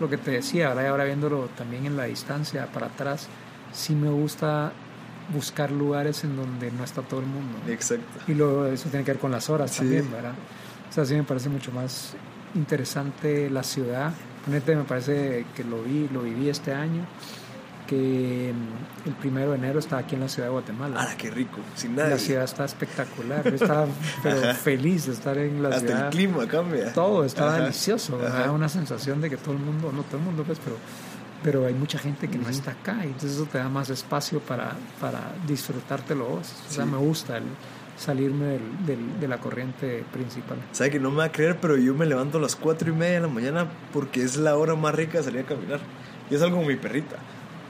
lo 0.00 0.08
que 0.08 0.16
te 0.16 0.30
decía. 0.32 0.74
Y 0.74 0.86
ahora 0.86 1.04
viéndolo 1.04 1.48
también 1.56 1.84
en 1.86 1.96
la 1.96 2.04
distancia, 2.04 2.66
para 2.72 2.86
atrás, 2.86 3.28
sí 3.72 3.94
me 3.94 4.08
gusta 4.10 4.72
buscar 5.32 5.70
lugares 5.70 6.24
en 6.24 6.36
donde 6.36 6.70
no 6.72 6.84
está 6.84 7.02
todo 7.02 7.20
el 7.20 7.26
mundo. 7.26 7.58
Exacto. 7.68 8.04
Y 8.26 8.34
luego 8.34 8.66
eso 8.66 8.88
tiene 8.88 9.04
que 9.04 9.12
ver 9.12 9.20
con 9.20 9.30
las 9.30 9.48
horas 9.50 9.70
Sí. 9.70 9.78
también, 9.78 10.10
¿verdad? 10.10 10.32
O 10.90 10.92
sea, 10.92 11.04
sí 11.04 11.14
me 11.14 11.22
parece 11.24 11.48
mucho 11.50 11.70
más 11.72 12.14
interesante 12.54 13.50
la 13.50 13.62
ciudad. 13.62 14.12
Honestamente 14.46 14.76
me 14.76 14.84
parece 14.84 15.46
que 15.54 15.64
lo 15.64 15.82
vi, 15.82 16.08
lo 16.12 16.22
viví 16.22 16.48
este 16.48 16.72
año, 16.72 17.04
que 17.86 18.52
mm, 18.54 19.08
el 19.08 19.14
primero 19.16 19.50
de 19.50 19.56
enero 19.58 19.78
estaba 19.78 20.02
aquí 20.02 20.14
en 20.14 20.22
la 20.22 20.28
ciudad 20.28 20.48
de 20.48 20.52
Guatemala. 20.52 21.00
¡Hala, 21.00 21.16
qué 21.16 21.30
rico! 21.30 21.58
Sin 21.74 21.94
nadie. 21.96 22.10
La 22.10 22.18
ciudad 22.18 22.44
está 22.44 22.64
espectacular. 22.64 23.44
Yo 23.44 23.54
estaba 23.54 23.86
pero 24.22 24.54
feliz 24.54 25.06
de 25.06 25.12
estar 25.12 25.36
en 25.38 25.62
la 25.62 25.68
Hasta 25.70 25.80
ciudad. 25.80 26.04
el 26.06 26.10
clima 26.10 26.46
cambia. 26.48 26.92
Todo 26.92 27.24
estaba 27.24 27.54
Ajá. 27.54 27.60
delicioso. 27.62 28.18
Me 28.18 28.26
Ajá. 28.26 28.38
da 28.44 28.52
una 28.52 28.68
sensación 28.68 29.20
de 29.20 29.30
que 29.30 29.36
todo 29.36 29.52
el 29.54 29.60
mundo, 29.60 29.92
no 29.92 30.02
todo 30.04 30.18
el 30.18 30.24
mundo, 30.24 30.44
pues, 30.44 30.58
pero, 30.64 30.76
pero 31.42 31.66
hay 31.66 31.74
mucha 31.74 31.98
gente 31.98 32.28
que 32.28 32.38
no 32.38 32.48
está 32.48 32.70
acá. 32.72 32.98
Y 33.02 33.08
entonces 33.08 33.32
eso 33.32 33.46
te 33.46 33.58
da 33.58 33.68
más 33.68 33.90
espacio 33.90 34.40
para, 34.40 34.72
para 35.00 35.32
disfrutártelo 35.46 36.24
vos. 36.26 36.52
O 36.68 36.72
sea, 36.72 36.84
Sí. 36.84 36.90
me 36.90 36.96
gusta 36.98 37.36
el 37.38 37.44
salirme 37.96 38.46
del- 38.46 38.86
del- 38.86 39.20
de 39.20 39.28
la 39.28 39.38
corriente 39.38 40.04
principal. 40.12 40.56
Sabe 40.72 40.90
que 40.90 40.98
no 40.98 41.10
me 41.10 41.18
va 41.18 41.24
a 41.24 41.32
creer, 41.32 41.58
pero 41.60 41.76
yo 41.76 41.94
me 41.94 42.06
levanto 42.06 42.38
a 42.38 42.40
las 42.40 42.56
4 42.56 42.90
y 42.90 42.92
media 42.92 43.14
de 43.14 43.20
la 43.20 43.28
mañana 43.28 43.68
porque 43.92 44.22
es 44.22 44.36
la 44.36 44.56
hora 44.56 44.74
más 44.74 44.94
rica 44.94 45.18
de 45.18 45.24
salir 45.24 45.40
a 45.42 45.44
caminar. 45.44 45.78
Yo 46.30 46.38
salgo 46.38 46.56
con 46.56 46.66
mi 46.66 46.74
perrita. 46.76 47.16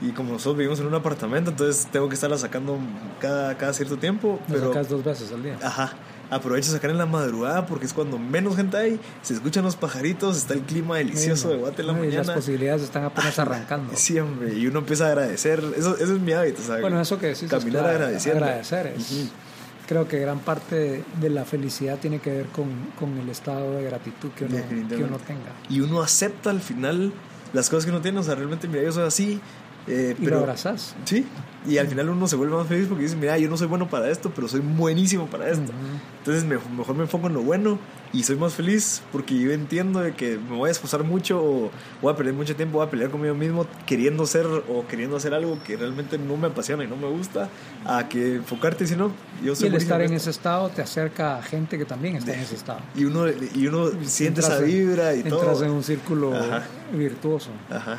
Y 0.01 0.09
como 0.11 0.33
nosotros 0.33 0.57
vivimos 0.57 0.79
en 0.81 0.87
un 0.87 0.93
apartamento, 0.95 1.51
entonces 1.51 1.87
tengo 1.91 2.09
que 2.09 2.15
estarla 2.15 2.37
sacando 2.37 2.77
cada, 3.19 3.57
cada 3.57 3.73
cierto 3.73 3.97
tiempo. 3.97 4.39
Pero, 4.47 4.67
sacas 4.67 4.89
dos 4.89 5.03
veces 5.03 5.31
al 5.31 5.41
día. 5.41 5.57
ajá, 5.63 5.93
aprovecho 6.29 6.69
a 6.71 6.73
sacar 6.73 6.89
en 6.91 6.97
la 6.97 7.05
madrugada 7.05 7.65
porque 7.65 7.85
es 7.85 7.93
cuando 7.93 8.17
menos 8.17 8.55
gente 8.57 8.75
hay, 8.77 8.99
se 9.21 9.33
escuchan 9.33 9.63
los 9.63 9.75
pajaritos, 9.75 10.35
está 10.37 10.53
el 10.53 10.61
clima 10.61 10.97
delicioso 10.97 11.49
de 11.49 11.57
Guate 11.57 11.81
en 11.81 11.87
la 11.87 11.93
y 11.93 11.95
Las 11.95 12.05
mañana. 12.07 12.33
posibilidades 12.33 12.81
están 12.83 13.05
apenas 13.05 13.39
arrancando. 13.39 13.93
Sí, 13.95 14.19
hombre, 14.19 14.53
y 14.53 14.67
uno 14.67 14.79
empieza 14.79 15.05
a 15.05 15.07
agradecer. 15.09 15.63
Eso, 15.77 15.95
eso 15.95 16.13
es 16.13 16.19
mi 16.19 16.33
hábito, 16.33 16.61
¿sabes? 16.61 16.81
Bueno, 16.81 16.99
eso 16.99 17.17
que 17.17 17.27
decís. 17.27 17.49
Caminar 17.49 17.83
clave, 17.83 17.95
agradeciendo. 17.95 18.43
Agradecer 18.43 18.87
es. 18.87 19.11
Ujú. 19.11 19.29
Creo 19.87 20.07
que 20.07 20.19
gran 20.19 20.39
parte 20.39 21.03
de 21.21 21.29
la 21.29 21.45
felicidad 21.45 21.99
tiene 21.99 22.19
que 22.19 22.31
ver 22.31 22.47
con, 22.47 22.65
con 22.99 23.17
el 23.19 23.29
estado 23.29 23.73
de 23.73 23.83
gratitud 23.83 24.29
que 24.31 24.45
uno, 24.45 24.57
que 24.89 25.03
uno 25.03 25.19
tenga. 25.19 25.51
Y 25.69 25.79
uno 25.79 26.01
acepta 26.01 26.49
al 26.49 26.59
final 26.59 27.13
las 27.53 27.69
cosas 27.69 27.85
que 27.85 27.91
uno 27.91 28.01
tiene. 28.01 28.19
O 28.19 28.23
sea, 28.23 28.33
realmente, 28.33 28.67
mira, 28.67 28.81
yo 28.81 28.91
soy 28.91 29.03
así. 29.05 29.39
Eh, 29.87 30.15
Y 30.17 30.21
lo 30.21 30.25
pero 30.25 30.39
abrazás. 30.39 30.95
Sí, 31.05 31.25
y 31.67 31.77
al 31.79 31.87
final 31.87 32.09
uno 32.09 32.27
se 32.27 32.35
vuelve 32.35 32.55
más 32.55 32.67
feliz 32.67 32.85
porque 32.87 33.03
dice, 33.03 33.15
mira, 33.15 33.37
yo 33.39 33.49
no 33.49 33.57
soy 33.57 33.65
bueno 33.67 33.89
para 33.89 34.09
esto, 34.09 34.31
pero 34.35 34.47
soy 34.47 34.59
buenísimo 34.59 35.25
para 35.27 35.49
esto. 35.49 35.63
Ujú. 35.63 35.73
Entonces 36.19 36.43
me- 36.43 36.57
mejor 36.77 36.95
me 36.95 37.03
enfoco 37.03 37.25
en 37.27 37.33
lo 37.33 37.41
bueno 37.41 37.79
y 38.13 38.23
soy 38.23 38.35
más 38.35 38.53
feliz 38.53 39.01
porque 39.11 39.37
yo 39.37 39.51
entiendo 39.51 39.99
de 39.99 40.13
que 40.13 40.37
me 40.37 40.55
voy 40.57 40.69
a 40.69 40.71
esforzar 40.71 41.03
mucho 41.03 41.39
o 41.43 41.71
voy 42.01 42.13
a 42.13 42.15
perder 42.15 42.33
mucho 42.35 42.55
tiempo, 42.55 42.77
voy 42.77 42.87
a 42.87 42.89
pelear 42.89 43.09
conmigo 43.09 43.33
mismo 43.35 43.65
queriendo 43.87 44.25
ser 44.27 44.45
o 44.45 44.85
queriendo 44.87 45.17
hacer 45.17 45.33
algo 45.33 45.57
que 45.63 45.75
realmente 45.75 46.17
no 46.19 46.37
me 46.37 46.47
apasiona 46.47 46.83
y 46.83 46.87
no 46.87 46.95
me 46.97 47.07
gusta, 47.09 47.49
a 47.83 48.07
que 48.07 48.35
enfocarte 48.35 48.85
si 48.87 48.95
no, 48.95 49.11
yo 49.43 49.53
Y 49.53 49.55
soy 49.55 49.65
el 49.67 49.71
buenísimo 49.73 49.79
estar 49.79 50.01
en 50.01 50.13
ese 50.13 50.29
estado 50.29 50.69
te 50.69 50.81
acerca 50.83 51.37
a 51.37 51.41
gente 51.43 51.77
que 51.79 51.85
también 51.85 52.15
está 52.15 52.33
en 52.33 52.39
ese 52.41 52.55
estado. 52.55 52.79
Y 52.95 53.05
uno, 53.05 53.25
y 53.55 53.67
uno 53.67 53.87
siente 54.03 54.41
Entras 54.41 54.57
esa 54.59 54.61
vibra 54.65 55.13
y 55.15 55.21
Entras 55.21 55.41
todo. 55.41 55.63
en 55.65 55.71
un 55.71 55.83
círculo 55.83 56.35
Ajá. 56.35 56.63
virtuoso. 56.93 57.49
Ajá. 57.71 57.97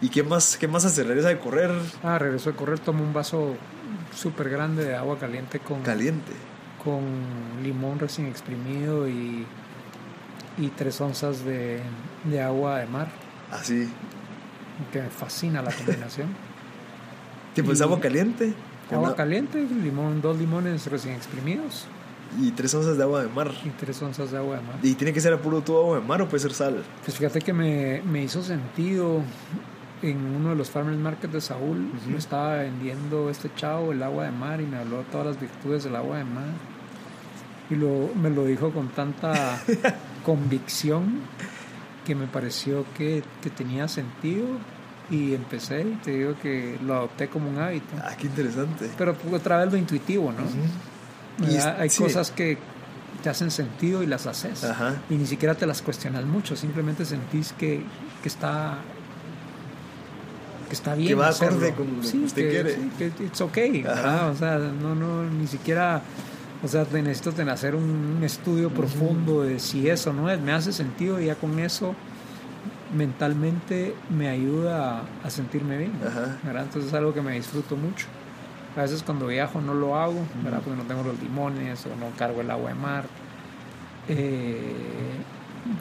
¿Y 0.00 0.08
qué 0.10 0.22
más, 0.22 0.56
qué 0.56 0.68
más 0.68 0.84
hacer? 0.84 1.06
¿Regresa 1.06 1.28
de 1.28 1.38
correr 1.38 1.70
Ah, 2.02 2.18
regreso 2.18 2.50
de 2.50 2.56
correr, 2.56 2.78
tomo 2.78 3.02
un 3.02 3.12
vaso 3.12 3.54
súper 4.14 4.48
grande 4.48 4.84
de 4.84 4.94
agua 4.96 5.18
caliente 5.18 5.58
con, 5.58 5.82
caliente? 5.82 6.32
con 6.82 7.02
limón 7.62 7.98
recién 7.98 8.26
exprimido 8.28 9.08
y, 9.08 9.44
y 10.56 10.68
tres 10.76 11.00
onzas 11.00 11.44
de, 11.44 11.80
de 12.24 12.40
agua 12.40 12.78
de 12.78 12.86
mar, 12.86 13.08
Así. 13.50 13.88
que 14.92 15.02
me 15.02 15.10
fascina 15.10 15.62
la 15.62 15.72
combinación. 15.72 16.28
Tipo, 17.54 17.72
es 17.72 17.80
agua 17.80 17.98
caliente. 18.00 18.54
agua 18.92 19.16
caliente, 19.16 19.60
limón, 19.82 20.20
dos 20.20 20.38
limones 20.38 20.86
recién 20.86 21.14
exprimidos 21.16 21.86
y 22.40 22.52
tres 22.52 22.72
onzas 22.74 22.96
de 22.96 23.02
agua 23.02 23.22
de 23.22 23.28
mar. 23.28 23.50
y 23.64 23.70
tres 23.70 24.00
onzas 24.00 24.30
de 24.30 24.38
agua 24.38 24.56
de 24.58 24.62
mar. 24.62 24.76
¿Y 24.82 24.94
tiene 24.94 25.12
que 25.12 25.20
ser 25.20 25.32
a 25.32 25.38
puro 25.38 25.60
tubo 25.62 25.80
agua 25.80 25.98
de 26.00 26.06
mar 26.06 26.22
o 26.22 26.28
puede 26.28 26.40
ser 26.40 26.52
sal? 26.52 26.84
Pues 27.04 27.16
fíjate 27.16 27.40
que 27.40 27.52
me, 27.52 28.00
me 28.02 28.22
hizo 28.22 28.42
sentido 28.42 29.22
en 30.02 30.16
uno 30.36 30.50
de 30.50 30.54
los 30.56 30.70
farmers 30.70 30.98
market 30.98 31.30
de 31.30 31.40
Saúl. 31.40 31.90
Ujú. 31.96 32.10
Me 32.10 32.18
estaba 32.18 32.56
vendiendo 32.56 33.30
este 33.30 33.50
chavo 33.54 33.92
el 33.92 34.02
agua 34.02 34.24
de 34.24 34.32
mar 34.32 34.60
y 34.60 34.66
me 34.66 34.76
habló 34.78 34.98
de 34.98 35.04
todas 35.04 35.26
las 35.26 35.40
virtudes 35.40 35.84
del 35.84 35.96
agua 35.96 36.18
de 36.18 36.24
mar. 36.24 36.48
Y 37.70 37.74
lo, 37.74 38.10
me 38.14 38.30
lo 38.30 38.44
dijo 38.44 38.70
con 38.70 38.88
tanta 38.88 39.60
convicción 40.24 41.20
que 42.06 42.14
me 42.14 42.26
pareció 42.26 42.84
que, 42.96 43.22
que 43.42 43.50
tenía 43.50 43.88
sentido. 43.88 44.46
Y 45.10 45.34
empecé 45.34 45.82
y 45.82 45.94
te 46.04 46.10
digo 46.10 46.34
que 46.42 46.78
lo 46.84 46.94
adopté 46.94 47.28
como 47.28 47.48
un 47.48 47.58
hábito. 47.58 47.96
Ah, 48.02 48.14
qué 48.18 48.26
interesante. 48.26 48.90
Pero 48.98 49.16
otra 49.32 49.56
vez 49.58 49.72
lo 49.72 49.78
intuitivo, 49.78 50.32
¿no? 50.32 51.46
Y 51.46 51.56
Hay 51.56 51.88
sí. 51.88 52.02
cosas 52.02 52.30
que 52.30 52.58
te 53.22 53.30
hacen 53.30 53.50
sentido 53.50 54.02
y 54.02 54.06
las 54.06 54.26
haces. 54.26 54.64
Ajá. 54.64 54.96
Y 55.08 55.14
ni 55.14 55.26
siquiera 55.26 55.54
te 55.54 55.66
las 55.66 55.80
cuestionas 55.80 56.24
mucho, 56.24 56.56
simplemente 56.56 57.06
sentís 57.06 57.52
que, 57.52 57.82
que 58.22 58.28
está 58.28 58.78
que 60.68 60.74
está 60.74 60.94
bien 60.94 61.08
Que 61.08 61.14
va 61.14 61.28
acorde 61.28 61.72
con 61.74 61.96
lo 61.96 62.00
que 62.02 62.06
Sí, 62.06 62.22
usted 62.24 62.42
que- 62.42 62.50
quiere. 62.50 62.74
sí, 62.76 62.90
que 62.98 63.06
it's 63.24 63.40
okay. 63.40 63.84
O 63.84 64.34
sea, 64.36 64.58
no, 64.58 64.94
no, 64.94 65.24
ni 65.24 65.46
siquiera, 65.46 66.02
o 66.62 66.68
sea, 66.68 66.84
te 66.84 67.00
necesito 67.02 67.32
tener- 67.32 67.52
hacer 67.54 67.74
un 67.74 68.20
estudio 68.22 68.70
profundo 68.70 69.42
de 69.42 69.58
si 69.58 69.88
eso 69.88 70.12
no 70.12 70.30
es, 70.30 70.40
me 70.40 70.52
hace 70.52 70.72
sentido 70.72 71.20
y 71.20 71.26
ya 71.26 71.34
con 71.34 71.58
eso 71.58 71.94
mentalmente 72.94 73.94
me 74.10 74.28
ayuda 74.28 74.98
a, 75.00 75.02
a 75.26 75.30
sentirme 75.30 75.76
bien, 75.76 75.92
Ajá. 76.06 76.38
¿verdad? 76.42 76.64
Entonces 76.64 76.90
es 76.90 76.94
algo 76.94 77.12
que 77.12 77.20
me 77.22 77.32
disfruto 77.32 77.76
mucho. 77.76 78.06
A 78.76 78.82
veces 78.82 79.02
cuando 79.02 79.26
viajo 79.26 79.60
no 79.60 79.74
lo 79.74 79.96
hago, 79.98 80.20
¿verdad? 80.44 80.60
Porque 80.64 80.78
no 80.80 80.86
tengo 80.86 81.02
los 81.02 81.20
limones 81.20 81.84
o 81.86 81.90
no 81.90 82.16
cargo 82.16 82.40
el 82.40 82.50
agua 82.50 82.70
de 82.70 82.74
mar. 82.76 83.04
Eh, 84.08 84.72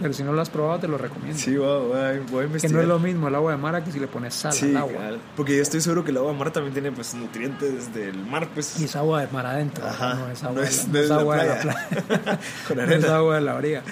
pero 0.02 0.14
si 0.14 0.24
no 0.24 0.34
lo 0.34 0.42
has 0.42 0.50
probado, 0.50 0.80
te 0.80 0.88
lo 0.88 0.98
recomiendo. 0.98 1.38
Sí, 1.38 1.56
a, 1.56 2.20
voy 2.32 2.46
a- 2.46 2.58
que 2.60 2.70
no 2.70 2.82
es 2.82 2.88
lo 2.88 3.00
mismo 3.00 3.28
el 3.28 3.36
agua 3.36 3.52
de 3.52 3.58
mar 3.58 3.76
a 3.76 3.84
que 3.84 3.92
si 3.92 4.00
le 4.00 4.08
pones 4.08 4.34
sal 4.34 4.54
Sí, 4.54 4.70
al 4.72 4.78
agua. 4.78 5.18
Porque 5.36 5.56
yo 5.56 5.62
estoy 5.62 5.82
seguro 5.82 6.04
que 6.04 6.12
el 6.12 6.18
agua 6.18 6.32
de 6.34 6.38
mar 6.38 6.52
también 6.52 6.74
tiene 6.74 6.92
pues 6.92 7.14
nutrientes 7.14 7.94
del 7.94 8.18
mar, 8.18 8.48
pues. 8.54 8.80
Y 8.80 8.86
es 8.86 8.96
agua 8.96 9.22
de 9.22 9.28
mar 9.32 9.46
adentro, 9.46 9.86
Ajá. 9.88 10.16
no 10.16 10.30
es 10.32 10.44
agua, 10.44 10.56
No 10.56 10.62
de 10.62 10.68
es- 10.68 10.88
la- 10.88 10.88
no 10.88 10.94
no 10.94 11.00
es 11.00 11.04
es 11.04 11.10
la 11.10 11.16
agua 11.20 11.38
de 11.38 11.48
la 11.48 11.60
playa. 11.62 11.80
Con 12.68 12.78
No 12.78 12.84
es 12.84 12.90
arena. 12.90 13.16
agua 13.16 13.36
de 13.36 13.42
la 13.42 13.56
orilla. 13.56 13.84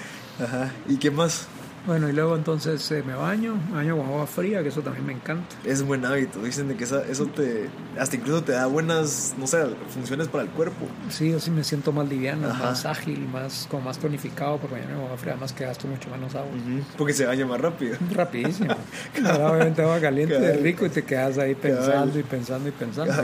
Ajá. 0.42 0.70
¿Y 0.88 0.96
qué 0.98 1.10
más? 1.10 1.46
Bueno, 1.86 2.08
y 2.08 2.12
luego 2.12 2.34
entonces 2.34 2.90
eh, 2.90 3.04
me 3.06 3.14
baño, 3.14 3.54
me 3.68 3.76
baño 3.76 3.96
con 3.96 4.06
agua 4.06 4.26
fría, 4.26 4.60
que 4.62 4.70
eso 4.70 4.80
también 4.82 5.06
me 5.06 5.12
encanta. 5.12 5.54
Es 5.64 5.82
un 5.82 5.86
buen 5.86 6.04
hábito. 6.04 6.42
Dicen 6.42 6.66
de 6.66 6.76
que 6.76 6.82
esa- 6.82 7.02
eso 7.06 7.26
te. 7.26 7.68
Hasta 7.98 8.16
incluso 8.16 8.42
te 8.42 8.52
da 8.52 8.66
buenas, 8.66 9.34
no 9.38 9.46
sé, 9.46 9.64
funciones 9.94 10.26
para 10.26 10.42
el 10.44 10.50
cuerpo. 10.50 10.86
Sí, 11.10 11.30
yo 11.30 11.38
sí 11.38 11.50
me 11.52 11.62
siento 11.62 11.92
más 11.92 12.08
liviano, 12.08 12.48
Ajá. 12.48 12.64
más 12.64 12.86
ágil, 12.86 13.28
más 13.28 13.68
como 13.70 13.84
más 13.84 13.98
tonificado 13.98 14.58
porque 14.58 14.74
bañarme 14.74 14.96
con 14.96 15.04
agua 15.04 15.16
fría, 15.16 15.32
además 15.34 15.52
que 15.52 15.64
gasto 15.64 15.86
mucho 15.86 16.10
menos 16.10 16.34
agua. 16.34 16.50
Porque 16.98 17.12
se 17.12 17.24
baña 17.24 17.46
más 17.46 17.60
rápido. 17.60 17.96
Rapidísimo. 18.14 18.74
Ahora, 19.24 19.52
obviamente 19.52 19.82
agua 19.82 20.00
caliente 20.00 20.36
es 20.54 20.60
rico 20.62 20.86
y 20.86 20.88
te 20.88 21.04
quedas 21.04 21.38
ahí 21.38 21.54
Cabal. 21.54 21.76
pensando 21.78 22.18
y 22.18 22.22
pensando 22.24 22.68
y 22.68 22.72
pensando. 22.72 23.14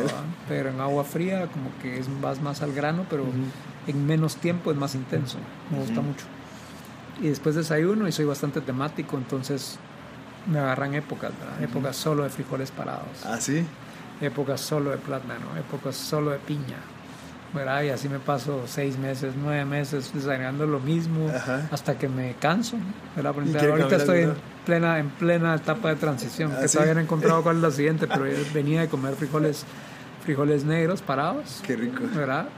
Pero 0.49 0.71
en 0.71 0.81
agua 0.81 1.03
fría 1.03 1.49
como 1.49 1.71
que 1.83 1.99
es, 1.99 2.07
vas 2.21 2.41
más 2.41 2.63
al 2.63 2.73
grano, 2.73 3.07
pero 3.11 3.25
en 3.89 4.07
menos 4.07 4.37
tiempo 4.37 4.71
es 4.71 4.77
más 4.77 4.95
intenso. 4.95 5.39
Me 5.71 5.79
gusta 5.81 6.01
mucho. 6.01 6.25
Y 7.21 7.29
después 7.29 7.55
desayuno 7.55 8.09
y 8.09 8.13
soy 8.13 8.25
bastante 8.25 8.61
temático, 8.61 9.17
entonces 9.17 9.79
me 10.51 10.59
agarran 10.59 10.95
épocas, 10.95 11.33
¿verdad? 11.39 11.63
Épocas 11.63 11.97
solo 11.97 12.25
de 12.25 12.31
frijoles 12.31 12.71
parados, 12.71 13.25
Ah, 13.25 13.39
sí. 13.41 13.65
épocas 14.21 14.61
solo 14.61 14.91
de 14.91 14.97
plátano, 14.97 15.57
épocas 15.59 15.95
solo 15.97 16.31
de 16.31 16.39
piña. 16.39 16.79
¿verdad? 17.55 17.83
Y 17.83 17.91
así 17.91 18.09
me 18.09 18.19
paso 18.19 18.63
seis 18.67 18.97
meses, 18.99 19.35
nueve 19.37 19.67
meses 19.67 20.11
desayunando 20.15 20.67
lo 20.67 20.81
mismo 20.81 21.29
Ajá. 21.29 21.69
hasta 21.71 21.99
que 21.99 22.09
me 22.09 22.35
canso. 22.41 22.79
¿verdad? 23.15 23.35
Quiere 23.35 23.69
ahorita 23.73 23.97
estoy 23.97 24.21
en 24.21 24.35
plena, 24.65 24.99
en 24.99 25.11
plena 25.11 25.55
etapa 25.57 25.91
de 25.91 25.97
transición, 25.97 26.53
Ah, 26.57 26.63
que 26.63 26.69
¿sí? 26.69 26.73
todavía 26.73 26.95
no 26.95 27.01
he 27.01 27.03
encontrado 27.03 27.43
cuál 27.43 27.57
es 27.57 27.63
la 27.63 27.71
siguiente, 27.71 28.07
pero 28.07 28.27
yo 28.27 28.39
venía 28.55 28.81
de 28.81 28.89
comer 28.89 29.15
frijoles, 29.17 29.67
frijoles 30.25 30.65
negros 30.65 31.03
parados, 31.03 31.61
Qué 31.63 31.77
rico. 31.77 32.05
¿verdad? 32.15 32.49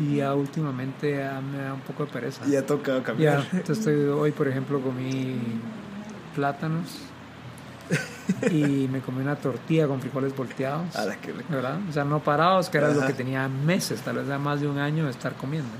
Y 0.00 0.16
ya 0.16 0.34
últimamente 0.34 1.18
ya 1.18 1.40
me 1.40 1.58
da 1.58 1.74
un 1.74 1.80
poco 1.80 2.06
de 2.06 2.12
pereza. 2.12 2.44
Ya 2.46 2.64
toca 2.64 2.96
Ya, 2.98 3.02
cambiar. 3.02 3.38
entonces 3.52 3.78
estoy, 3.78 3.94
hoy 4.06 4.32
por 4.32 4.48
ejemplo 4.48 4.80
comí 4.80 5.36
plátanos 6.34 6.86
y 8.50 8.88
me 8.90 9.00
comí 9.00 9.20
una 9.20 9.36
tortilla 9.36 9.86
con 9.86 10.00
frijoles 10.00 10.34
volteados. 10.34 10.96
A 10.96 11.04
la 11.04 11.16
que. 11.16 11.32
¿verdad? 11.32 11.78
O 11.88 11.92
sea, 11.92 12.04
no 12.04 12.20
parados, 12.20 12.68
que 12.70 12.78
era 12.78 12.88
lo 12.88 12.98
Ajá. 13.00 13.08
que 13.08 13.12
tenía 13.14 13.48
meses, 13.48 14.00
tal 14.00 14.16
vez 14.16 14.26
ya 14.28 14.38
más 14.38 14.60
de 14.60 14.68
un 14.68 14.78
año 14.78 15.04
de 15.04 15.10
estar 15.10 15.34
comiendo. 15.34 15.70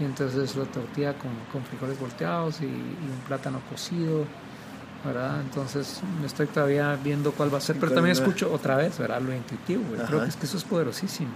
Y 0.00 0.04
entonces 0.04 0.56
la 0.56 0.64
tortilla 0.64 1.14
con, 1.14 1.30
con 1.52 1.62
frijoles 1.64 2.00
volteados 2.00 2.60
y, 2.60 2.64
y 2.64 2.68
un 2.68 3.20
plátano 3.28 3.60
cocido, 3.70 4.24
¿verdad? 5.04 5.40
Entonces 5.42 6.00
me 6.20 6.26
estoy 6.26 6.46
todavía 6.46 6.98
viendo 7.02 7.30
cuál 7.32 7.54
va 7.54 7.58
a 7.58 7.60
ser, 7.60 7.76
pero 7.76 7.88
¿Cuál 7.88 7.96
también 7.96 8.16
escucho 8.16 8.52
otra 8.52 8.74
vez, 8.76 8.98
¿verdad? 8.98 9.20
Lo 9.20 9.32
intuitivo. 9.32 9.84
Creo 10.08 10.22
que 10.22 10.28
es 10.28 10.36
que 10.36 10.46
eso 10.46 10.56
es 10.56 10.64
poderosísimo. 10.64 11.30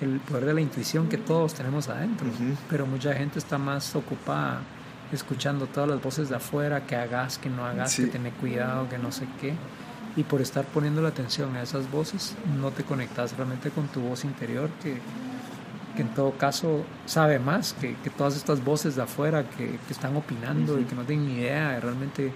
El 0.00 0.18
poder 0.20 0.44
de 0.46 0.54
la 0.54 0.60
intuición 0.60 1.08
que 1.08 1.18
todos 1.18 1.54
tenemos 1.54 1.88
adentro, 1.88 2.26
pero 2.68 2.86
mucha 2.86 3.14
gente 3.14 3.38
está 3.38 3.58
más 3.58 3.94
ocupada 3.94 4.60
escuchando 5.12 5.66
todas 5.66 5.88
las 5.88 6.02
voces 6.02 6.28
de 6.28 6.36
afuera, 6.36 6.86
que 6.86 6.96
hagas, 6.96 7.38
que 7.38 7.48
no 7.48 7.64
hagas, 7.64 7.92
Sí. 7.92 8.04
que 8.04 8.10
tener 8.10 8.32
cuidado, 8.34 8.88
que 8.88 8.98
no 8.98 9.12
sé 9.12 9.26
qué. 9.40 9.54
Y 10.16 10.24
por 10.24 10.40
estar 10.40 10.64
poniendo 10.64 11.00
la 11.02 11.08
atención 11.10 11.54
a 11.56 11.62
esas 11.62 11.90
voces, 11.90 12.34
no 12.60 12.70
te 12.70 12.82
conectas 12.84 13.36
realmente 13.36 13.70
con 13.70 13.86
tu 13.88 14.00
voz 14.00 14.24
interior, 14.24 14.68
que, 14.82 14.98
que 15.96 16.02
en 16.02 16.08
todo 16.14 16.32
caso 16.32 16.84
sabe 17.06 17.38
más 17.38 17.72
que, 17.74 17.94
que 18.02 18.10
todas 18.10 18.36
estas 18.36 18.64
voces 18.64 18.96
de 18.96 19.02
afuera 19.02 19.48
que, 19.48 19.78
que 19.86 19.92
están 19.92 20.16
opinando 20.16 20.80
y 20.80 20.84
que 20.84 20.94
no 20.96 21.02
tienen 21.04 21.26
ni 21.26 21.34
idea 21.34 21.70
de 21.72 21.80
realmente 21.80 22.32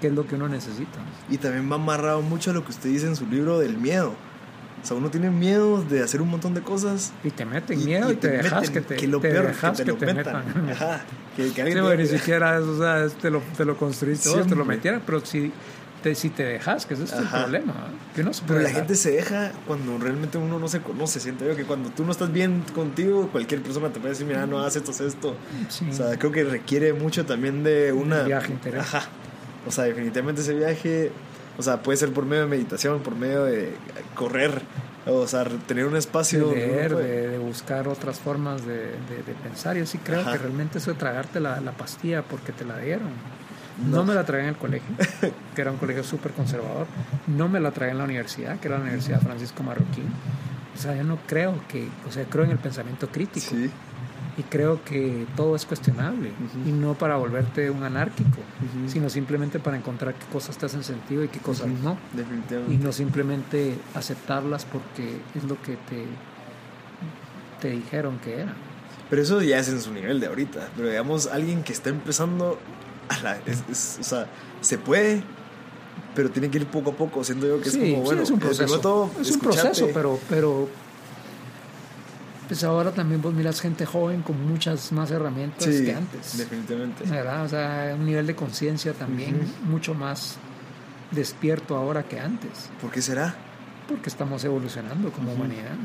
qué 0.00 0.06
es 0.08 0.12
lo 0.12 0.26
que 0.26 0.36
uno 0.36 0.48
necesita. 0.48 0.98
Y 1.28 1.38
también 1.38 1.70
va 1.70 1.76
amarrado 1.76 2.22
mucho 2.22 2.50
a 2.50 2.54
lo 2.54 2.64
que 2.64 2.70
usted 2.70 2.90
dice 2.90 3.06
en 3.08 3.16
su 3.16 3.26
libro 3.26 3.58
del 3.58 3.76
miedo. 3.78 4.14
O 4.84 4.86
sea, 4.86 4.96
uno 4.96 5.10
tiene 5.10 5.30
miedo 5.30 5.82
de 5.82 6.02
hacer 6.02 6.20
un 6.22 6.28
montón 6.28 6.52
de 6.54 6.60
cosas. 6.60 7.12
Y 7.24 7.30
te 7.30 7.44
meten 7.46 7.82
miedo 7.84 8.12
y, 8.12 8.16
te, 8.16 8.28
dejas 8.28 8.60
meten, 8.68 8.74
que 8.74 8.80
te, 8.82 8.96
que 8.96 9.08
lo 9.08 9.18
te 9.18 9.30
peor, 9.30 9.46
dejas 9.46 9.78
que 9.78 9.84
te 9.84 9.90
lo 9.92 10.14
metan. 10.14 10.44
metan. 10.46 10.70
Ajá. 10.72 11.00
Que, 11.36 11.44
que 11.52 11.64
Sí, 11.66 11.72
te- 11.72 11.96
ni 11.96 12.06
siquiera 12.06 12.58
eso, 12.58 12.70
o 12.70 12.78
sea, 12.78 13.08
te 13.20 13.30
lo, 13.30 13.40
te 13.56 13.64
lo 13.64 13.76
construiste 13.76 14.28
vos, 14.28 14.46
te 14.46 14.54
lo 14.54 14.64
metieran, 14.64 15.02
pero 15.04 15.24
si 15.24 15.50
te, 16.02 16.14
si 16.14 16.28
te 16.28 16.42
dejas, 16.44 16.84
que 16.84 16.92
ese 16.94 17.04
es 17.04 17.12
el 17.14 17.24
problema, 17.26 17.72
que 18.14 18.20
uno 18.20 18.34
se 18.34 18.42
Pero 18.42 18.48
puede 18.48 18.62
la 18.64 18.68
dejar. 18.68 18.82
gente 18.82 18.94
se 18.94 19.10
deja 19.12 19.52
cuando 19.66 19.96
realmente 19.96 20.36
uno 20.36 20.58
no 20.58 20.68
se 20.68 20.80
conoce. 20.80 21.18
Siento 21.18 21.46
yo 21.46 21.56
que 21.56 21.64
cuando 21.64 21.88
tú 21.88 22.04
no 22.04 22.12
estás 22.12 22.30
bien 22.30 22.62
contigo, 22.74 23.30
cualquier 23.32 23.62
persona 23.62 23.88
te 23.88 24.00
puede 24.00 24.10
decir, 24.12 24.26
mira, 24.26 24.46
no 24.46 24.60
haces 24.60 24.82
esto, 24.82 24.90
haz 24.90 25.00
esto. 25.00 25.34
Sí. 25.70 25.86
O 25.90 25.94
sea, 25.94 26.18
creo 26.18 26.30
que 26.30 26.44
requiere 26.44 26.92
mucho 26.92 27.24
también 27.24 27.64
de 27.64 27.90
una... 27.92 28.20
Un 28.20 28.26
viaje 28.26 28.52
interior. 28.52 28.82
Ajá. 28.82 29.04
O 29.66 29.70
sea, 29.72 29.84
definitivamente 29.84 30.42
ese 30.42 30.52
viaje, 30.52 31.10
o 31.58 31.62
sea, 31.62 31.82
puede 31.82 31.96
ser 31.98 32.12
por 32.12 32.24
medio 32.26 32.42
de 32.42 32.48
meditación, 32.48 33.00
por 33.00 33.14
medio 33.16 33.44
de 33.44 33.74
correr, 34.14 34.62
o 35.06 35.26
sea, 35.26 35.44
tener 35.66 35.86
un 35.86 35.92
de 35.92 35.98
espacio... 35.98 36.46
uno 36.48 36.54
leer, 36.56 36.92
puede- 36.92 37.06
de, 37.22 37.28
de 37.28 37.38
buscar 37.38 37.88
otras 37.88 38.18
formas 38.18 38.64
de, 38.66 38.76
de- 38.76 39.22
de 39.26 39.34
pensar. 39.42 39.76
Yo 39.76 39.86
sí 39.86 39.98
creo 39.98 40.20
Ajá. 40.20 40.32
que 40.32 40.38
realmente 40.38 40.78
eso 40.78 40.92
de 40.92 40.98
tragarte 40.98 41.40
la, 41.40 41.60
la 41.60 41.72
pastilla 41.72 42.22
porque 42.22 42.52
te 42.52 42.64
la 42.64 42.78
dieron. 42.78 43.08
No. 43.90 43.98
No. 43.98 44.04
me 44.04 44.14
la 44.14 44.24
tragué 44.24 44.44
en 44.44 44.50
el 44.50 44.56
colegio, 44.56 44.86
que 45.54 45.60
era 45.60 45.70
un 45.72 45.78
colegio 45.78 46.04
súper 46.04 46.32
conservador. 46.32 46.86
No 47.26 47.48
me 47.48 47.58
la 47.60 47.72
tragué 47.72 47.90
en 47.92 47.98
la 47.98 48.04
universidad, 48.04 48.58
que 48.60 48.68
era 48.68 48.76
la 48.78 48.82
Universidad 48.84 49.20
Francisco 49.20 49.62
Marroquín. 49.64 50.04
O 50.76 50.78
sea, 50.80 50.94
yo 50.96 51.02
no 51.04 51.18
creo 51.26 51.54
que, 51.68 51.88
o 52.08 52.12
sea, 52.12 52.24
creo 52.24 52.44
en 52.44 52.50
el 52.52 52.58
pensamiento 52.58 53.08
crítico. 53.08 53.46
Sí. 53.50 53.70
Y 54.36 54.42
creo 54.42 54.82
que 54.84 55.26
todo 55.36 55.54
es 55.54 55.64
cuestionable. 55.64 56.32
Y 56.66 56.72
no 56.72 56.94
para 56.94 57.16
volverte 57.16 57.70
un 57.70 57.84
anárquico, 57.84 58.38
sino 58.88 59.08
simplemente 59.08 59.60
para 59.60 59.76
encontrar 59.76 60.14
qué 60.14 60.26
cosas 60.32 60.58
te 60.58 60.66
hacen 60.66 60.82
sentido 60.82 61.22
y 61.22 61.28
qué 61.28 61.38
cosas 61.38 61.68
no. 61.68 61.96
Definitivamente. 62.12 62.74
Y 62.74 62.78
no 62.78 62.92
simplemente 62.92 63.76
aceptarlas 63.94 64.64
porque 64.64 65.20
es 65.36 65.44
lo 65.44 65.60
que 65.62 65.76
te, 65.76 66.04
te 67.60 67.70
dijeron 67.70 68.18
que 68.18 68.40
era. 68.40 68.54
Pero 69.08 69.22
eso 69.22 69.40
ya 69.42 69.58
es 69.58 69.68
en 69.68 69.80
su 69.80 69.92
nivel 69.92 70.18
de 70.18 70.26
ahorita. 70.26 70.68
Pero 70.76 70.88
digamos, 70.88 71.26
alguien 71.28 71.62
que 71.62 71.72
está 71.72 71.90
empezando, 71.90 72.58
a 73.08 73.20
la- 73.20 73.36
es- 73.46 73.62
es- 73.70 73.98
o 74.00 74.02
sea, 74.02 74.26
se 74.60 74.78
puede, 74.78 75.22
pero 76.14 76.30
tiene 76.30 76.50
que 76.50 76.58
ir 76.58 76.66
poco 76.66 76.90
a 76.90 76.94
poco. 76.94 77.22
Siento 77.22 77.46
yo 77.46 77.60
que 77.60 77.70
sí, 77.70 77.78
es 77.78 77.90
como, 77.92 77.96
sí, 78.02 78.06
bueno, 78.06 78.22
es 78.22 78.30
un 78.30 78.38
proceso. 78.40 78.80
todo, 78.80 79.10
es 79.20 79.30
un 79.30 79.40
proceso, 79.40 79.88
pero, 79.94 80.18
pero 80.28 80.68
pues 82.48 82.62
ahora 82.64 82.90
también 82.92 83.22
vos 83.22 83.32
miras 83.34 83.60
gente 83.60 83.86
joven 83.86 84.22
con 84.22 84.46
muchas 84.48 84.92
más 84.92 85.10
herramientas 85.10 85.64
Sí, 85.64 85.84
que 85.84 85.94
antes. 85.94 86.36
definitivamente. 86.38 87.04
¿verdad? 87.08 87.44
O 87.44 87.48
sea, 87.48 87.94
un 87.98 88.04
nivel 88.06 88.26
de 88.26 88.34
conciencia 88.34 88.92
también 88.92 89.40
mucho 89.68 89.94
más 89.94 90.36
despierto 91.10 91.76
ahora 91.76 92.02
que 92.04 92.18
antes, 92.20 92.70
¿Por 92.80 92.90
qué 92.90 93.00
será? 93.00 93.34
porque 93.88 94.08
estamos 94.08 94.42
evolucionando 94.44 95.10
como 95.12 95.32
humanidad. 95.32 95.76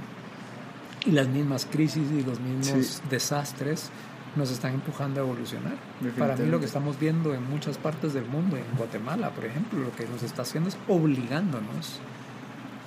Y 1.06 1.12
las 1.12 1.28
mismas 1.28 1.66
crisis 1.70 2.04
y 2.12 2.24
los 2.24 2.40
mismos 2.40 2.86
Sí. 2.86 3.02
desastres 3.10 3.90
nos 4.36 4.52
están 4.52 4.74
empujando 4.74 5.20
a 5.22 5.24
evolucionar. 5.24 5.74
Para 6.18 6.36
mí 6.36 6.46
lo 6.48 6.60
que 6.60 6.66
estamos 6.66 7.00
viendo 7.00 7.34
en 7.34 7.50
muchas 7.50 7.78
partes 7.78 8.14
del 8.14 8.26
mundo, 8.26 8.58
en 8.58 8.64
Guatemala, 8.78 9.32
por 9.32 9.46
ejemplo, 9.46 9.80
lo 9.80 9.92
que 9.96 10.08
nos 10.08 10.24
está 10.24 10.42
haciendo 10.44 10.70
es 10.70 10.78
obligándonos 10.88 12.00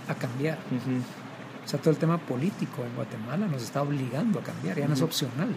a 0.09 0.15
cambiar. 0.15 0.59
Ujú, 0.71 1.01
O 1.65 1.69
sea, 1.69 1.81
todo 1.81 1.91
el 1.91 1.97
tema 1.97 2.19
político 2.19 2.85
en 2.85 2.95
Guatemala 2.97 3.47
nos 3.47 3.63
está 3.63 3.83
obligando 3.83 4.41
a 4.41 4.43
cambiar, 4.43 4.79
ya 4.79 4.89
no 4.89 4.95
es 4.95 5.03
opcional. 5.03 5.55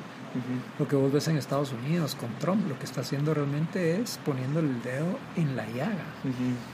Lo 0.78 0.88
que 0.88 0.95
vos 0.95 1.12
ves 1.12 1.28
en 1.28 1.38
Estados 1.38 1.74
Unidos 1.74 2.16
con 2.16 2.30
Trump, 2.39 2.68
lo 2.68 2.78
que 2.78 2.86
está 2.86 3.01
haciendo 3.01 3.34
realmente 3.34 3.99
es 3.99 4.20
poniendo 4.26 4.60
el 4.60 4.82
dedo 4.82 5.18
en 5.36 5.56
la 5.56 5.66
llaga 5.68 6.06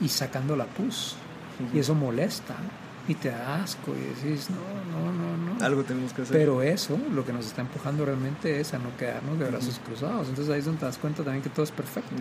y 0.00 0.08
sacando 0.08 0.56
la 0.56 0.66
pus. 0.66 1.16
Y 1.72 1.78
eso 1.78 1.94
molesta 1.94 2.56
y 3.08 3.14
te 3.14 3.30
da 3.30 3.62
asco 3.62 3.92
y 3.96 4.00
decís, 4.00 4.48
no, 4.50 4.56
no, 4.92 5.12
no, 5.12 5.54
no. 5.54 5.64
Algo 5.64 5.82
tenemos 5.82 6.12
que 6.12 6.22
hacer. 6.22 6.36
Pero 6.36 6.62
eso 6.62 6.98
lo 7.12 7.24
que 7.24 7.32
nos 7.32 7.46
está 7.46 7.62
empujando 7.62 8.04
realmente 8.04 8.60
es 8.60 8.74
a 8.74 8.78
no 8.78 8.96
quedarnos 8.96 9.38
de 9.38 9.46
brazos 9.46 9.80
cruzados. 9.84 10.28
Entonces 10.28 10.52
ahí 10.52 10.60
es 10.60 10.66
donde 10.66 10.80
te 10.80 10.86
das 10.86 10.98
cuenta 10.98 11.24
también 11.24 11.42
que 11.42 11.50
todo 11.50 11.64
es 11.64 11.72
perfecto. 11.72 12.14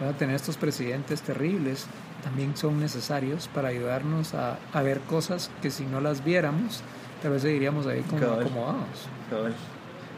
¿verdad? 0.00 0.16
Tener 0.16 0.34
estos 0.34 0.56
presidentes 0.56 1.22
terribles 1.22 1.86
también 2.24 2.56
son 2.56 2.80
necesarios 2.80 3.48
para 3.54 3.68
ayudarnos 3.68 4.34
a, 4.34 4.58
a 4.72 4.82
ver 4.82 5.00
cosas 5.00 5.50
que 5.62 5.70
si 5.70 5.84
no 5.84 6.00
las 6.00 6.24
viéramos, 6.24 6.82
tal 7.22 7.32
vez 7.32 7.42
seguiríamos 7.42 7.86
ahí 7.86 8.02
como 8.02 8.20
Cabal. 8.20 8.40
acomodados. 8.40 9.08
Cabal. 9.30 9.54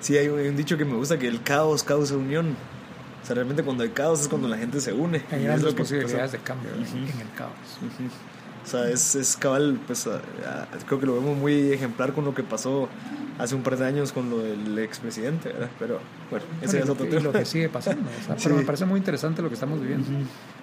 Sí, 0.01 0.17
hay 0.17 0.29
un, 0.29 0.57
dicho 0.57 0.79
que 0.79 0.87
me 0.87 0.95
gusta 0.95 1.19
que 1.19 1.29
el 1.29 1.43
caos 1.43 1.83
causa 1.83 2.17
unión. 2.17 2.57
O 3.23 3.27
sea, 3.27 3.35
realmente 3.35 3.63
cuando 3.63 3.83
hay 3.83 3.91
caos 3.91 4.23
es 4.23 4.29
cuando 4.29 4.49
la 4.49 4.57
gente 4.57 4.81
se 4.81 4.95
une. 4.95 5.23
Hay 5.31 5.45
grandes 5.45 5.75
posibilidades 5.75 6.33
de 6.33 6.39
cambio 6.39 6.71
en 6.73 6.81
el 6.81 7.31
caos. 7.37 7.53
O 8.65 8.67
sea, 8.67 8.89
es, 8.91 9.15
es 9.15 9.37
cabal, 9.37 9.81
pues 9.87 10.07
a- 10.07 10.17
a- 10.17 10.69
creo 10.87 11.01
que 11.01 11.07
lo 11.07 11.15
vemos 11.15 11.37
muy 11.37 11.73
ejemplar 11.73 12.13
con 12.13 12.25
lo 12.25 12.35
que 12.35 12.43
pasó 12.43 12.89
hace 13.39 13.55
un 13.55 13.63
par 13.63 13.77
de 13.79 13.87
años 13.87 14.13
con 14.13 14.29
lo 14.29 14.39
del 14.39 14.79
expresidente, 14.79 15.49
¿verdad? 15.51 15.71
Pero 15.79 15.99
bueno, 16.31 16.45
ese 16.61 16.67
Bueno, 16.67 16.73
ya 16.79 16.85
es 16.85 16.91
otro 16.91 17.07
tema. 17.07 17.21
lo 17.23 17.33
que 17.33 17.45
sigue 17.47 17.69
pasando. 17.71 18.03
o 18.09 18.27
sea, 18.27 18.37
Sí. 18.37 18.43
Pero 18.45 18.57
me 18.57 18.65
parece 18.65 18.85
muy 18.85 18.99
interesante 18.99 19.41
lo 19.43 19.49
que 19.49 19.55
estamos 19.55 19.81
viviendo. 19.81 20.07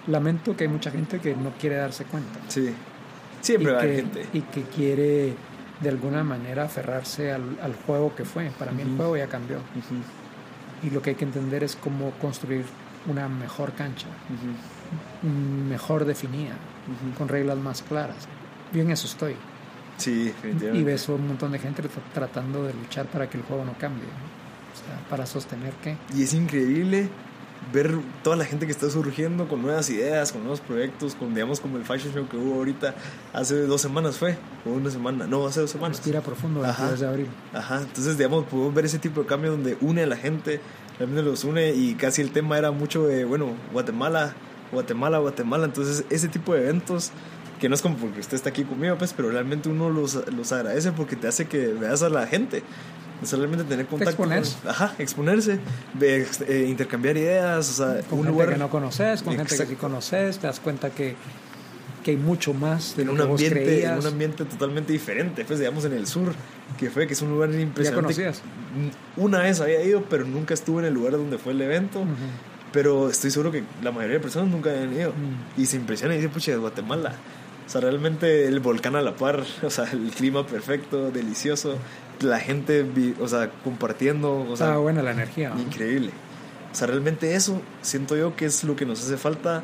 Lamento 0.08 0.56
que 0.56 0.66
hay 0.66 0.70
mucha 0.70 0.92
gente 0.92 1.20
que 1.20 1.36
no 1.36 1.52
quiere 1.60 1.78
darse 1.78 2.06
cuenta. 2.06 2.40
Sí, 2.48 2.70
siempre 3.42 3.72
va 3.74 3.80
a 3.80 3.82
haber 3.82 3.96
que, 3.96 4.02
gente. 4.02 4.26
y 4.34 4.42
que 4.42 4.62
quiere 4.64 5.34
de 5.82 5.90
alguna 5.90 6.24
manera 6.24 6.64
aferrarse 6.66 7.32
al, 7.32 7.58
al 7.62 7.76
juego 7.76 8.14
que 8.16 8.26
fue. 8.26 8.52
Para 8.60 8.72
mí 8.72 8.84
el 8.84 8.96
juego 8.96 9.18
ya 9.18 9.28
cambió. 9.28 9.58
Ujú, 9.58 10.88
Y 10.88 10.92
lo 10.92 11.02
que 11.02 11.10
hay 11.12 11.16
que 11.16 11.26
entender 11.26 11.64
es 11.64 11.76
cómo 11.76 12.12
construir 12.22 12.64
una 13.08 13.28
mejor 13.28 13.74
cancha, 13.74 14.08
mejor 15.70 16.06
definida, 16.06 16.54
con 17.18 17.28
reglas 17.28 17.58
más 17.58 17.82
claras. 17.82 18.28
Yo 18.74 18.82
en 18.82 18.92
eso 18.92 19.08
estoy. 19.08 19.36
Sí, 19.98 20.12
Y 20.12 20.24
definitivamente. 20.26 20.84
ves 20.84 21.10
un 21.10 21.28
montón 21.28 21.52
de 21.52 21.60
gente 21.60 21.82
tra- 21.84 21.90
tratando 22.14 22.64
de 22.64 22.74
luchar 22.74 23.08
para 23.08 23.30
que 23.30 23.38
el 23.38 23.44
juego 23.44 23.66
no 23.66 23.74
cambie. 23.80 24.04
¿no? 24.04 24.10
O 24.10 24.86
sea, 24.86 25.10
para 25.10 25.26
sostener 25.26 25.74
que... 25.84 25.98
Y 26.16 26.24
es 26.24 26.34
increíble 26.34 27.10
ver 27.74 27.98
toda 28.24 28.36
la 28.36 28.46
gente 28.46 28.66
que 28.68 28.72
está 28.72 28.90
surgiendo 28.90 29.48
con 29.48 29.62
nuevas 29.64 29.90
ideas, 29.90 30.32
con 30.32 30.42
nuevos 30.42 30.62
proyectos, 30.62 31.16
con 31.16 31.34
digamos 31.34 31.60
como 31.60 31.78
el 31.78 31.84
fashion 31.84 32.14
show 32.14 32.28
que 32.30 32.38
hubo 32.38 32.54
ahorita 32.56 32.94
hace 33.34 33.56
dos 33.66 33.82
semanas 33.82 34.18
fue, 34.18 34.38
o 34.66 34.70
una 34.70 34.92
semana, 34.92 35.26
no, 35.26 35.48
hace 35.48 35.62
dos 35.62 35.72
semanas. 35.72 35.98
Respira 35.98 36.22
profundo, 36.22 36.64
Ajá. 36.64 36.84
22 36.84 37.00
de 37.00 37.08
abril. 37.08 37.28
Ajá, 37.54 37.80
entonces 37.82 38.18
digamos 38.18 38.46
podemos 38.46 38.74
ver 38.76 38.86
ese 38.86 39.00
tipo 39.00 39.22
de 39.22 39.28
cambio 39.28 39.52
donde 39.52 39.76
une 39.82 40.04
a 40.04 40.06
la 40.08 40.16
gente, 40.16 40.62
realmente 41.00 41.24
los 41.24 41.44
une 41.44 41.72
y 41.74 41.96
casi 41.96 42.22
el 42.22 42.32
tema 42.32 42.58
era 42.58 42.70
mucho 42.72 43.06
de, 43.08 43.26
bueno, 43.26 43.48
Guatemala, 43.74 44.34
Guatemala, 44.72 45.18
Guatemala, 45.20 45.66
entonces 45.66 46.04
ese 46.10 46.28
tipo 46.28 46.54
de 46.54 46.62
eventos 46.64 47.12
que 47.60 47.70
no 47.70 47.76
es 47.76 47.82
como 47.82 47.96
porque 47.98 48.20
usted 48.20 48.36
está 48.36 48.50
aquí 48.50 48.64
conmigo, 48.64 48.98
pues, 48.98 49.14
pero 49.14 49.30
realmente 49.32 49.68
uno 49.70 49.90
los, 49.90 50.16
los 50.36 50.52
agradece 50.52 50.92
porque 50.92 51.16
te 51.16 51.28
hace 51.28 51.46
que 51.48 51.68
veas 51.68 52.04
a 52.04 52.10
la 52.10 52.28
gente. 52.28 52.62
Realmente 53.32 53.64
tener 53.64 53.88
contacto 53.88 54.16
con- 54.16 54.32
exponerse. 54.32 54.68
ajá, 54.70 54.94
exponerse, 55.00 55.60
ve- 55.96 56.28
eh, 56.48 56.66
intercambiar 56.70 57.18
ideas, 57.18 57.68
o 57.68 57.74
sea, 57.74 57.86
Con 58.04 58.20
un 58.20 58.26
gente 58.26 58.30
lugar 58.30 58.50
que 58.50 58.58
no 58.58 58.70
conoces, 58.70 59.24
con 59.24 59.34
gente 59.34 59.50
que 59.50 59.56
sí 59.56 59.62
Exacto. 59.64 59.82
conoces, 59.82 60.38
te 60.38 60.46
das 60.46 60.60
cuenta 60.60 60.92
que, 60.92 61.16
que 62.04 62.12
hay 62.12 62.18
mucho 62.18 62.54
más 62.54 62.96
de 62.96 63.02
en 63.02 63.08
lo 63.08 63.14
un 63.14 63.18
que 63.20 63.26
vos 63.26 63.42
ambiente, 63.42 63.60
en 63.60 63.66
creías. 63.66 64.00
un 64.06 64.12
ambiente 64.12 64.46
totalmente 64.46 64.94
diferente, 64.94 65.44
pues 65.46 65.58
digamos 65.58 65.84
en 65.86 65.94
el 65.94 66.06
sur, 66.06 66.32
que 66.78 66.92
fue 66.92 67.08
que 67.08 67.14
es 67.14 67.22
un 67.24 67.32
lugar 67.32 67.50
¿Ya 67.50 67.60
impresionante. 67.60 68.04
conocías? 68.14 68.44
Una 69.16 69.40
vez 69.40 69.62
había 69.62 69.84
ido, 69.84 70.04
pero 70.08 70.24
nunca 70.24 70.54
estuve 70.54 70.82
en 70.84 70.90
el 70.90 70.94
lugar 70.94 71.14
donde 71.14 71.40
fue 71.40 71.54
el 71.54 71.62
evento. 71.64 72.02
Ujú. 72.02 72.08
Pero 72.78 73.10
estoy 73.10 73.32
seguro 73.32 73.52
que 73.52 73.64
la 73.82 73.92
mayoría 73.92 74.18
de 74.18 74.20
personas 74.20 74.50
nunca 74.50 74.70
habían 74.70 74.94
ido. 74.94 75.10
Mm. 75.10 75.60
Y 75.60 75.66
se 75.66 75.78
impresiona 75.78 76.14
y 76.14 76.18
dice, 76.18 76.30
pucha, 76.30 76.52
es 76.52 76.60
Guatemala. 76.60 77.12
O 77.66 77.70
sea, 77.72 77.82
realmente 77.82 78.46
el 78.46 78.60
volcán 78.60 78.96
a 78.96 79.02
la 79.02 79.16
par, 79.16 79.44
o 79.64 79.70
sea, 79.72 79.86
el 79.92 80.12
clima 80.12 80.46
perfecto, 80.46 81.10
delicioso, 81.10 81.80
la 82.22 82.40
gente, 82.40 82.86
o 83.20 83.28
sea, 83.28 83.50
compartiendo, 83.64 84.42
o 84.48 84.56
sea, 84.56 84.78
buena 84.78 85.02
la 85.02 85.10
energía. 85.10 85.50
¿no? 85.50 85.60
increíble. 85.60 86.12
O 86.72 86.76
sea, 86.76 86.86
realmente 86.86 87.34
eso 87.34 87.64
siento 87.82 88.16
yo 88.16 88.36
que 88.36 88.46
es 88.46 88.64
lo 88.64 88.76
que 88.76 88.86
nos 88.86 89.04
hace 89.04 89.18
falta 89.18 89.64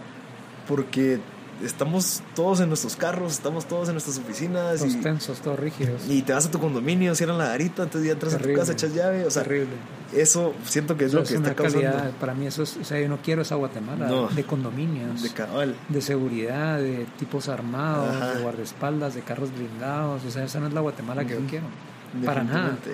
porque 0.68 1.20
estamos 1.64 2.22
todos 2.36 2.60
en 2.62 2.68
nuestros 2.70 2.95
carros, 2.95 3.34
estamos 3.34 3.66
todos 3.68 3.88
en 3.89 3.93
nuestras 3.95 4.18
oficinas. 4.18 4.80
Todos 4.80 4.93
y, 4.95 5.01
tensos, 5.01 5.39
todos 5.41 5.60
rígidos. 5.60 6.01
y 6.10 6.22
te 6.22 6.34
vas 6.34 6.45
a 6.45 6.51
tu 6.51 6.60
condominio, 6.60 7.14
cierran 7.16 7.38
la 7.38 7.47
garita, 7.49 7.84
entonces 7.84 8.08
ya 8.08 8.14
entras 8.14 8.34
a 8.34 8.38
tu 8.39 8.54
casa, 8.54 8.72
echas 8.74 8.93
llave. 8.93 9.26
O 9.26 9.32
sea, 9.32 9.43
Terrible. 9.43 9.72
eso 10.14 10.54
siento 10.66 10.97
que 10.97 11.06
es 11.06 11.14
lo 11.14 11.24
que 11.24 11.36
está 11.36 11.56
causando. 11.56 11.82
calidad, 11.91 12.12
para 12.20 12.34
mí 12.34 12.47
eso 12.47 12.64
es, 12.64 12.78
o 12.78 12.84
sea, 12.84 12.99
yo 12.99 13.08
no 13.10 13.18
quiero 13.22 13.41
esa 13.43 13.56
Guatemala 13.56 14.08
No. 14.08 14.28
de 14.28 14.43
condominios, 14.43 15.22
De 15.22 15.30
de, 15.30 15.34
cabal. 15.36 15.76
seguridad, 15.99 16.80
de 16.80 17.06
tipos 17.20 17.49
armados, 17.49 18.16
Ajá. 18.16 18.34
de 18.36 18.41
guardaespaldas, 18.41 19.14
de 19.16 19.22
carros 19.22 19.49
blindados, 19.56 20.24
o 20.26 20.32
sea, 20.32 20.43
esa 20.45 20.60
no 20.60 20.68
es 20.68 20.74
la 20.74 20.82
Guatemala 20.82 21.26
que 21.26 21.34
yo 21.34 21.39
quiero, 21.49 21.66
para 22.26 22.43
nada. 22.43 22.70
Definitivamente. 22.72 22.91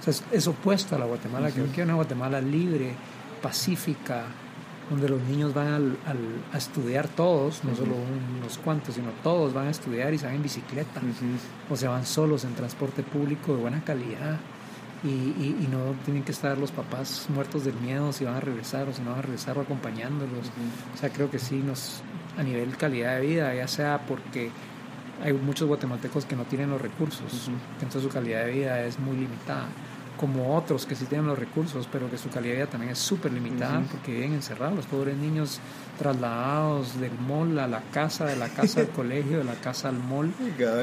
O 0.00 0.04
sea, 0.04 0.10
es, 0.10 0.24
es 0.32 0.46
opuesto 0.48 0.96
a 0.96 0.98
la 0.98 1.04
Guatemala 1.06 1.50
que 1.52 1.60
yo 1.60 1.66
quiero, 1.66 1.84
una 1.84 1.94
Guatemala 1.94 2.40
libre, 2.40 2.94
pacífica, 3.40 4.24
donde 4.92 5.08
los 5.08 5.20
niños 5.22 5.52
van 5.54 5.66
al- 5.68 5.96
al- 6.06 6.44
a 6.52 6.58
estudiar 6.58 7.08
todos, 7.08 7.64
no 7.64 7.74
solo 7.74 7.94
unos 8.40 8.58
cuantos, 8.58 8.94
sino 8.94 9.08
todos 9.22 9.52
van 9.52 9.66
a 9.66 9.70
estudiar 9.70 10.12
y 10.14 10.18
se 10.18 10.26
van 10.26 10.36
en 10.36 10.42
bicicleta. 10.42 11.00
O 11.70 11.76
se 11.76 11.88
van 11.88 12.06
solos 12.06 12.44
en 12.44 12.54
transporte 12.54 13.02
público 13.02 13.54
de 13.54 13.60
buena 13.62 13.82
calidad. 13.84 14.38
Y, 15.04 15.08
y- 15.08 15.56
y 15.64 15.68
no 15.68 15.94
tienen 16.04 16.22
que 16.22 16.30
estar 16.30 16.56
los 16.58 16.70
papás 16.70 17.26
muertos 17.34 17.64
del 17.64 17.74
miedo 17.74 18.12
si 18.12 18.24
van 18.24 18.34
a 18.36 18.40
regresar 18.40 18.88
o 18.88 18.92
si 18.92 19.02
no 19.02 19.10
van 19.10 19.18
a 19.18 19.22
regresar 19.22 19.58
o 19.58 19.62
acompañándolos. 19.62 20.46
O 20.94 20.96
sea, 20.96 21.10
creo 21.10 21.28
que 21.28 21.40
sí 21.40 21.56
nos, 21.56 22.02
a 22.38 22.42
nivel 22.44 22.76
calidad 22.76 23.16
de 23.16 23.26
vida, 23.26 23.52
ya 23.54 23.66
sea 23.66 24.04
porque 24.06 24.50
hay 25.24 25.32
muchos 25.32 25.66
guatemaltecos 25.66 26.24
que 26.24 26.36
no 26.36 26.44
tienen 26.44 26.70
los 26.70 26.80
recursos, 26.80 27.48
entonces 27.74 28.02
su 28.02 28.08
calidad 28.08 28.44
de 28.46 28.52
vida 28.52 28.82
es 28.84 28.98
muy 28.98 29.16
limitada, 29.16 29.66
como 30.22 30.56
otros 30.56 30.86
que 30.86 30.94
sí 30.94 31.04
tienen 31.06 31.26
los 31.26 31.36
recursos, 31.38 31.88
pero 31.90 32.08
que 32.08 32.16
su 32.16 32.28
calidad 32.30 32.52
de 32.54 32.60
vida 32.60 32.70
también 32.70 32.92
es 32.92 32.98
súper 33.00 33.32
limitada 33.32 33.80
porque 33.90 34.12
viven 34.12 34.34
encerrados, 34.34 34.76
los 34.76 34.86
pobres 34.86 35.16
niños 35.16 35.58
trasladados 35.98 37.00
del 37.00 37.12
mall 37.26 37.58
a 37.58 37.66
la 37.66 37.80
casa, 37.92 38.24
de 38.26 38.36
la 38.36 38.48
casa 38.48 38.80
al 38.80 38.88
colegio, 38.96 39.38
de 39.38 39.44
la 39.44 39.54
casa 39.54 39.88
al 39.88 39.98
mall. 39.98 40.32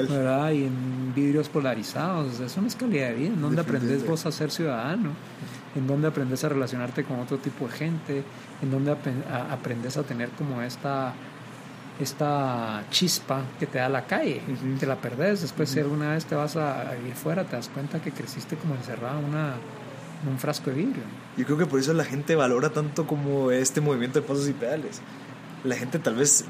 ¿verdad? 0.09 0.51
Y 0.51 0.65
en 0.65 1.13
vidrios 1.15 1.49
polarizados. 1.49 2.39
Eso 2.39 2.61
no 2.61 2.67
es 2.67 2.75
calidad 2.75 3.09
de 3.09 3.15
vida. 3.15 3.27
¿En 3.33 3.41
dónde 3.41 3.61
aprendes 3.61 4.05
vos 4.07 4.25
a 4.25 4.31
ser 4.31 4.51
ciudadano? 4.51 5.11
¿En 5.75 5.87
dónde 5.87 6.07
aprendes 6.07 6.43
a 6.43 6.49
relacionarte 6.49 7.03
con 7.03 7.19
otro 7.19 7.37
tipo 7.37 7.67
de 7.67 7.71
gente? 7.73 8.23
¿En 8.61 8.71
dónde 8.71 8.91
apen- 8.91 9.23
a- 9.31 9.53
aprendes 9.53 9.97
a 9.97 10.03
tener 10.03 10.29
como 10.31 10.61
esta 10.61 11.13
esta 11.99 12.83
chispa 12.89 13.43
que 13.59 13.67
te 13.67 13.79
da 13.79 13.89
la 13.89 14.05
calle? 14.05 14.41
Te 14.79 14.85
la 14.85 14.95
perdés. 14.95 15.41
Después, 15.41 15.69
si 15.69 15.79
alguna 15.79 16.11
vez 16.11 16.25
te 16.25 16.35
vas 16.35 16.55
a, 16.55 16.93
vivir 16.93 17.15
fuera, 17.15 17.43
te 17.43 17.55
das 17.55 17.69
cuenta 17.69 18.01
que 18.01 18.11
creciste 18.11 18.55
como 18.55 18.75
encerrado 18.75 19.19
en, 19.19 19.25
una, 19.25 19.55
en 20.23 20.29
un 20.29 20.39
frasco 20.39 20.69
de 20.69 20.77
vidrio. 20.77 21.03
Yo 21.37 21.45
creo 21.45 21.57
que 21.57 21.65
por 21.65 21.79
eso 21.79 21.93
la 21.93 22.05
gente 22.05 22.35
valora 22.35 22.69
tanto 22.69 23.05
como 23.05 23.51
este 23.51 23.81
movimiento 23.81 24.21
de 24.21 24.27
pasos 24.27 24.47
y 24.47 24.53
pedales. 24.53 25.01
La 25.63 25.75
gente 25.75 25.99
tal 25.99 26.15
vez, 26.15 26.45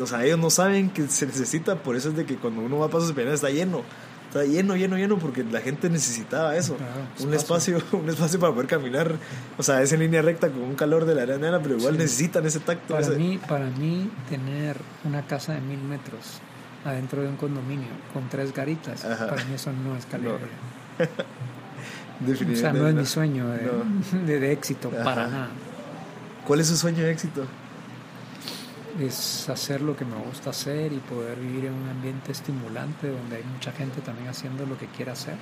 o 0.00 0.06
sea, 0.06 0.24
ellos 0.24 0.38
no 0.38 0.50
saben 0.50 0.90
que 0.90 1.08
se 1.08 1.26
necesita, 1.26 1.82
por 1.82 1.96
eso 1.96 2.10
es 2.10 2.16
de 2.16 2.24
que 2.24 2.36
cuando 2.36 2.62
uno 2.62 2.78
va 2.78 2.86
a 2.86 2.90
pasos 2.90 3.10
y 3.10 3.12
pedales 3.12 3.36
está 3.36 3.50
lleno. 3.50 3.82
Está 4.28 4.44
lleno, 4.44 4.76
lleno, 4.76 4.96
lleno, 4.96 5.18
porque 5.18 5.44
la 5.44 5.60
gente 5.60 5.88
necesitaba 5.88 6.56
eso. 6.56 6.76
Un 7.20 7.32
espacio. 7.32 7.76
espacio, 7.78 7.98
un 8.00 8.08
espacio 8.08 8.38
para 8.40 8.52
poder 8.52 8.66
caminar. 8.68 9.12
O 9.56 9.62
sea, 9.62 9.80
es 9.82 9.92
en 9.92 10.00
línea 10.00 10.20
recta 10.22 10.48
con 10.50 10.62
un 10.62 10.74
calor 10.74 11.04
de 11.04 11.14
la 11.14 11.22
arena, 11.22 11.58
pero 11.62 11.76
igual 11.76 11.94
Sí. 11.94 11.98
necesitan 12.00 12.44
ese 12.44 12.60
tacto. 12.60 12.94
Para 12.94 13.06
ese- 13.06 13.16
mí, 13.16 13.38
para 13.48 13.66
mí, 13.70 14.10
tener 14.28 14.76
una 15.04 15.22
casa 15.26 15.54
de 15.54 15.60
mil 15.60 15.78
metros 15.80 16.40
adentro 16.84 17.22
de 17.22 17.28
un 17.28 17.36
condominio 17.36 17.88
con 18.12 18.28
tres 18.28 18.52
garitas, 18.54 19.04
Ajá. 19.04 19.28
para 19.28 19.44
mí 19.44 19.54
eso 19.54 19.72
no 19.72 19.96
es 19.96 20.06
calidad. 20.06 20.32
No. 20.98 21.06
de 21.06 21.06
vida. 21.06 21.24
O 22.16 22.18
sea, 22.18 22.26
Definitivamente. 22.28 22.80
no 22.80 22.88
es 22.88 22.94
mi 22.94 23.04
sueño 23.06 23.48
de, 23.50 23.62
No. 23.62 24.26
de, 24.26 24.40
de 24.40 24.52
éxito, 24.52 24.90
Ajá. 24.94 25.04
para 25.04 25.26
nada. 25.28 25.48
¿Cuál 26.46 26.60
es 26.60 26.66
su 26.68 26.76
sueño 26.76 27.02
de 27.04 27.10
éxito? 27.12 27.44
Es 29.00 29.48
hacer 29.48 29.82
lo 29.82 29.94
que 29.96 30.04
me 30.04 30.16
gusta 30.16 30.50
hacer 30.50 30.92
y 30.92 30.96
poder 30.98 31.38
vivir 31.38 31.66
en 31.66 31.74
un 31.74 31.88
ambiente 31.88 32.32
estimulante 32.32 33.08
donde 33.10 33.36
hay 33.36 33.44
mucha 33.44 33.72
gente 33.72 34.00
también 34.00 34.28
haciendo 34.28 34.64
lo 34.64 34.78
que 34.78 34.86
quiere 34.86 35.10
hacer, 35.10 35.34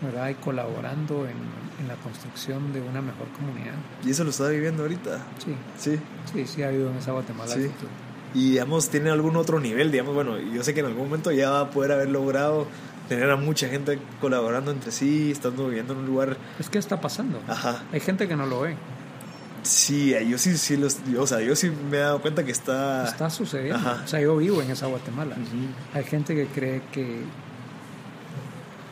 ¿verdad? 0.00 0.28
Y 0.30 0.34
colaborando 0.34 1.26
en, 1.26 1.36
en 1.80 1.88
la 1.88 1.94
construcción 1.96 2.72
de 2.72 2.80
una 2.80 3.02
mejor 3.02 3.28
comunidad. 3.36 3.74
Y 4.04 4.10
eso 4.10 4.22
lo 4.24 4.30
está 4.30 4.48
viviendo 4.48 4.82
ahorita. 4.82 5.26
Sí, 5.44 5.54
Sí. 5.76 5.98
sí, 6.32 6.46
sí 6.46 6.62
ha 6.62 6.68
habido 6.68 6.90
en 6.90 6.96
esa 6.98 7.12
Guatemala. 7.12 7.52
Sí. 7.52 7.70
Y 8.34 8.50
digamos, 8.52 8.88
tiene 8.88 9.10
algún 9.10 9.36
otro 9.36 9.60
nivel, 9.60 9.90
digamos, 9.92 10.14
bueno, 10.14 10.38
yo 10.38 10.62
sé 10.62 10.72
que 10.72 10.80
en 10.80 10.86
algún 10.86 11.04
momento 11.04 11.32
ya 11.32 11.50
va 11.50 11.60
a 11.60 11.70
poder 11.70 11.92
haber 11.92 12.08
logrado 12.10 12.66
tener 13.08 13.28
a 13.30 13.36
mucha 13.36 13.68
gente 13.68 13.98
colaborando 14.20 14.70
entre 14.70 14.90
sí, 14.90 15.30
estando 15.32 15.66
viviendo 15.66 15.92
en 15.92 15.98
un 16.00 16.06
lugar. 16.06 16.36
Es 16.58 16.70
que 16.70 16.78
está 16.78 17.00
pasando. 17.00 17.40
Ajá. 17.48 17.82
Hay 17.92 18.00
gente 18.00 18.26
que 18.28 18.36
no 18.36 18.46
lo 18.46 18.60
ve. 18.62 18.76
Sí, 19.62 20.12
yo 20.28 20.38
sí, 20.38 20.56
sí, 20.58 20.76
los, 20.76 21.04
yo- 21.06 21.22
o 21.22 21.26
sea, 21.26 21.40
yo 21.40 21.54
sí 21.54 21.70
me 21.70 21.98
he 21.98 22.00
dado 22.00 22.20
cuenta 22.20 22.44
que 22.44 22.50
está. 22.52 23.04
Está 23.06 23.30
sucediendo. 23.30 23.76
Ajá. 23.76 24.02
O 24.04 24.08
sea, 24.08 24.20
yo 24.20 24.36
vivo 24.36 24.60
en 24.60 24.70
esa 24.70 24.86
Guatemala. 24.86 25.36
Hay 25.94 26.04
gente 26.04 26.34
que 26.34 26.46
cree 26.46 26.82
que, 26.90 27.22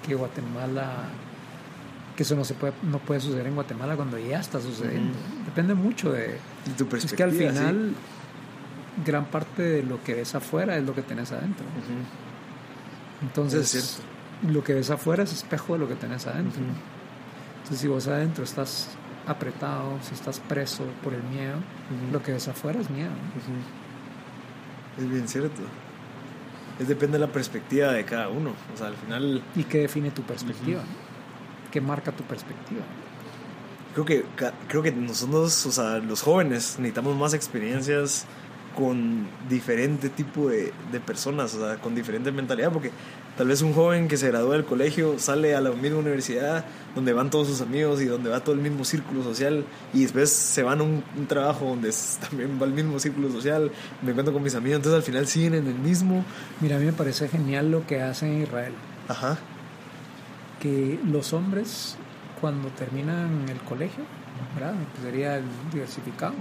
que 0.06 0.14
Guatemala, 0.14 0.92
que 2.16 2.22
eso 2.22 2.36
no 2.36 2.44
se 2.44 2.54
puede, 2.54 2.72
no 2.84 2.98
puede 3.00 3.20
suceder 3.20 3.46
en 3.48 3.54
Guatemala 3.56 3.96
cuando 3.96 4.16
ya 4.18 4.38
está 4.38 4.60
sucediendo. 4.60 5.12
Depende 5.44 5.74
mucho 5.74 6.12
de. 6.12 6.38
Y 6.66 6.70
tu 6.70 6.84
Es 6.96 7.12
que 7.12 7.22
al 7.24 7.30
perspectiva, 7.30 7.50
final, 7.52 7.92
gran 9.04 9.24
parte 9.26 9.62
de 9.62 9.82
lo 9.82 10.02
que 10.04 10.14
ves 10.14 10.34
afuera 10.36 10.76
es 10.76 10.84
lo 10.84 10.94
que 10.94 11.02
tenés 11.02 11.32
adentro. 11.32 11.66
Entonces, 13.22 13.74
Es 13.74 13.98
lo 14.48 14.62
que 14.64 14.74
ves 14.74 14.90
afuera 14.90 15.24
es 15.24 15.32
espejo 15.32 15.74
de 15.74 15.80
lo 15.80 15.88
que 15.88 15.94
tenés 15.94 16.26
adentro. 16.26 16.60
Entonces, 17.58 17.80
si 17.80 17.88
vos 17.88 18.06
adentro 18.08 18.44
estás 18.44 18.88
apretado, 19.26 19.98
si 20.02 20.14
estás 20.14 20.40
preso 20.40 20.84
por 21.02 21.14
el 21.14 21.22
miedo, 21.24 21.56
Ujú. 21.56 22.12
lo 22.12 22.22
que 22.22 22.32
ves 22.32 22.48
afuera 22.48 22.80
es 22.80 22.90
miedo. 22.90 23.10
Ujú. 23.10 25.02
Es 25.04 25.10
bien 25.10 25.28
cierto. 25.28 25.62
Es 26.78 26.88
depende 26.88 27.18
de 27.18 27.26
la 27.26 27.32
perspectiva 27.32 27.92
de 27.92 28.04
cada 28.04 28.28
uno. 28.28 28.54
O 28.74 28.76
sea, 28.76 28.88
al 28.88 28.96
final. 28.96 29.42
¿Y 29.54 29.64
qué 29.64 29.78
define 29.78 30.10
tu 30.10 30.22
perspectiva? 30.22 30.82
¿Qué 31.70 31.80
marca 31.80 32.10
tu 32.12 32.24
perspectiva? 32.24 32.80
Creo 33.94 34.04
que, 34.04 34.24
creo 34.68 34.82
que 34.82 34.92
nosotros, 34.92 35.66
o 35.66 35.72
sea, 35.72 35.98
los 35.98 36.22
jóvenes, 36.22 36.76
necesitamos 36.78 37.16
más 37.16 37.34
experiencias 37.34 38.24
con 38.76 39.26
diferente 39.48 40.08
tipo 40.08 40.48
de, 40.48 40.72
de 40.92 41.00
personas, 41.00 41.54
o 41.54 41.66
sea, 41.66 41.76
con 41.78 41.94
diferente 41.94 42.30
mentalidad, 42.30 42.72
porque 42.72 42.92
tal 43.38 43.48
vez 43.48 43.62
un 43.62 43.72
joven 43.72 44.06
que 44.08 44.16
se 44.16 44.28
gradúa 44.28 44.54
del 44.54 44.64
colegio 44.64 45.18
sale 45.18 45.54
a 45.54 45.60
la 45.60 45.70
misma 45.70 45.98
universidad 45.98 46.64
donde 46.94 47.12
van 47.12 47.30
todos 47.30 47.46
sus 47.48 47.60
amigos 47.62 48.02
y 48.02 48.04
donde 48.06 48.28
va 48.28 48.40
todo 48.40 48.54
el 48.54 48.60
mismo 48.60 48.84
círculo 48.84 49.22
social 49.22 49.64
y 49.94 50.02
después 50.02 50.30
se 50.30 50.62
van 50.62 50.80
a 50.80 50.82
un, 50.82 51.02
un 51.16 51.26
trabajo 51.26 51.64
donde 51.64 51.88
es- 51.88 52.18
también 52.28 52.58
va 52.60 52.66
el 52.66 52.72
mismo 52.72 52.98
círculo 52.98 53.30
social, 53.30 53.70
me 54.02 54.10
encuentro 54.10 54.34
con 54.34 54.42
mis 54.42 54.54
amigos, 54.54 54.76
entonces 54.76 54.96
al 54.96 55.02
final 55.04 55.26
siguen 55.26 55.54
en 55.54 55.66
el 55.68 55.74
mismo, 55.78 56.24
Mira, 56.60 56.76
a 56.76 56.78
mí 56.78 56.84
me 56.86 56.92
parece 56.92 57.28
genial 57.28 57.70
lo 57.70 57.86
que 57.86 58.02
hacen 58.02 58.30
en 58.32 58.42
Israel. 58.42 58.72
ajá, 59.08 59.38
Que 60.60 60.98
los 61.06 61.32
hombres, 61.32 61.96
cuando 62.40 62.68
terminan 62.68 63.46
el 63.48 63.58
colegio, 63.60 64.04
¿verdad? 64.54 64.74
Sería 65.02 65.40
diversificado, 65.72 66.34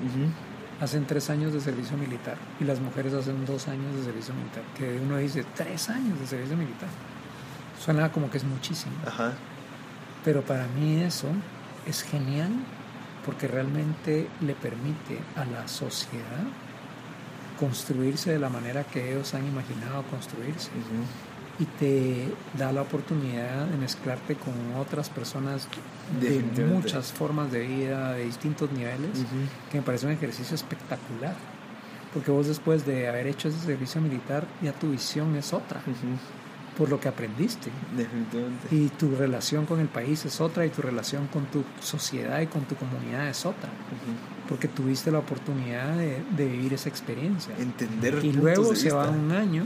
hacen 0.82 1.06
tres 1.06 1.30
años 1.30 1.54
de 1.54 1.62
servicio 1.62 1.98
militar. 1.98 2.38
Y 2.60 2.64
las 2.64 2.80
mujeres 2.80 3.14
hacen 3.14 3.46
dos 3.46 3.68
años 3.68 3.96
de 3.96 4.04
servicio 4.04 4.34
militar. 4.34 4.64
Que 4.78 5.00
uno 5.00 5.18
dice, 5.18 5.46
tres 5.56 5.90
años 5.90 6.20
de 6.20 6.28
servicio 6.28 6.56
militar. 6.58 6.90
Suena 7.80 8.12
como 8.12 8.30
que 8.30 8.38
es 8.38 8.44
muchísimo. 8.44 8.94
ajá, 9.06 9.34
Pero 10.24 10.42
para 10.42 10.68
mí 10.68 11.02
eso 11.02 11.28
es 11.86 12.04
genial 12.04 12.52
porque 13.26 13.48
realmente 13.48 14.28
le 14.42 14.54
permite 14.54 15.20
a 15.36 15.46
la 15.46 15.68
sociedad 15.68 16.44
construirse 17.60 18.32
de 18.32 18.40
la 18.40 18.50
manera 18.50 18.84
que 18.86 19.12
ellos 19.12 19.34
han 19.34 19.46
imaginado 19.46 20.04
construirse 20.04 20.72
y 21.60 21.66
te 21.66 22.34
da 22.58 22.72
la 22.72 22.82
oportunidad 22.82 23.66
de 23.66 23.78
mezclarte 23.78 24.36
con 24.36 24.54
otras 24.80 25.10
personas 25.10 25.68
de 26.22 26.66
muchas 26.66 27.12
formas 27.12 27.52
de 27.52 27.68
vida, 27.68 28.14
de 28.14 28.24
distintos 28.26 28.72
niveles, 28.72 29.26
que 29.72 29.78
me 29.80 29.84
parece 29.84 30.06
un 30.06 30.14
ejercicio 30.14 30.56
espectacular. 30.56 31.36
Porque 32.14 32.32
vos 32.32 32.48
después 32.48 32.86
de 32.86 33.08
haber 33.08 33.28
hecho 33.28 33.50
ese 33.50 33.60
servicio 33.60 34.02
militar, 34.02 34.48
ya 34.64 34.72
tu 34.72 34.90
visión 34.92 35.36
es 35.36 35.54
otra, 35.54 35.82
por 36.78 36.90
lo 36.90 37.00
que 37.00 37.10
aprendiste. 37.10 37.70
definitivamente. 37.96 38.68
Y 38.72 38.88
tu 38.88 39.14
relación 39.16 39.66
con 39.66 39.82
el 39.82 39.90
país 39.90 40.26
es 40.26 40.40
otra 40.40 40.66
y 40.66 40.70
tu 40.70 40.82
relación 40.82 41.28
con 41.28 41.46
tu 41.48 41.64
sociedad 41.82 42.40
y 42.40 42.48
con 42.48 42.64
tu 42.64 42.76
comunidad 42.76 43.28
es 43.28 43.46
otra. 43.46 43.70
Porque 44.48 44.68
tuviste 44.70 45.12
la 45.12 45.20
oportunidad 45.20 45.96
de, 45.98 46.24
de 46.36 46.46
vivir 46.48 46.74
esa 46.74 46.90
experiencia. 46.90 47.54
Entender 47.60 48.24
Y 48.24 48.32
luego 48.32 48.74
se 48.76 48.86
vista. 48.86 48.96
van 48.96 49.20
un 49.20 49.32
año 49.34 49.66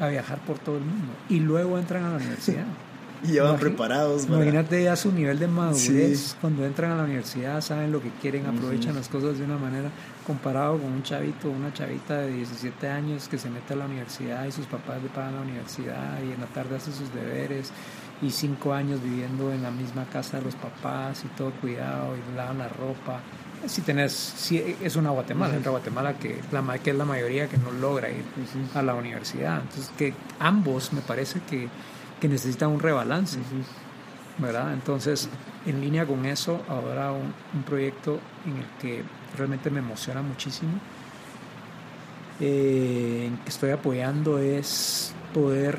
a 0.00 0.08
viajar 0.08 0.38
por 0.40 0.58
todo 0.58 0.76
el 0.78 0.84
mundo. 0.84 1.12
Y 1.28 1.40
luego 1.40 1.78
entran 1.78 2.04
a 2.04 2.10
la 2.10 2.16
universidad. 2.16 2.64
y 3.24 3.32
ya 3.32 3.44
van 3.44 3.58
preparados 3.58 4.26
para- 4.26 4.36
Imagínate 4.42 4.82
ya 4.84 4.94
su 4.96 5.10
nivel 5.12 5.38
de 5.38 5.48
madurez. 5.48 6.18
Sí. 6.20 6.34
Cuando 6.40 6.64
entran 6.66 6.92
a 6.92 6.96
la 6.96 7.04
universidad 7.04 7.60
saben 7.62 7.90
lo 7.92 8.00
que 8.02 8.10
quieren, 8.20 8.46
aprovechan 8.46 8.94
las 8.94 9.08
cosas 9.08 9.38
de 9.38 9.44
una 9.44 9.56
manera 9.56 9.90
comparado 10.26 10.78
con 10.78 10.92
un 10.92 11.02
chavito 11.02 11.48
una 11.48 11.72
chavita 11.72 12.18
de 12.18 12.32
17 12.32 12.88
años 12.88 13.28
que 13.28 13.38
se 13.38 13.48
mete 13.48 13.74
a 13.74 13.76
la 13.76 13.86
universidad 13.86 14.44
y 14.44 14.52
sus 14.52 14.66
papás 14.66 15.00
le 15.02 15.08
pagan 15.08 15.36
la 15.36 15.40
universidad 15.42 16.18
y 16.20 16.32
en 16.32 16.40
la 16.40 16.46
tarde 16.46 16.76
hace 16.76 16.90
sus 16.92 17.14
deberes 17.14 17.70
y 18.20 18.30
cinco 18.30 18.72
años 18.74 19.00
viviendo 19.02 19.52
en 19.52 19.62
la 19.62 19.70
misma 19.70 20.04
casa 20.06 20.38
de 20.38 20.44
los 20.44 20.54
papás 20.56 21.22
y 21.24 21.28
todo 21.36 21.52
cuidado 21.52 22.16
y 22.16 22.36
lavan 22.36 22.58
la 22.58 22.68
ropa 22.68 23.20
Si 23.66 23.82
tenés, 23.82 24.12
si 24.12 24.76
es 24.82 24.96
una 24.96 25.10
Guatemala, 25.10 25.56
otra 25.58 25.70
Guatemala 25.70 26.18
que, 26.18 26.40
la, 26.52 26.78
que 26.78 26.90
es 26.90 26.96
la 26.96 27.04
mayoría 27.04 27.48
que 27.48 27.56
no 27.56 27.72
logra 27.72 28.08
ir 28.10 28.24
a 28.74 28.82
la 28.82 28.94
universidad. 28.94 29.60
Entonces, 29.62 29.90
que 29.96 30.14
ambos 30.38 30.92
me 30.92 31.00
parece 31.00 31.40
que, 31.48 31.68
que 32.20 32.28
necesitan 32.28 32.70
un 32.70 32.80
rebalance, 32.80 33.38
¿verdad? 34.38 34.72
Entonces, 34.72 35.28
en 35.64 35.80
línea 35.80 36.06
con 36.06 36.26
eso, 36.26 36.62
ahora 36.68 37.12
un, 37.12 37.34
un 37.54 37.62
proyecto 37.64 38.20
en 38.44 38.58
el 38.58 38.66
que 38.80 39.02
realmente 39.36 39.70
me 39.70 39.80
emociona 39.80 40.22
muchísimo, 40.22 40.78
eh, 42.40 43.24
en 43.26 43.38
que 43.38 43.48
estoy 43.48 43.70
apoyando 43.70 44.38
es 44.38 45.14
poder 45.32 45.78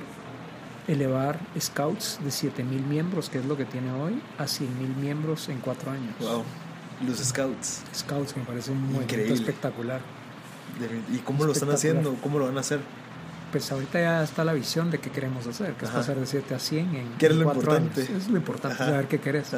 elevar 0.88 1.40
Scouts 1.60 2.20
de 2.24 2.30
7.000 2.30 2.64
miembros, 2.86 3.30
que 3.30 3.40
es 3.40 3.46
lo 3.46 3.58
que 3.58 3.66
tiene 3.66 3.92
hoy, 3.92 4.22
a 4.38 4.46
100.000 4.46 4.96
miembros 5.00 5.50
en 5.50 5.60
cuatro 5.60 5.92
años. 5.92 6.16
Wow. 6.20 6.44
Los 7.06 7.20
Scouts. 7.20 7.82
Scouts, 7.94 8.36
me 8.38 8.44
parece 8.44 8.72
un 8.72 8.94
movimiento 8.94 9.34
espectacular. 9.34 10.02
¿Y 11.14 11.18
cómo 11.20 11.46
lo 11.46 11.52
están 11.52 11.72
haciendo? 11.72 12.16
¿Cómo 12.22 12.40
lo 12.40 12.46
van 12.46 12.58
a 12.58 12.62
hacer? 12.62 12.80
Pues 13.52 13.72
ahorita 13.72 14.00
ya 14.00 14.24
está 14.24 14.44
la 14.44 14.52
visión 14.52 14.92
de 14.92 15.00
qué 15.00 15.10
queremos 15.10 15.48
hacer, 15.48 15.74
que 15.76 15.86
es 15.86 15.92
pasar 15.92 16.18
de 16.18 16.26
7 16.26 16.54
a 16.54 16.60
100 16.60 16.96
en 16.96 17.08
¿Qué 17.18 17.28
es 17.28 17.36
lo 17.36 17.44
importante? 17.44 18.02
Años. 18.02 18.24
Es 18.24 18.28
lo 18.28 18.36
importante, 18.36 18.78
saber 18.78 19.08
qué 19.08 19.20
querés. 19.20 19.54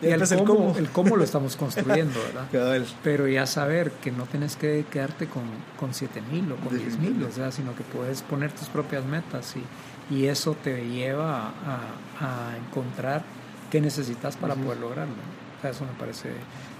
Y, 0.00 0.06
el, 0.06 0.44
cómo, 0.44 0.76
el, 0.78 0.88
cómo, 0.90 1.16
lo 1.16 1.24
estamos 1.24 1.56
construyendo, 1.56 2.20
¿verdad? 2.20 2.86
Pero 3.02 3.26
ya 3.26 3.46
saber 3.46 3.90
que 3.90 4.12
no 4.12 4.26
tienes 4.26 4.54
que 4.54 4.86
quedarte 4.88 5.26
con, 5.26 5.42
con 5.78 5.92
7 5.92 6.22
mil 6.30 6.52
o 6.52 6.56
con 6.56 6.78
10 6.78 6.98
mil, 6.98 7.24
o 7.24 7.32
sea, 7.32 7.50
sino 7.50 7.74
que 7.74 7.82
puedes 7.82 8.22
poner 8.22 8.52
tus 8.52 8.68
propias 8.68 9.04
metas 9.04 9.54
y, 9.56 10.14
y 10.14 10.26
eso 10.26 10.56
te 10.62 10.88
lleva 10.88 11.48
a, 11.48 11.80
a, 12.20 12.56
encontrar 12.56 13.24
qué 13.72 13.80
necesitas 13.80 14.36
para 14.36 14.54
poder 14.54 14.78
lograrlo. 14.78 15.14
O 15.58 15.60
sea, 15.60 15.70
eso 15.70 15.84
me 15.84 15.98
parece... 15.98 16.28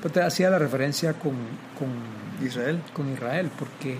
Pero 0.03 0.13
te 0.13 0.23
hacía 0.23 0.51
la 0.51 0.59
referencia 0.59 1.15
con, 1.15 1.33
con 1.79 2.45
Israel. 2.45 2.83
Con 2.93 3.13
Israel, 3.13 3.51
porque 3.59 3.99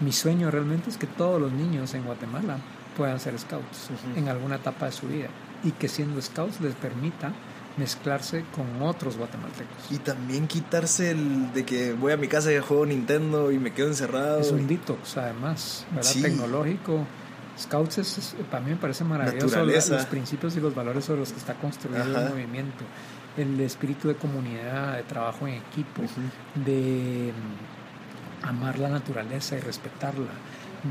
mi 0.00 0.12
sueño 0.12 0.50
realmente 0.50 0.90
es 0.90 0.98
que 0.98 1.06
todos 1.06 1.40
los 1.40 1.52
niños 1.52 1.94
en 1.94 2.04
Guatemala 2.04 2.58
puedan 2.96 3.18
ser 3.18 3.38
scouts 3.38 3.90
en 4.16 4.28
alguna 4.28 4.56
etapa 4.56 4.86
de 4.86 4.92
su 4.92 5.08
vida 5.08 5.28
y 5.64 5.72
que 5.72 5.88
siendo 5.88 6.20
scouts 6.20 6.60
les 6.60 6.74
permita 6.74 7.32
mezclarse 7.78 8.44
con 8.54 8.82
otros 8.82 9.16
guatemaltecos. 9.16 9.90
Y 9.90 9.98
también 9.98 10.48
quitarse 10.48 11.12
el 11.12 11.52
de 11.52 11.64
que 11.64 11.92
voy 11.92 12.12
a 12.12 12.16
mi 12.16 12.28
casa 12.28 12.52
y 12.52 12.58
juego 12.58 12.84
Nintendo 12.86 13.52
y 13.52 13.58
me 13.58 13.72
quedo 13.72 13.88
encerrado. 13.88 14.40
Es 14.40 14.50
un 14.50 14.66
detox 14.66 15.16
además, 15.16 15.86
¿verdad? 15.92 16.12
Tecnológico. 16.22 17.06
Scouts 17.58 17.98
es, 17.98 18.36
para 18.50 18.62
mí 18.62 18.70
me 18.70 18.76
parece 18.76 19.02
maravilloso 19.02 19.64
los 19.64 20.06
principios 20.06 20.56
y 20.56 20.60
los 20.60 20.74
valores 20.74 21.04
sobre 21.04 21.20
los 21.20 21.32
que 21.32 21.38
está 21.38 21.54
construido 21.54 22.04
el 22.04 22.30
movimiento. 22.30 22.84
El 23.38 23.58
espíritu 23.60 24.08
de 24.08 24.16
comunidad, 24.16 24.96
de 24.96 25.04
trabajo 25.04 25.46
en 25.46 25.54
equipo, 25.54 26.02
de 26.54 27.32
amar 28.42 28.78
la 28.78 28.88
naturaleza 28.88 29.56
y 29.56 29.60
respetarla, 29.60 30.32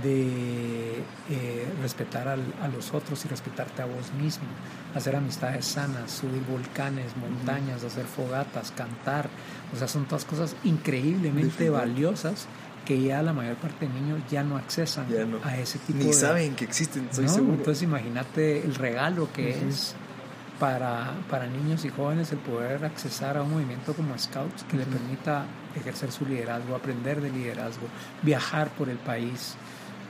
de 0.03 1.03
eh, 1.29 1.67
respetar 1.81 2.27
a 2.27 2.67
los 2.67 2.93
otros 2.93 3.23
y 3.25 3.27
respetarte 3.27 3.81
a 3.81 3.85
vos 3.85 4.11
mismo, 4.21 4.47
hacer 4.95 5.15
amistades 5.15 5.65
sanas, 5.65 6.11
subir 6.11 6.41
volcanes, 6.49 7.15
montañas, 7.17 7.83
hacer 7.83 8.05
fogatas, 8.05 8.71
cantar. 8.71 9.29
O 9.73 9.77
sea, 9.77 9.87
son 9.87 10.05
todas 10.05 10.25
cosas 10.25 10.55
increíblemente 10.63 11.69
valiosas 11.69 12.47
que 12.85 13.01
ya 13.01 13.21
la 13.21 13.33
mayor 13.33 13.57
parte 13.57 13.85
de 13.85 13.93
niños 13.93 14.21
ya 14.31 14.43
no 14.43 14.55
accesan 14.55 15.05
a 15.43 15.57
ese 15.57 15.77
tipo 15.79 15.99
Ni 15.99 16.05
de... 16.05 16.13
saben 16.13 16.55
que 16.55 16.63
existen, 16.63 17.07
estoy 17.09 17.27
seguro. 17.27 17.55
Entonces 17.55 17.83
imagínate 17.83 18.63
el 18.63 18.75
regalo 18.75 19.29
que 19.33 19.67
es 19.67 19.93
para, 20.59 21.13
para 21.29 21.47
niños 21.47 21.85
y 21.85 21.89
jóvenes 21.89 22.31
el 22.31 22.39
poder 22.39 22.83
accesar 22.85 23.37
a 23.37 23.43
un 23.43 23.51
movimiento 23.51 23.93
como 23.93 24.17
Scouts 24.17 24.63
que 24.63 24.77
le 24.77 24.85
permita 24.85 25.45
ejercer 25.75 26.11
su 26.11 26.25
liderazgo, 26.25 26.75
aprender 26.75 27.21
de 27.21 27.29
liderazgo, 27.29 27.87
viajar 28.23 28.69
por 28.69 28.89
el 28.89 28.97
país, 28.97 29.55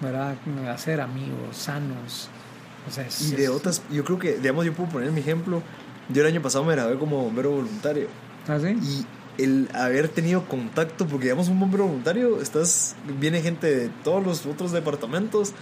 ¿verdad? 0.01 0.35
hacer 0.71 1.01
amigos 1.01 1.57
sanos. 1.57 2.29
O 2.87 2.91
sea, 2.91 3.05
y 3.21 3.35
de 3.35 3.49
otras, 3.49 3.81
yo 3.91 4.03
creo 4.05 4.17
que, 4.17 4.37
digamos, 4.37 4.65
yo 4.65 4.73
puedo 4.73 4.89
poner 4.89 5.11
mi 5.11 5.19
ejemplo. 5.19 5.61
Yo 6.09 6.21
el 6.21 6.27
año 6.27 6.41
pasado 6.41 6.63
me 6.63 6.73
gradué 6.73 6.97
como 6.97 7.21
bombero 7.21 7.51
voluntario. 7.51 8.07
¿Ah, 8.47 8.57
sí? 8.61 8.77
Y 8.81 9.43
el 9.43 9.69
haber 9.73 10.07
tenido 10.07 10.45
contacto, 10.45 11.05
porque 11.05 11.25
digamos 11.25 11.49
un 11.49 11.59
bombero 11.59 11.85
voluntario, 11.85 12.41
estás, 12.41 12.95
viene 13.19 13.41
gente 13.41 13.67
de 13.67 13.89
todos 14.03 14.25
los 14.25 14.45
otros 14.45 14.71
departamentos, 14.71 15.53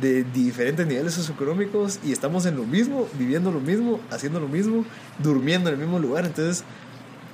de 0.00 0.24
diferentes 0.24 0.86
niveles 0.86 1.14
socioeconómicos 1.14 2.00
y 2.04 2.12
estamos 2.12 2.46
en 2.46 2.56
lo 2.56 2.64
mismo, 2.64 3.08
viviendo 3.18 3.50
lo 3.50 3.60
mismo, 3.60 4.00
haciendo 4.10 4.40
lo 4.40 4.48
mismo, 4.48 4.84
durmiendo 5.18 5.68
en 5.68 5.74
el 5.74 5.80
mismo 5.80 5.98
lugar. 5.98 6.24
Entonces, 6.24 6.64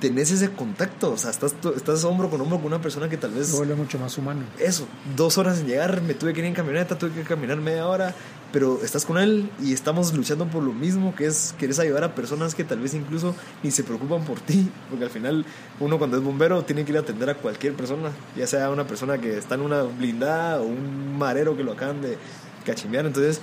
tenés 0.01 0.31
ese 0.31 0.49
contacto, 0.49 1.11
o 1.11 1.17
sea, 1.17 1.29
estás, 1.29 1.55
estás 1.75 2.03
hombro 2.03 2.29
con 2.29 2.41
hombro 2.41 2.57
con 2.57 2.65
una 2.67 2.81
persona 2.81 3.07
que 3.07 3.17
tal 3.17 3.31
vez... 3.31 3.51
Lo 3.51 3.57
vuelve 3.57 3.75
mucho 3.75 3.99
más 3.99 4.17
humano. 4.17 4.41
Eso, 4.59 4.87
dos 5.15 5.37
horas 5.37 5.59
en 5.59 5.67
llegar, 5.67 6.01
me 6.01 6.15
tuve 6.15 6.33
que 6.33 6.39
ir 6.39 6.47
en 6.47 6.55
camioneta, 6.55 6.97
tuve 6.97 7.11
que 7.11 7.21
caminar 7.21 7.57
media 7.57 7.87
hora, 7.87 8.15
pero 8.51 8.79
estás 8.83 9.05
con 9.05 9.19
él 9.19 9.49
y 9.61 9.73
estamos 9.73 10.11
luchando 10.13 10.47
por 10.47 10.63
lo 10.63 10.73
mismo, 10.73 11.15
que 11.15 11.27
es, 11.27 11.53
querés 11.57 11.79
ayudar 11.79 12.03
a 12.03 12.15
personas 12.15 12.55
que 12.55 12.63
tal 12.63 12.79
vez 12.79 12.95
incluso 12.95 13.35
ni 13.61 13.69
se 13.69 13.83
preocupan 13.83 14.25
por 14.25 14.39
ti, 14.39 14.69
porque 14.89 15.05
al 15.05 15.11
final 15.11 15.45
uno 15.79 15.99
cuando 15.99 16.17
es 16.17 16.23
bombero 16.23 16.63
tiene 16.63 16.83
que 16.83 16.91
ir 16.91 16.97
a 16.97 17.01
atender 17.01 17.29
a 17.29 17.35
cualquier 17.35 17.73
persona, 17.75 18.11
ya 18.35 18.47
sea 18.47 18.71
una 18.71 18.87
persona 18.87 19.19
que 19.19 19.37
está 19.37 19.53
en 19.55 19.61
una 19.61 19.83
blindada 19.83 20.61
o 20.61 20.63
un 20.63 21.17
marero 21.17 21.55
que 21.55 21.63
lo 21.63 21.73
acaban 21.73 22.01
de 22.01 22.17
cachimbear, 22.65 23.05
entonces... 23.05 23.41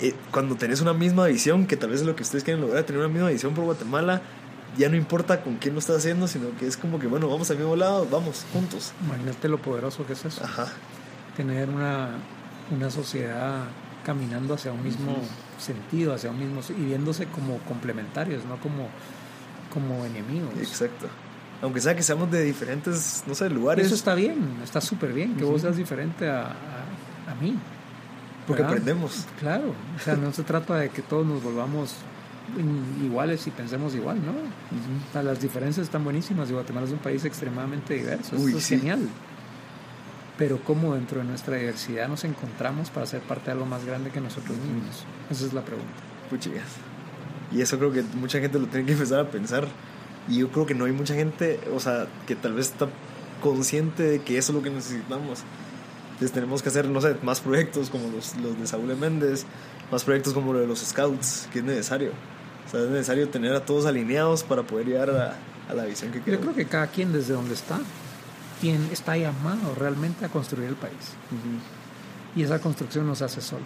Eh, 0.00 0.12
cuando 0.32 0.56
tenés 0.56 0.80
una 0.80 0.92
misma 0.92 1.28
visión, 1.28 1.64
que 1.64 1.76
tal 1.76 1.90
vez 1.90 2.00
es 2.00 2.06
lo 2.06 2.16
que 2.16 2.24
ustedes 2.24 2.42
quieren 2.42 2.60
lograr, 2.60 2.82
tener 2.82 2.98
una 2.98 3.08
misma 3.08 3.28
visión 3.28 3.54
por 3.54 3.64
Guatemala, 3.64 4.22
ya 4.76 4.88
no 4.88 4.96
importa 4.96 5.40
con 5.42 5.56
quién 5.56 5.74
lo 5.74 5.80
estás 5.80 5.98
haciendo, 5.98 6.26
sino 6.26 6.56
que 6.58 6.66
es 6.66 6.76
como 6.76 6.98
que, 6.98 7.06
bueno, 7.06 7.28
vamos 7.28 7.50
al 7.50 7.58
mismo 7.58 7.76
lado, 7.76 8.06
vamos 8.10 8.44
juntos. 8.52 8.92
Imagínate 9.04 9.48
lo 9.48 9.58
poderoso 9.58 10.04
que 10.04 10.12
es 10.14 10.24
eso. 10.24 10.42
Tener 11.36 11.68
una, 11.68 12.10
una 12.74 12.90
sociedad 12.90 13.66
caminando 14.04 14.54
hacia 14.54 14.72
un 14.72 14.82
mismo 14.82 15.16
sentido, 15.58 16.14
hacia 16.14 16.30
un 16.30 16.38
mismo 16.38 16.60
y 16.76 16.84
viéndose 16.84 17.26
como 17.26 17.58
complementarios, 17.58 18.44
no 18.44 18.56
como, 18.58 18.88
como 19.72 20.04
enemigos. 20.04 20.52
Exacto. 20.58 21.08
Aunque 21.60 21.80
sea 21.80 21.96
que 21.96 22.02
seamos 22.02 22.30
de 22.30 22.44
diferentes, 22.44 23.24
no 23.26 23.34
sé, 23.34 23.50
lugares. 23.50 23.86
Eso 23.86 23.94
está 23.94 24.14
bien, 24.14 24.60
está 24.62 24.80
súper 24.80 25.12
bien, 25.12 25.34
que 25.36 25.44
vos 25.44 25.60
seas 25.60 25.76
diferente 25.76 26.28
a, 26.28 26.46
a, 26.46 27.34
mí. 27.40 27.58
Porque 28.48 28.62
aprendemos. 28.62 29.26
Claro, 29.38 29.74
o 29.96 30.00
sea, 30.02 30.16
no 30.16 30.32
se 30.32 30.42
trata 30.42 30.76
de 30.76 30.88
que 30.88 31.02
todos 31.02 31.24
nos 31.26 31.42
volvamos 31.42 31.94
iguales 33.02 33.46
y 33.46 33.50
pensemos 33.50 33.94
igual, 33.94 34.18
¿no? 34.24 35.22
las 35.22 35.40
diferencias 35.40 35.84
están 35.84 36.02
buenísimas 36.02 36.48
y 36.48 36.54
Guatemala 36.54 36.86
es 36.86 36.92
un 36.92 36.98
país 36.98 37.24
extremadamente 37.24 37.94
diverso, 37.94 38.36
eso 38.36 38.56
es 38.56 38.66
genial. 38.66 39.00
Pero 40.38 40.62
cómo 40.62 40.94
dentro 40.94 41.18
de 41.20 41.26
nuestra 41.26 41.56
diversidad 41.56 42.08
nos 42.08 42.24
encontramos 42.24 42.90
para 42.90 43.06
ser 43.06 43.20
parte 43.20 43.46
de 43.46 43.52
algo 43.52 43.66
más 43.66 43.84
grande 43.84 44.10
que 44.10 44.20
nosotros 44.20 44.56
mismos. 44.56 45.04
Esa 45.30 45.46
es 45.46 45.52
la 45.52 45.62
pregunta. 45.62 45.92
Puchigas. 46.30 46.68
Y 47.52 47.60
eso 47.60 47.76
creo 47.78 47.92
que 47.92 48.02
mucha 48.02 48.38
gente 48.38 48.58
lo 48.58 48.66
tiene 48.66 48.86
que 48.86 48.92
empezar 48.92 49.20
a 49.20 49.30
pensar. 49.30 49.66
Y 50.28 50.38
yo 50.38 50.50
creo 50.50 50.64
que 50.64 50.74
no 50.74 50.84
hay 50.84 50.92
mucha 50.92 51.14
gente, 51.14 51.58
o 51.74 51.80
sea, 51.80 52.06
que 52.26 52.36
tal 52.36 52.52
vez 52.52 52.66
está 52.66 52.88
consciente 53.42 54.02
de 54.04 54.20
que 54.20 54.38
eso 54.38 54.52
es 54.52 54.56
lo 54.56 54.62
que 54.62 54.70
necesitamos. 54.70 55.42
Entonces 56.18 56.32
tenemos 56.34 56.62
que 56.64 56.68
hacer, 56.68 56.88
no 56.88 57.00
sé, 57.00 57.14
más 57.22 57.40
proyectos 57.40 57.90
como 57.90 58.10
los, 58.10 58.34
los 58.38 58.58
de 58.58 58.66
Saúl 58.66 58.96
Méndez, 58.96 59.46
más 59.92 60.02
proyectos 60.02 60.34
como 60.34 60.52
lo 60.52 60.58
de 60.58 60.66
los 60.66 60.80
Scouts, 60.80 61.48
que 61.52 61.60
es 61.60 61.64
necesario. 61.64 62.10
O 62.66 62.68
sea, 62.68 62.80
es 62.80 62.90
necesario 62.90 63.28
tener 63.28 63.54
a 63.54 63.64
todos 63.64 63.86
alineados 63.86 64.42
para 64.42 64.64
poder 64.64 64.86
llegar 64.86 65.10
a, 65.10 65.36
la 65.72 65.84
visión 65.84 66.10
que 66.10 66.20
queremos. 66.20 66.44
Yo 66.44 66.52
creo 66.52 66.64
que 66.66 66.68
cada 66.68 66.88
quien 66.88 67.12
desde 67.12 67.34
donde 67.34 67.54
está, 67.54 67.78
quien 68.60 68.82
está 68.90 69.16
llamado 69.16 69.76
realmente 69.76 70.24
a 70.24 70.28
construir 70.28 70.70
el 70.70 70.74
país. 70.74 71.14
Y 72.34 72.42
esa 72.42 72.58
construcción 72.58 73.06
no 73.06 73.14
se 73.14 73.24
hace 73.24 73.40
solo. 73.40 73.62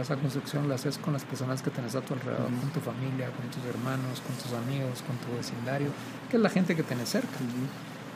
Esa 0.00 0.14
construcción 0.14 0.68
la 0.68 0.76
haces 0.76 0.96
con 0.96 1.12
las 1.12 1.24
personas 1.24 1.60
que 1.60 1.70
tenés 1.70 1.96
a 1.96 2.02
tu 2.02 2.14
alrededor, 2.14 2.50
con 2.60 2.70
tu 2.70 2.78
familia, 2.78 3.30
con 3.32 3.50
tus 3.50 3.64
hermanos, 3.68 4.22
con 4.24 4.36
tus 4.36 4.52
amigos, 4.52 5.02
con 5.02 5.16
tu 5.16 5.36
vecindario, 5.36 5.88
que 6.30 6.36
es 6.36 6.42
la 6.42 6.50
gente 6.50 6.76
que 6.76 6.84
tenés 6.84 7.08
cerca. 7.08 7.36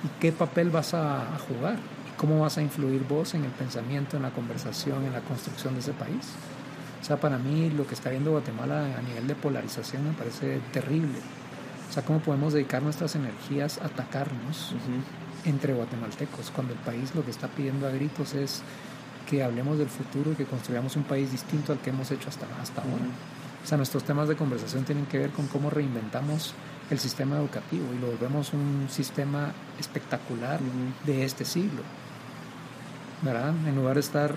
¿Y 0.05 0.21
qué 0.21 0.31
papel 0.31 0.71
vas 0.71 0.95
a, 0.95 1.35
a 1.35 1.39
jugar? 1.41 1.77
¿Y 2.19 2.21
cómo 2.21 2.41
vas 2.41 2.59
a 2.59 2.63
influir 2.63 3.07
vos 3.09 3.35
en 3.35 3.45
el 3.45 3.53
pensamiento, 3.53 4.17
en 4.17 4.25
la 4.25 4.31
conversación, 4.31 5.05
en 5.05 5.13
la 5.13 5.21
construcción 5.21 5.75
de 5.75 5.81
ese 5.81 5.93
país? 5.93 6.33
O 7.01 7.05
sea, 7.05 7.21
para 7.21 7.39
mí 7.39 7.71
lo 7.71 7.87
que 7.87 7.95
está 7.95 8.11
viendo 8.11 8.33
Guatemala 8.33 8.99
a 8.99 9.03
nivel 9.03 9.29
de 9.29 9.37
polarización 9.37 10.03
me 10.03 10.13
parece 10.15 10.59
terrible. 10.73 11.17
O 11.89 11.93
sea, 11.93 12.05
cómo 12.05 12.19
podemos 12.19 12.55
dedicar 12.55 12.83
nuestras 12.83 13.15
energías 13.15 13.79
a 13.79 13.87
atacarnos 13.87 14.75
entre 15.45 15.75
guatemaltecos, 15.75 16.51
cuando 16.51 16.73
el 16.73 16.81
país 16.81 17.15
lo 17.15 17.25
que 17.25 17.31
está 17.31 17.47
pidiendo 17.47 17.87
a 17.87 17.91
gritos 17.91 18.35
es 18.35 18.63
que 19.31 19.45
hablemos 19.45 19.79
del 19.79 19.89
futuro 19.89 20.33
y 20.33 20.35
que 20.35 20.45
construyamos 20.45 20.97
un 20.97 21.05
país 21.05 21.31
distinto 21.31 21.71
al 21.71 21.79
que 21.79 21.91
hemos 21.91 22.11
hecho 22.11 22.31
hasta, 22.31 22.47
hasta 22.61 22.83
ahora. 22.83 23.07
O 23.63 23.67
sea, 23.67 23.79
nuestros 23.79 24.03
temas 24.03 24.27
de 24.27 24.35
conversación 24.35 24.83
tienen 24.83 25.07
que 25.07 25.19
ver 25.19 25.31
con 25.31 25.47
cómo 25.47 25.71
reinventamos 25.71 26.53
el 26.91 26.99
sistema 26.99 27.37
educativo 27.37 27.85
y 27.95 28.01
lo 28.01 28.09
volvemos 28.09 28.53
un 28.55 28.89
sistema 28.91 29.53
espectacular 29.79 30.59
de 31.07 31.25
este 31.25 31.45
siglo. 31.45 31.83
¿Verdad? 33.23 33.53
En 33.67 33.75
lugar 33.77 33.95
de 33.95 34.01
estar 34.01 34.35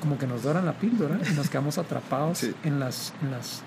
como 0.00 0.18
que 0.18 0.26
nos 0.26 0.42
doran 0.42 0.64
la 0.66 0.74
píldora 0.74 1.18
y 1.30 1.34
nos 1.36 1.48
quedamos 1.48 1.78
atrapados 1.78 2.44
en, 2.62 2.78
las, 2.78 3.12
en, 3.22 3.30
las, 3.30 3.62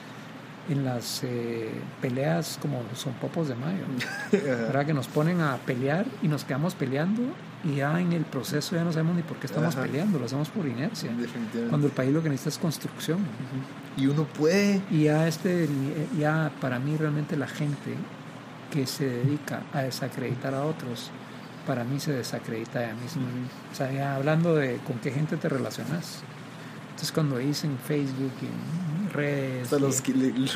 en 0.69 0.85
las 0.85 1.23
eh, 1.23 1.71
peleas 2.01 2.57
como 2.61 2.81
son 2.95 3.13
popos 3.13 3.47
de 3.47 3.55
mayo, 3.55 3.83
¿verdad? 4.31 4.85
Que 4.85 4.93
nos 4.93 5.07
ponen 5.07 5.41
a 5.41 5.57
pelear 5.57 6.05
y 6.21 6.27
nos 6.27 6.43
quedamos 6.43 6.75
peleando 6.75 7.21
y 7.63 7.77
ya 7.77 7.99
en 7.99 8.13
el 8.13 8.25
proceso 8.25 8.75
ya 8.75 8.83
no 8.83 8.91
sabemos 8.91 9.15
ni 9.15 9.23
por 9.23 9.37
qué 9.37 9.47
estamos 9.47 9.75
Ajá. 9.75 9.85
peleando, 9.85 10.19
lo 10.19 10.25
hacemos 10.25 10.49
por 10.49 10.67
inercia. 10.67 11.09
Definitivamente. 11.11 11.69
Cuando 11.69 11.87
el 11.87 11.93
país 11.93 12.13
lo 12.13 12.21
que 12.21 12.29
necesita 12.29 12.49
es 12.49 12.57
construcción. 12.59 13.19
Y 13.97 14.05
uno 14.05 14.25
puede. 14.25 14.81
Y 14.91 15.05
ya 15.05 15.27
este, 15.27 15.67
ya 16.17 16.51
para 16.61 16.77
mí 16.77 16.95
realmente 16.95 17.35
la 17.35 17.47
gente 17.47 17.95
que 18.71 18.85
se 18.85 19.05
dedica 19.05 19.63
a 19.73 19.81
desacreditar 19.81 20.53
a 20.53 20.63
otros, 20.63 21.09
para 21.65 21.83
mí 21.83 21.99
se 21.99 22.11
desacredita 22.13 22.79
a 22.79 22.83
ella 22.85 22.95
misma. 22.95 23.23
O 23.71 23.75
sea, 23.75 23.91
ya 23.91 24.15
hablando 24.15 24.55
de 24.55 24.77
con 24.77 24.99
qué 24.99 25.11
gente 25.11 25.37
te 25.37 25.49
relacionas. 25.49 26.21
Entonces 26.91 27.11
cuando 27.11 27.37
dicen 27.37 27.77
Facebook 27.85 28.31
y 28.41 28.45
en 28.45 29.09
redes, 29.11 29.63
Hasta 29.63 29.77
y 29.77 29.79
los, 29.81 30.01
que 30.01 30.13
le- 30.13 30.31
los 30.37 30.53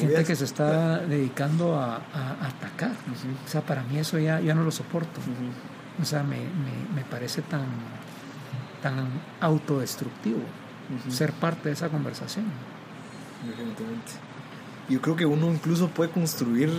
gente 0.00 0.24
que 0.24 0.34
se 0.36 0.44
está 0.44 0.98
dedicando 1.00 1.78
a, 1.78 1.96
a- 1.96 2.36
a 2.40 2.48
atacar. 2.48 2.92
O 3.46 3.48
sea, 3.50 3.60
para 3.60 3.82
mí 3.82 3.98
eso 3.98 4.18
ya, 4.18 4.40
ya 4.40 4.54
no 4.54 4.62
lo 4.62 4.70
soporto. 4.70 5.20
O 6.00 6.04
sea, 6.04 6.22
me, 6.22 6.36
me, 6.38 6.94
me 6.94 7.04
parece 7.04 7.42
tan, 7.42 7.66
tan 8.82 9.08
autodestructivo 9.40 10.38
ser 11.10 11.32
parte 11.32 11.68
de 11.68 11.74
esa 11.74 11.88
conversación. 11.90 12.46
Definitivamente. 13.46 14.12
Yo 14.88 15.00
creo 15.02 15.16
que 15.16 15.26
uno 15.26 15.48
incluso 15.52 15.88
puede 15.88 16.10
construir, 16.10 16.70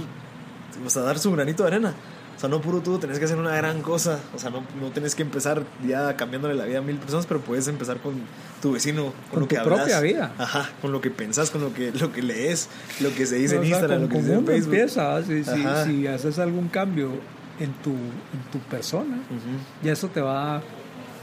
o 0.83 0.89
sea, 0.89 1.03
dar 1.03 1.19
su 1.19 1.31
granito 1.31 1.63
de 1.63 1.67
arena. 1.69 1.93
O 2.39 2.41
sea, 2.41 2.47
no 2.47 2.61
puro 2.61 2.79
tú 2.79 2.97
tenés 2.99 3.19
que 3.19 3.25
hacer 3.25 3.37
una 3.37 3.53
gran 3.53 3.81
cosa. 3.81 4.17
O 4.33 4.39
sea, 4.39 4.49
no, 4.49 4.63
no 4.79 4.91
tenés 4.91 5.13
que 5.13 5.23
empezar 5.23 5.61
ya 5.85 6.15
cambiándole 6.15 6.55
la 6.55 6.63
vida 6.63 6.77
a 6.77 6.81
mil 6.81 6.95
personas, 6.95 7.25
pero 7.25 7.41
puedes 7.41 7.67
empezar 7.67 7.97
con 7.97 8.13
tu 8.61 8.71
vecino, 8.71 9.03
con, 9.03 9.13
Con 9.31 9.39
lo 9.41 9.47
que 9.49 9.55
tu 9.57 9.61
hablas. 9.63 9.79
propia 9.79 9.99
vida. 9.99 10.31
Ajá, 10.37 10.69
con 10.81 10.93
lo 10.93 11.01
que 11.01 11.11
pensás, 11.11 11.51
con 11.51 11.59
lo 11.59 11.73
que, 11.73 11.91
lo 11.91 12.13
que 12.13 12.21
lees, 12.21 12.69
lo 13.01 13.13
que 13.13 13.25
se 13.25 13.35
dice 13.35 13.55
en 13.55 13.61
O 13.63 13.65
sea, 13.65 13.71
Instagram, 13.71 13.99
con- 13.99 14.07
lo 14.07 14.09
que 14.09 14.15
se 14.15 14.21
dice 14.21 14.33
en 14.39 14.45
Facebook. 14.45 14.73
empieza, 14.73 15.23
si, 15.23 15.43
si- 15.43 15.65
Ajá. 15.65 15.83
si 15.85 16.07
haces 16.07 16.39
algún 16.39 16.69
cambio 16.69 17.11
en 17.59 17.73
tu, 17.83 17.89
en 17.91 18.51
tu 18.53 18.59
persona, 18.69 19.17
ya 19.83 19.91
eso 19.91 20.07
te 20.07 20.21
va 20.21 20.61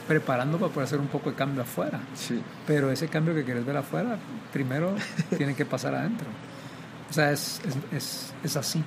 preparando 0.07 0.59
para 0.59 0.71
poder 0.71 0.87
hacer 0.87 1.01
un 1.01 1.09
poco 1.09 1.31
de 1.31 1.37
cambio 1.37 1.63
afuera. 1.63 1.99
Sí. 2.15 2.43
Pero 2.67 2.91
ese 2.91 3.09
cambio 3.09 3.35
que 3.35 3.43
quieres 3.43 3.65
ver 3.65 3.79
afuera, 3.79 4.19
primero 4.53 4.95
tiene 5.39 5.55
que 5.55 5.65
pasar 5.65 5.95
adentro. 5.95 6.27
O 7.09 7.13
sea, 7.15 7.33
es, 7.33 7.59
es, 7.67 7.75
es, 7.97 8.35
es 8.45 8.57
así. 8.59 8.85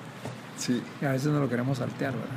Sí. 0.59 0.83
Y 1.01 1.05
a 1.05 1.11
veces 1.13 1.29
no 1.31 1.39
lo 1.39 1.49
queremos 1.49 1.79
saltear, 1.79 2.13
¿verdad? 2.13 2.29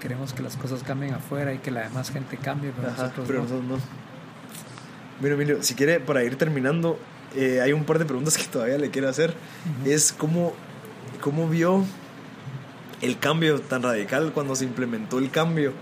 Queremos 0.00 0.32
que 0.32 0.42
las 0.42 0.56
cosas 0.56 0.82
cambien 0.82 1.14
afuera 1.14 1.52
y 1.54 1.58
que 1.58 1.70
la 1.70 1.82
demás 1.82 2.10
gente 2.10 2.36
cambie, 2.38 2.72
pero 2.74 2.88
Ajá, 2.88 3.02
nosotros 3.04 3.26
pero 3.26 3.38
no. 3.40 3.44
nosotros 3.44 3.68
no. 3.68 3.76
Bueno, 5.20 5.36
Emilio, 5.36 5.62
si 5.62 5.74
quiere, 5.74 6.00
para 6.00 6.24
ir 6.24 6.36
terminando, 6.36 6.98
eh, 7.34 7.60
hay 7.62 7.72
un 7.72 7.84
par 7.84 7.98
de 7.98 8.04
preguntas 8.04 8.36
que 8.36 8.44
todavía 8.44 8.78
le 8.78 8.90
quiero 8.90 9.08
hacer. 9.08 9.34
Es 9.84 10.12
cómo, 10.12 10.52
cómo 11.20 11.48
vio 11.48 11.84
el 13.02 13.18
cambio 13.18 13.60
tan 13.60 13.82
radical 13.82 14.32
cuando 14.32 14.54
se 14.56 14.64
implementó 14.64 15.18
el 15.18 15.30
cambio. 15.30 15.72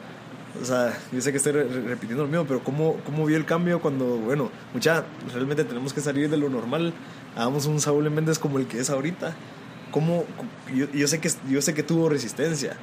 O 0.60 0.64
sea, 0.64 0.96
yo 1.12 1.20
sé 1.20 1.32
que 1.32 1.38
estoy 1.38 1.52
re- 1.52 1.64
re- 1.64 1.82
repitiendo 1.82 2.22
lo 2.24 2.28
mismo, 2.28 2.44
pero 2.44 2.62
¿cómo, 2.62 2.96
¿cómo 3.04 3.26
vio 3.26 3.36
el 3.36 3.44
cambio 3.44 3.80
cuando, 3.80 4.04
bueno, 4.18 4.50
mucha, 4.72 5.04
realmente 5.32 5.64
tenemos 5.64 5.92
que 5.92 6.00
salir 6.00 6.30
de 6.30 6.36
lo 6.36 6.48
normal, 6.48 6.92
hagamos 7.36 7.66
un 7.66 7.80
Saúl 7.80 8.08
Méndez 8.10 8.38
como 8.38 8.58
el 8.60 8.66
que 8.68 8.78
es 8.78 8.88
ahorita? 8.90 9.34
¿Cómo, 9.94 10.24
yo, 10.74 10.90
yo, 10.90 11.06
sé 11.06 11.20
que, 11.20 11.30
yo 11.48 11.62
sé 11.62 11.72
que 11.72 11.84
tuvo 11.84 12.08
resistencia, 12.08 12.76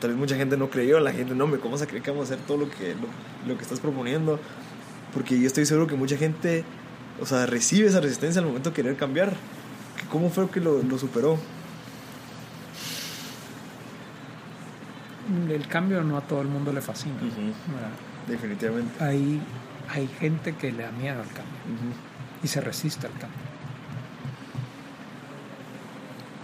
tal 0.00 0.10
vez 0.10 0.18
mucha 0.18 0.34
gente 0.34 0.56
no 0.56 0.70
creyó, 0.70 0.98
la 0.98 1.12
gente 1.12 1.32
no 1.36 1.46
me, 1.46 1.58
¿cómo 1.58 1.74
vas 1.74 1.82
a 1.82 1.86
creer 1.86 2.02
que 2.02 2.10
vamos 2.10 2.28
a 2.28 2.34
hacer 2.34 2.44
todo 2.46 2.56
lo 2.56 2.68
que, 2.68 2.96
lo, 2.96 3.06
lo 3.46 3.56
que 3.56 3.62
estás 3.62 3.78
proponiendo? 3.78 4.40
Porque 5.14 5.38
yo 5.38 5.46
estoy 5.46 5.66
seguro 5.66 5.86
que 5.86 5.94
mucha 5.94 6.16
gente, 6.16 6.64
o 7.20 7.26
sea, 7.26 7.46
recibe 7.46 7.86
esa 7.86 8.00
resistencia 8.00 8.40
al 8.40 8.48
momento 8.48 8.70
de 8.70 8.74
querer 8.74 8.96
cambiar. 8.96 9.34
¿Cómo 10.10 10.30
fue 10.30 10.50
que 10.50 10.58
lo, 10.58 10.82
lo 10.82 10.98
superó? 10.98 11.38
El 15.48 15.68
cambio 15.68 16.02
no 16.02 16.16
a 16.16 16.22
todo 16.22 16.42
el 16.42 16.48
mundo 16.48 16.72
le 16.72 16.80
fascina. 16.80 17.14
Definitivamente. 18.26 19.04
hay, 19.04 19.40
hay 19.88 20.08
gente 20.08 20.56
que 20.56 20.72
le 20.72 20.82
da 20.82 20.90
miedo 20.90 21.20
al 21.20 21.28
cambio 21.28 21.94
y 22.42 22.48
se 22.48 22.60
resiste 22.60 23.06
al 23.06 23.12
cambio. 23.12 23.47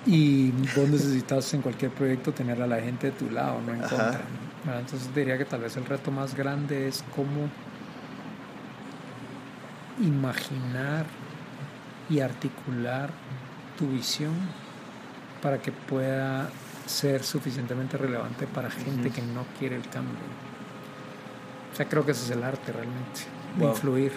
Y 0.06 0.50
vos 0.76 0.88
necesitas 0.88 1.52
en 1.54 1.62
cualquier 1.62 1.90
proyecto 1.90 2.32
tener 2.32 2.60
a 2.60 2.66
la 2.66 2.80
gente 2.80 3.10
de 3.10 3.12
tu 3.12 3.30
lado, 3.30 3.60
no 3.62 3.72
en 3.72 3.80
contra. 3.80 4.20
Entonces 4.78 5.14
diría 5.14 5.38
que 5.38 5.44
tal 5.44 5.60
vez 5.60 5.76
el 5.76 5.84
reto 5.84 6.10
más 6.10 6.34
grande 6.34 6.88
es 6.88 7.04
cómo 7.14 7.48
imaginar 10.00 11.06
y 12.10 12.20
articular 12.20 13.10
tu 13.78 13.88
visión 13.88 14.32
para 15.42 15.58
que 15.58 15.72
pueda 15.72 16.48
ser 16.86 17.22
suficientemente 17.22 17.96
relevante 17.96 18.46
para 18.46 18.70
gente 18.70 19.10
que 19.10 19.22
no 19.22 19.44
quiere 19.58 19.76
el 19.76 19.88
cambio. 19.88 20.18
O 21.72 21.76
sea, 21.76 21.88
creo 21.88 22.04
que 22.04 22.12
ese 22.12 22.24
es 22.24 22.30
el 22.30 22.42
arte 22.42 22.72
realmente, 22.72 23.22
de 23.58 23.64
influir. 23.64 24.12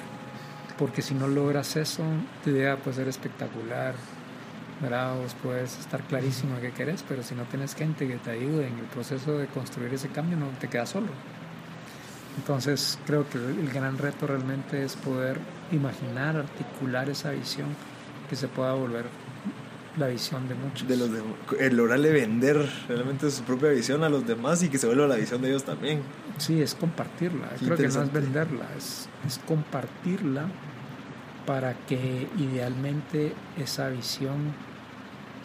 Porque 0.78 1.02
si 1.02 1.16
no 1.16 1.28
logras 1.28 1.76
eso, 1.76 2.04
tu 2.44 2.52
idea 2.52 2.78
puede 2.78 2.98
ser 2.98 3.08
espectacular, 3.08 3.96
¿verdad? 4.82 5.16
Vos 5.20 5.36
puedes 5.42 5.78
estar 5.80 6.02
clarísimo 6.04 6.56
a 6.56 6.62
qué 6.62 6.72
querés, 6.72 7.04
pero 7.08 7.24
si 7.24 7.34
no 7.36 7.44
tienes 7.44 7.74
gente 7.76 8.08
que 8.08 8.16
te 8.18 8.32
ayude 8.32 8.68
en 8.68 8.78
el 8.78 8.86
proceso 8.86 9.38
de 9.38 9.48
construir 9.48 9.94
ese 9.94 10.10
cambio, 10.10 10.38
no 10.38 10.48
te 10.60 10.68
quedas 10.68 10.90
solo. 10.90 11.08
Entonces, 12.38 13.00
creo 13.06 13.28
que 13.30 13.38
el 13.40 13.70
gran 13.74 13.98
reto 13.98 14.28
realmente 14.28 14.84
es 14.84 14.96
poder 14.96 15.40
imaginar, 15.72 16.36
articular 16.38 17.10
esa 17.10 17.32
visión 17.32 17.68
que 18.30 18.36
se 18.36 18.48
pueda 18.48 18.74
volver 18.74 19.06
la 19.98 20.06
visión 20.08 20.48
de 20.48 20.54
muchos. 20.54 20.88
De 20.88 20.96
los 20.96 21.10
de- 21.12 21.24
el 21.60 21.76
lograrle 21.76 22.12
vender 22.12 22.70
realmente 22.88 23.32
su 23.32 23.42
propia 23.44 23.70
visión 23.70 24.04
a 24.04 24.10
los 24.10 24.28
demás 24.28 24.62
y 24.62 24.70
que 24.70 24.78
se 24.78 24.86
vuelva 24.86 25.08
la 25.08 25.16
visión 25.16 25.42
de 25.42 25.50
ellos 25.50 25.64
también. 25.64 26.02
Sí, 26.38 26.62
es 26.62 26.76
compartirla. 26.76 27.50
Qué 27.60 27.66
Creo 27.66 27.78
que 27.78 27.88
no 27.88 28.04
es 28.04 28.14
venderla, 28.14 28.66
es, 28.78 29.10
es 29.26 29.40
compartirla 29.48 30.46
para 31.48 31.74
que 31.88 32.28
idealmente 32.38 33.34
esa 33.58 33.90
visión 33.90 34.54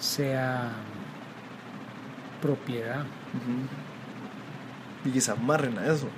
sea 0.02 0.72
propiedad. 2.40 3.04
Y 5.04 5.10
que 5.10 5.20
se 5.20 5.30
amarren 5.30 5.78
a 5.78 5.86
eso. 5.86 6.08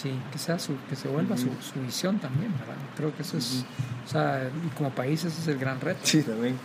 Sí, 0.00 0.12
que 0.32 0.38
sea 0.38 0.58
su, 0.58 0.74
que 0.88 0.96
se 0.96 1.08
vuelva 1.08 1.36
su, 1.36 1.48
su 1.60 1.80
visión 1.80 2.18
también, 2.18 2.52
¿verdad? 2.58 2.74
Creo 2.96 3.14
que 3.14 3.22
eso 3.22 3.36
es, 3.36 3.64
o 4.06 4.10
sea, 4.10 4.48
y 4.66 4.68
como 4.76 4.90
país 4.90 5.24
ese 5.24 5.40
es 5.40 5.48
el 5.48 5.58
gran 5.58 5.78
reto. 5.80 6.00
Sí, 6.04 6.22
también. 6.22 6.56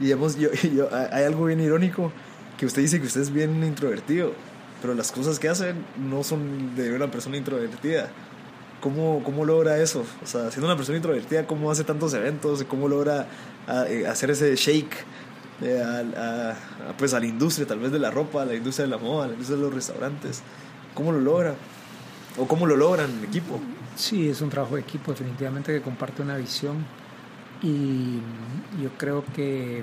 Y 0.00 0.04
digamos, 0.04 0.36
yo, 0.36 0.50
yo- 0.74 0.88
hay 1.12 1.24
algo 1.24 1.46
bien 1.46 1.60
irónico 1.60 2.12
que 2.58 2.66
usted 2.66 2.82
dice 2.82 3.00
que 3.00 3.06
usted 3.06 3.20
es 3.22 3.32
bien 3.32 3.64
introvertido, 3.64 4.32
pero 4.80 4.94
las 4.94 5.10
cosas 5.10 5.38
que 5.40 5.48
hace 5.48 5.74
no 5.98 6.22
son 6.22 6.76
de 6.76 6.94
una 6.94 7.10
persona 7.10 7.36
introvertida. 7.36 8.10
¿Cómo, 8.80 9.22
¿Cómo 9.24 9.44
logra 9.46 9.78
eso? 9.78 10.04
O 10.22 10.26
sea, 10.26 10.50
siendo 10.50 10.66
una 10.66 10.76
persona 10.76 10.96
introvertida, 10.96 11.46
¿cómo 11.46 11.70
hace 11.70 11.84
tantos 11.84 12.12
eventos? 12.14 12.62
¿Cómo 12.64 12.86
logra 12.86 13.26
ah, 13.66 13.86
eh, 13.88 14.06
hacer 14.06 14.30
ese 14.30 14.54
shake 14.56 14.94
eh, 15.64 15.82
a, 15.82 15.98
a- 15.98 16.90
a, 16.90 16.96
pues, 16.96 17.14
a 17.14 17.20
la 17.20 17.26
industria, 17.26 17.66
tal 17.66 17.78
vez 17.80 17.90
de 17.90 17.98
la 17.98 18.10
ropa, 18.10 18.42
a 18.42 18.44
la 18.44 18.54
industria 18.54 18.84
de 18.86 18.90
la 18.90 18.98
moda, 18.98 19.24
a 19.24 19.26
la 19.28 19.32
industria 19.32 19.56
de 19.58 19.62
los 19.64 19.74
restaurantes? 19.74 20.42
¿Cómo 20.94 21.10
lo 21.12 21.20
logra? 21.20 21.54
¿O 22.36 22.46
cómo 22.46 22.66
lo 22.66 22.76
logran 22.76 23.10
en 23.18 23.24
equipo? 23.24 23.60
Sí, 23.96 24.28
es 24.28 24.40
un 24.40 24.50
trabajo 24.50 24.74
de 24.74 24.82
equipo, 24.82 25.12
definitivamente 25.12 25.72
que 25.72 25.80
comparte 25.80 26.22
una 26.22 26.36
visión 26.36 26.84
y 27.62 28.18
yo 28.82 28.90
creo 28.98 29.24
que 29.34 29.82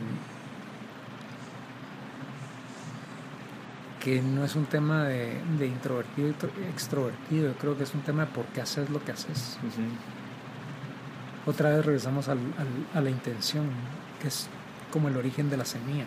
que 4.03 4.19
no 4.21 4.43
es 4.43 4.55
un 4.55 4.65
tema 4.65 5.03
de, 5.05 5.39
de 5.59 5.67
introvertido 5.67 6.27
y 6.29 6.31
tro- 6.31 6.49
extrovertido, 6.73 7.49
yo 7.51 7.53
creo 7.59 7.77
que 7.77 7.83
es 7.83 7.93
un 7.93 8.01
tema 8.01 8.25
de 8.25 8.31
por 8.31 8.45
qué 8.45 8.61
haces 8.61 8.89
lo 8.89 9.03
que 9.05 9.11
haces. 9.11 9.57
Otra 11.45 11.69
vez 11.69 11.85
regresamos 11.85 12.27
al- 12.27 12.39
al- 12.39 12.97
a 12.97 13.01
la 13.01 13.09
intención, 13.11 13.65
que 14.19 14.27
es 14.29 14.47
como 14.91 15.07
el 15.07 15.17
origen 15.17 15.49
de 15.49 15.57
la 15.57 15.65
semilla. 15.65 16.05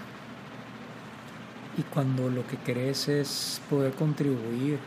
Y 1.76 1.82
cuando 1.82 2.30
lo 2.30 2.46
que 2.46 2.56
querés 2.58 3.08
es 3.08 3.60
poder 3.68 3.94
contribuir 3.94 4.78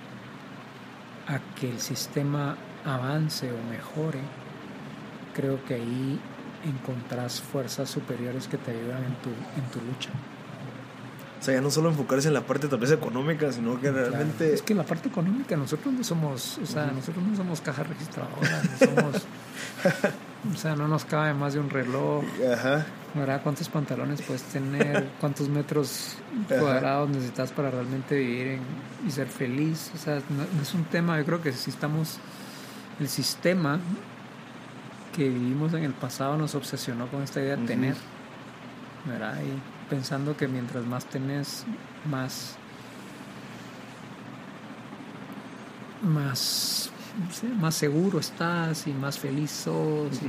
a 1.27 1.39
que 1.55 1.69
el 1.69 1.79
sistema 1.79 2.55
avance 2.85 3.51
o 3.51 3.69
mejore, 3.69 4.21
creo 5.33 5.63
que 5.65 5.75
ahí 5.75 6.19
encontrás 6.63 7.41
fuerzas 7.41 7.89
superiores 7.89 8.47
que 8.47 8.57
te 8.57 8.71
ayudan 8.71 9.03
en 9.03 9.15
tu, 9.15 9.29
en 9.29 9.71
tu 9.71 9.81
lucha. 9.85 10.09
O 11.39 11.43
sea, 11.43 11.53
ya 11.53 11.61
no 11.61 11.69
solo 11.69 11.89
enfocarse 11.89 12.27
en 12.27 12.33
la 12.33 12.41
parte 12.41 12.67
tal 12.67 12.79
vez 12.79 12.91
económica, 12.91 13.51
sino 13.51 13.75
que 13.79 13.91
Claro. 13.91 14.09
realmente... 14.09 14.53
Es 14.53 14.61
que 14.63 14.73
la 14.73 14.83
parte 14.83 15.09
económica, 15.09 15.55
nosotros 15.55 15.93
no 15.93 16.03
somos, 16.03 16.57
o 16.57 16.65
sea, 16.65 16.87
nosotros 16.87 17.23
no 17.23 17.35
somos 17.37 17.61
caja 17.61 17.83
registradora, 17.83 18.63
no 18.63 18.77
somos, 18.95 19.23
o 20.53 20.57
sea, 20.57 20.75
no 20.75 20.87
nos 20.87 21.05
cabe 21.05 21.33
más 21.35 21.53
de 21.53 21.59
un 21.59 21.69
reloj, 21.69 22.23
Ajá. 22.53 22.85
¿verdad? 23.13 23.41
¿Cuántos 23.43 23.69
pantalones 23.69 24.21
puedes 24.23 24.41
tener? 24.43 25.07
¿Cuántos 25.19 25.47
metros 25.47 26.15
Ajá. 26.47 26.59
cuadrados 26.59 27.09
necesitas 27.09 27.51
para 27.51 27.69
realmente 27.69 28.15
vivir 28.17 28.47
en- 28.47 28.61
y 29.07 29.11
ser 29.11 29.27
feliz? 29.27 29.91
O 29.93 29.97
sea, 29.99 30.15
no, 30.29 30.43
no 30.55 30.61
es 30.63 30.73
un 30.73 30.85
tema, 30.85 31.19
yo 31.19 31.25
creo 31.25 31.41
que 31.41 31.53
si 31.53 31.69
estamos, 31.69 32.17
el 32.99 33.07
sistema 33.09 33.79
que 35.15 35.29
vivimos 35.29 35.71
en 35.73 35.83
el 35.83 35.93
pasado 35.93 36.35
nos 36.37 36.55
obsesionó 36.55 37.07
con 37.07 37.21
esta 37.21 37.39
idea 37.41 37.55
de 37.57 37.65
tener, 37.67 37.95
¿verdad? 39.05 39.35
Y 39.41 39.76
pensando 39.89 40.35
que 40.37 40.47
mientras 40.47 40.85
más 40.85 41.05
tenés, 41.05 41.65
más, 42.09 42.55
más, 46.01 46.89
no 47.25 47.33
sé, 47.33 47.47
más 47.47 47.75
seguro 47.75 48.19
estás 48.19 48.87
y 48.87 48.93
más 48.93 49.17
feliz 49.17 49.51
sos. 49.51 50.19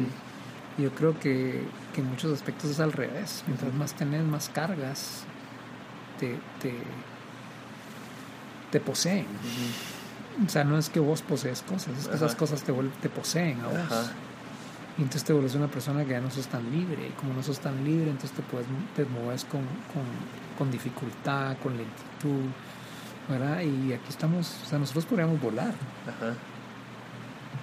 y 0.78 0.82
yo 0.82 0.90
creo 0.94 1.18
que, 1.18 1.64
que 1.92 2.00
en 2.00 2.10
muchos 2.10 2.32
aspectos 2.32 2.70
es 2.70 2.80
al 2.80 2.92
revés. 2.92 3.42
Mientras 3.46 3.72
más 3.74 3.94
tenés, 3.94 4.24
más 4.24 4.48
cargas 4.48 5.24
te, 6.18 6.38
te, 6.60 6.74
te 8.70 8.80
poseen. 8.80 9.26
O 10.46 10.48
sea, 10.48 10.64
no 10.64 10.78
es 10.78 10.88
que 10.88 11.00
vos 11.00 11.22
posees 11.22 11.62
cosas, 11.62 11.98
es 11.98 12.08
que 12.08 12.14
esas 12.14 12.34
cosas 12.36 12.62
te, 12.62 12.72
te 13.02 13.08
poseen 13.08 13.60
a 13.60 13.66
vos. 13.68 14.10
Y 14.98 15.02
entonces 15.02 15.24
te 15.24 15.32
vuelves 15.32 15.54
una 15.54 15.68
persona 15.68 16.04
que 16.04 16.10
ya 16.10 16.20
no 16.20 16.30
sos 16.30 16.48
tan 16.48 16.70
libre. 16.70 17.08
Y 17.08 17.10
como 17.12 17.32
no 17.32 17.42
sos 17.42 17.60
tan 17.60 17.84
libre, 17.84 18.10
entonces 18.10 18.32
te, 18.32 18.42
puedes, 18.42 18.66
te 18.96 19.04
mueves 19.04 19.44
con, 19.44 19.60
con, 19.60 20.04
con 20.58 20.70
dificultad, 20.70 21.56
con 21.62 21.76
lentitud. 21.76 22.50
¿verdad? 23.28 23.60
Y 23.60 23.92
aquí 23.92 24.08
estamos, 24.08 24.56
o 24.64 24.68
sea, 24.68 24.78
nosotros 24.78 25.04
podríamos 25.04 25.40
volar. 25.40 25.74
Ajá. 26.06 26.34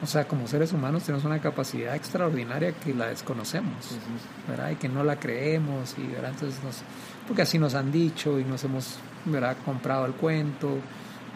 O 0.04 0.08
sea, 0.08 0.28
como 0.28 0.48
seres 0.48 0.74
humanos 0.74 1.04
tenemos 1.04 1.26
una 1.26 1.40
capacidad 1.40 1.96
extraordinaria 1.96 2.74
que 2.74 2.94
la 2.94 3.08
desconocemos, 3.08 3.98
¿verdad? 4.48 4.72
Y 4.72 4.76
que 4.76 4.90
no 4.90 5.04
la 5.04 5.20
creemos, 5.20 5.96
y 5.98 6.06
¿verdad? 6.08 6.32
Entonces 6.32 6.64
nos, 6.64 6.82
porque 7.28 7.44
así 7.44 7.58
nos 7.58 7.76
han 7.76 7.92
dicho 7.92 8.40
y 8.40 8.44
nos 8.44 8.64
hemos, 8.66 8.98
¿verdad? 9.26 9.56
Comprado 9.64 10.06
el 10.06 10.14
cuento, 10.14 10.78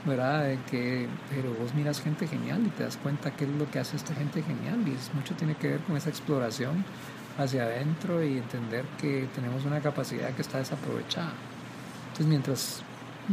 ¿verdad? 0.06 0.44
De 0.44 0.60
que, 0.70 1.08
pero 1.30 1.54
vos 1.54 1.74
miras 1.74 2.02
gente 2.02 2.28
genial 2.28 2.66
y 2.66 2.70
te 2.70 2.84
das 2.84 2.98
cuenta 2.98 3.32
qué 3.32 3.46
es 3.46 3.52
lo 3.52 3.70
que 3.70 3.80
hace 3.80 3.98
esta 3.98 4.14
gente 4.14 4.42
genial 4.44 4.88
y 4.88 4.92
es, 4.92 5.14
mucho 5.14 5.36
tiene 5.36 5.56
que 5.56 5.70
ver 5.70 5.80
con 5.82 5.98
esa 5.98 6.10
exploración 6.10 6.84
hacia 7.38 7.64
adentro 7.64 8.24
y 8.24 8.38
entender 8.38 8.86
que 9.00 9.28
tenemos 9.34 9.66
una 9.66 9.80
capacidad 9.80 10.32
que 10.32 10.42
está 10.42 10.58
desaprovechada. 10.58 11.34
Entonces, 12.08 12.28
mientras 12.28 12.82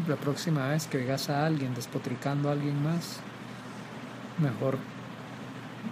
la 0.06 0.16
próxima 0.16 0.68
vez 0.68 0.86
que 0.86 0.98
veas 0.98 1.30
a 1.30 1.46
alguien 1.46 1.74
despotricando 1.74 2.48
a 2.48 2.52
alguien 2.52 2.82
más, 2.82 3.18
mejor 4.38 4.78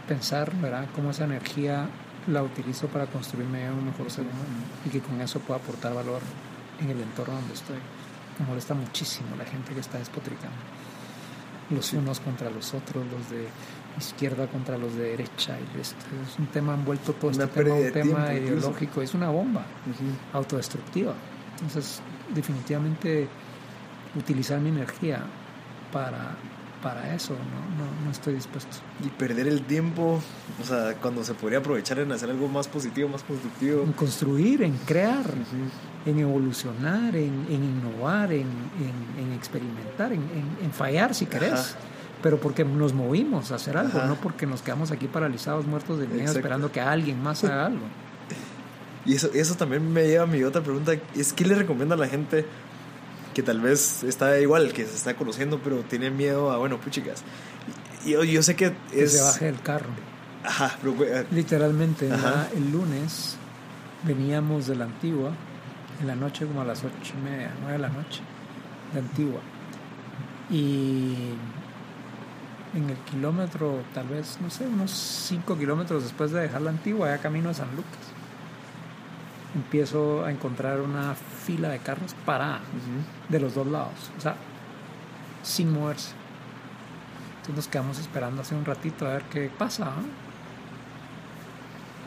pensar, 0.07 0.55
¿verdad?, 0.57 0.87
cómo 0.95 1.11
esa 1.11 1.25
energía 1.25 1.89
la 2.27 2.43
utilizo 2.43 2.89
para 2.89 3.07
construirme 3.07 3.71
un 3.71 3.87
mejor 3.87 4.11
ser 4.11 4.25
humano 4.25 4.65
y 4.85 4.91
que 4.91 5.01
con 5.01 5.21
eso 5.21 5.41
pueda 5.41 5.61
aportar 5.61 5.95
valor 5.95 6.21
en 6.81 6.91
el 6.91 7.01
entorno 7.01 7.35
donde 7.35 7.55
estoy. 7.55 7.77
Me 8.39 8.47
molesta 8.47 8.75
muchísimo 8.75 9.37
la 9.37 9.45
gente 9.45 9.73
que 9.73 9.81
está 9.81 9.99
despotricando. 9.99 10.57
Los 11.71 11.93
unos 11.93 12.21
contra 12.21 12.51
los 12.51 12.75
otros, 12.75 13.05
los 13.07 13.31
de 13.31 13.49
izquierda 13.99 14.47
contra 14.49 14.77
los 14.77 14.95
de 14.95 15.11
derecha. 15.11 15.57
Y 15.59 15.81
esto 15.81 16.05
es 16.29 16.39
un 16.39 16.47
tema 16.47 16.75
envuelto 16.75 17.13
todo 17.15 17.31
este 17.31 17.47
tema, 17.47 17.75
un 17.75 17.93
tema 17.93 17.93
tiempo 17.93 18.21
incluso. 18.21 18.57
ideológico. 18.57 19.03
Es 19.03 19.15
una 19.15 19.31
bomba 19.31 19.65
autodestructiva. 20.33 21.15
Entonces, 21.55 22.01
definitivamente 22.35 23.29
utilizar 24.17 24.61
mi 24.61 24.71
energía 24.71 25.25
para, 25.93 26.37
para 26.83 27.15
eso, 27.15 27.35
no, 27.35 27.85
no, 27.85 28.05
no 28.05 28.11
estoy 28.11 28.35
dispuesto. 28.35 28.77
Y 29.05 29.09
perder 29.09 29.47
el 29.49 29.63
tiempo, 29.63 30.21
o 30.61 30.65
sea, 30.65 30.95
cuando 31.01 31.25
se 31.25 31.35
podría 31.35 31.59
aprovechar 31.59 31.99
en 32.01 32.13
hacer 32.13 32.31
algo 32.31 32.49
más 32.49 32.69
positivo, 32.69 33.09
más 33.09 33.23
constructivo. 33.23 33.83
En 33.83 33.93
construir, 33.93 34.63
en 34.63 34.77
crear. 34.79 35.25
En 36.07 36.19
evolucionar, 36.19 37.17
en, 37.17 37.47
en 37.49 37.65
innovar, 37.65 38.33
en, 38.33 38.43
en- 38.43 39.25
en 39.27 39.33
experimentar, 39.33 40.13
en, 40.13 40.23
fallar 40.73 41.15
si 41.15 41.27
querés. 41.27 41.53
Ajá. 41.53 41.79
Pero 42.23 42.41
porque 42.41 42.65
nos 42.65 42.93
movimos 42.95 43.53
a 43.53 43.57
hacer 43.57 43.77
algo, 43.77 43.99
Ajá. 43.99 44.07
no 44.07 44.15
porque 44.17 44.47
nos 44.47 44.63
quedamos 44.63 44.91
aquí 44.91 45.07
paralizados, 45.09 45.67
muertos 45.67 45.99
de 45.99 46.07
miedo, 46.07 46.33
esperando 46.33 46.73
que 46.73 46.81
alguien 46.81 47.23
más 47.23 47.45
haga 47.45 47.67
algo. 47.67 47.85
Y 49.07 49.15
eso, 49.15 49.29
eso 49.35 49.55
también 49.57 49.93
me 49.93 50.07
lleva 50.07 50.25
a 50.25 50.27
mi 50.27 50.43
otra 50.43 50.63
pregunta, 50.63 50.93
es 51.15 51.33
¿qué 51.35 51.45
le 51.45 51.55
recomienda 51.55 51.95
a 51.95 51.99
la 51.99 52.09
gente 52.09 52.47
que 53.35 53.43
tal 53.43 53.61
vez 53.61 54.03
está 54.05 54.39
igual, 54.41 54.73
que 54.73 54.87
se 54.87 54.95
está 54.95 55.15
conociendo, 55.17 55.61
pero 55.63 55.81
tiene 55.83 56.11
miedo 56.11 56.51
a, 56.51 56.57
bueno, 56.57 56.81
puchicas? 56.81 57.23
Yo, 58.07 58.25
yo 58.25 58.43
sé 58.43 58.55
que 58.57 58.75
Que 58.91 59.05
es... 59.05 59.13
se 59.13 59.21
baje 59.23 59.45
del 59.47 59.61
carro. 59.61 59.91
Ajá, 60.45 60.77
pero... 60.83 60.95
eh, 61.05 61.27
Literalmente, 61.31 62.11
Ajá. 62.11 62.49
el 62.57 62.71
lunes 62.73 63.37
veníamos 64.05 64.67
de 64.67 64.77
la 64.77 64.85
antigua, 64.87 65.33
en 66.01 66.07
la 66.07 66.17
noche 66.17 66.47
como 66.47 66.61
a 66.61 66.65
las 66.65 66.83
ocho 66.85 67.15
y 67.19 67.23
media, 67.23 67.51
nueve 67.61 67.75
de 67.75 67.79
la 67.79 67.89
noche, 67.89 68.23
de 68.93 69.01
antigua. 69.01 69.41
Y 70.51 71.15
en 72.75 72.91
el 72.91 72.97
kilómetro, 72.99 73.83
tal 73.95 74.09
vez, 74.09 74.39
no 74.41 74.51
sé, 74.51 74.67
unos 74.67 74.91
cinco 74.91 75.57
kilómetros 75.57 76.03
después 76.03 76.33
de 76.33 76.41
dejar 76.41 76.63
la 76.63 76.71
antigua, 76.71 77.09
ya 77.09 77.19
camino 77.19 77.51
a 77.51 77.55
San 77.55 77.71
Lucas, 77.77 78.13
empiezo 79.55 80.25
a 80.25 80.31
encontrar 80.31 80.81
una 80.81 81.15
fila 81.15 81.69
de 81.69 81.79
carros 81.79 82.15
parada 82.27 82.61
de 83.29 83.41
los 83.41 83.55
dos 83.55 83.67
lados, 83.67 84.11
o 84.19 84.21
sea, 84.21 84.35
sin 85.43 85.73
moverse. 85.73 86.13
Entonces 87.37 87.57
nos 87.57 87.69
quedamos 87.69 87.99
esperando 87.99 88.43
hace 88.43 88.55
un 88.55 88.65
ratito 88.65 89.07
a 89.07 89.11
ver 89.11 89.23
qué 89.25 89.51
pasa. 89.57 89.85
¿no? 89.85 90.24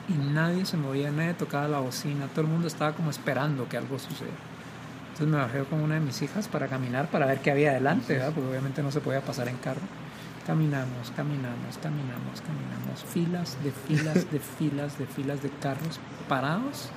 Y 0.09 0.13
nadie 0.13 0.65
se 0.65 0.77
movía, 0.77 1.11
nadie 1.11 1.33
tocaba 1.33 1.67
la 1.67 1.79
bocina, 1.79 2.27
todo 2.27 2.41
el 2.41 2.47
mundo 2.47 2.67
estaba 2.67 2.93
como 2.93 3.09
esperando 3.09 3.67
que 3.67 3.77
algo 3.77 3.99
sucediera. 3.99 4.37
Entonces 5.07 5.27
me 5.27 5.37
bajé 5.37 5.63
con 5.63 5.81
una 5.81 5.95
de 5.95 6.01
mis 6.01 6.21
hijas 6.21 6.47
para 6.47 6.67
caminar, 6.67 7.09
para 7.09 7.25
ver 7.25 7.39
qué 7.39 7.51
había 7.51 7.71
adelante, 7.71 8.13
¿verdad? 8.13 8.31
porque 8.33 8.49
obviamente 8.49 8.83
no 8.83 8.91
se 8.91 9.01
podía 9.01 9.19
pasar 9.21 9.47
en 9.47 9.57
carro. 9.57 9.81
Caminamos, 10.45 11.11
caminamos, 11.15 11.77
caminamos, 11.81 12.41
caminamos. 12.41 13.03
Filas 13.03 13.57
de 13.63 13.71
filas 13.71 14.31
de 14.31 14.39
filas 14.57 14.97
de 14.97 15.05
filas 15.07 15.43
de 15.43 15.49
carros 15.49 15.99
parados, 16.29 16.89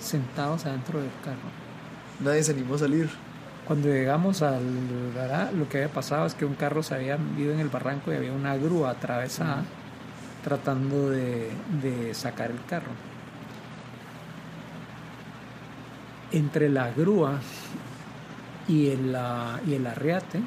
sentados 0.00 0.66
adentro 0.66 0.98
del 0.98 1.10
carro. 1.22 1.50
Nadie 2.20 2.42
se 2.42 2.52
animó 2.52 2.74
a 2.74 2.78
salir. 2.78 3.08
Cuando 3.66 3.88
llegamos 3.88 4.42
al 4.42 4.64
¿verdad? 5.14 5.52
lo 5.52 5.68
que 5.68 5.76
había 5.76 5.92
pasado 5.92 6.26
es 6.26 6.34
que 6.34 6.46
un 6.46 6.54
carro 6.54 6.82
se 6.82 6.94
había 6.94 7.18
ido 7.36 7.52
en 7.52 7.60
el 7.60 7.68
barranco 7.68 8.10
y 8.12 8.16
había 8.16 8.32
una 8.32 8.56
grúa 8.56 8.90
atravesada 8.90 9.62
tratando 10.42 11.10
de, 11.10 11.50
sacar 12.14 12.50
el 12.50 12.64
carro. 12.64 12.92
Entre 16.30 16.68
la 16.68 16.90
grúa 16.90 17.40
y 18.68 18.88
el, 18.88 19.14
arriate 19.14 20.40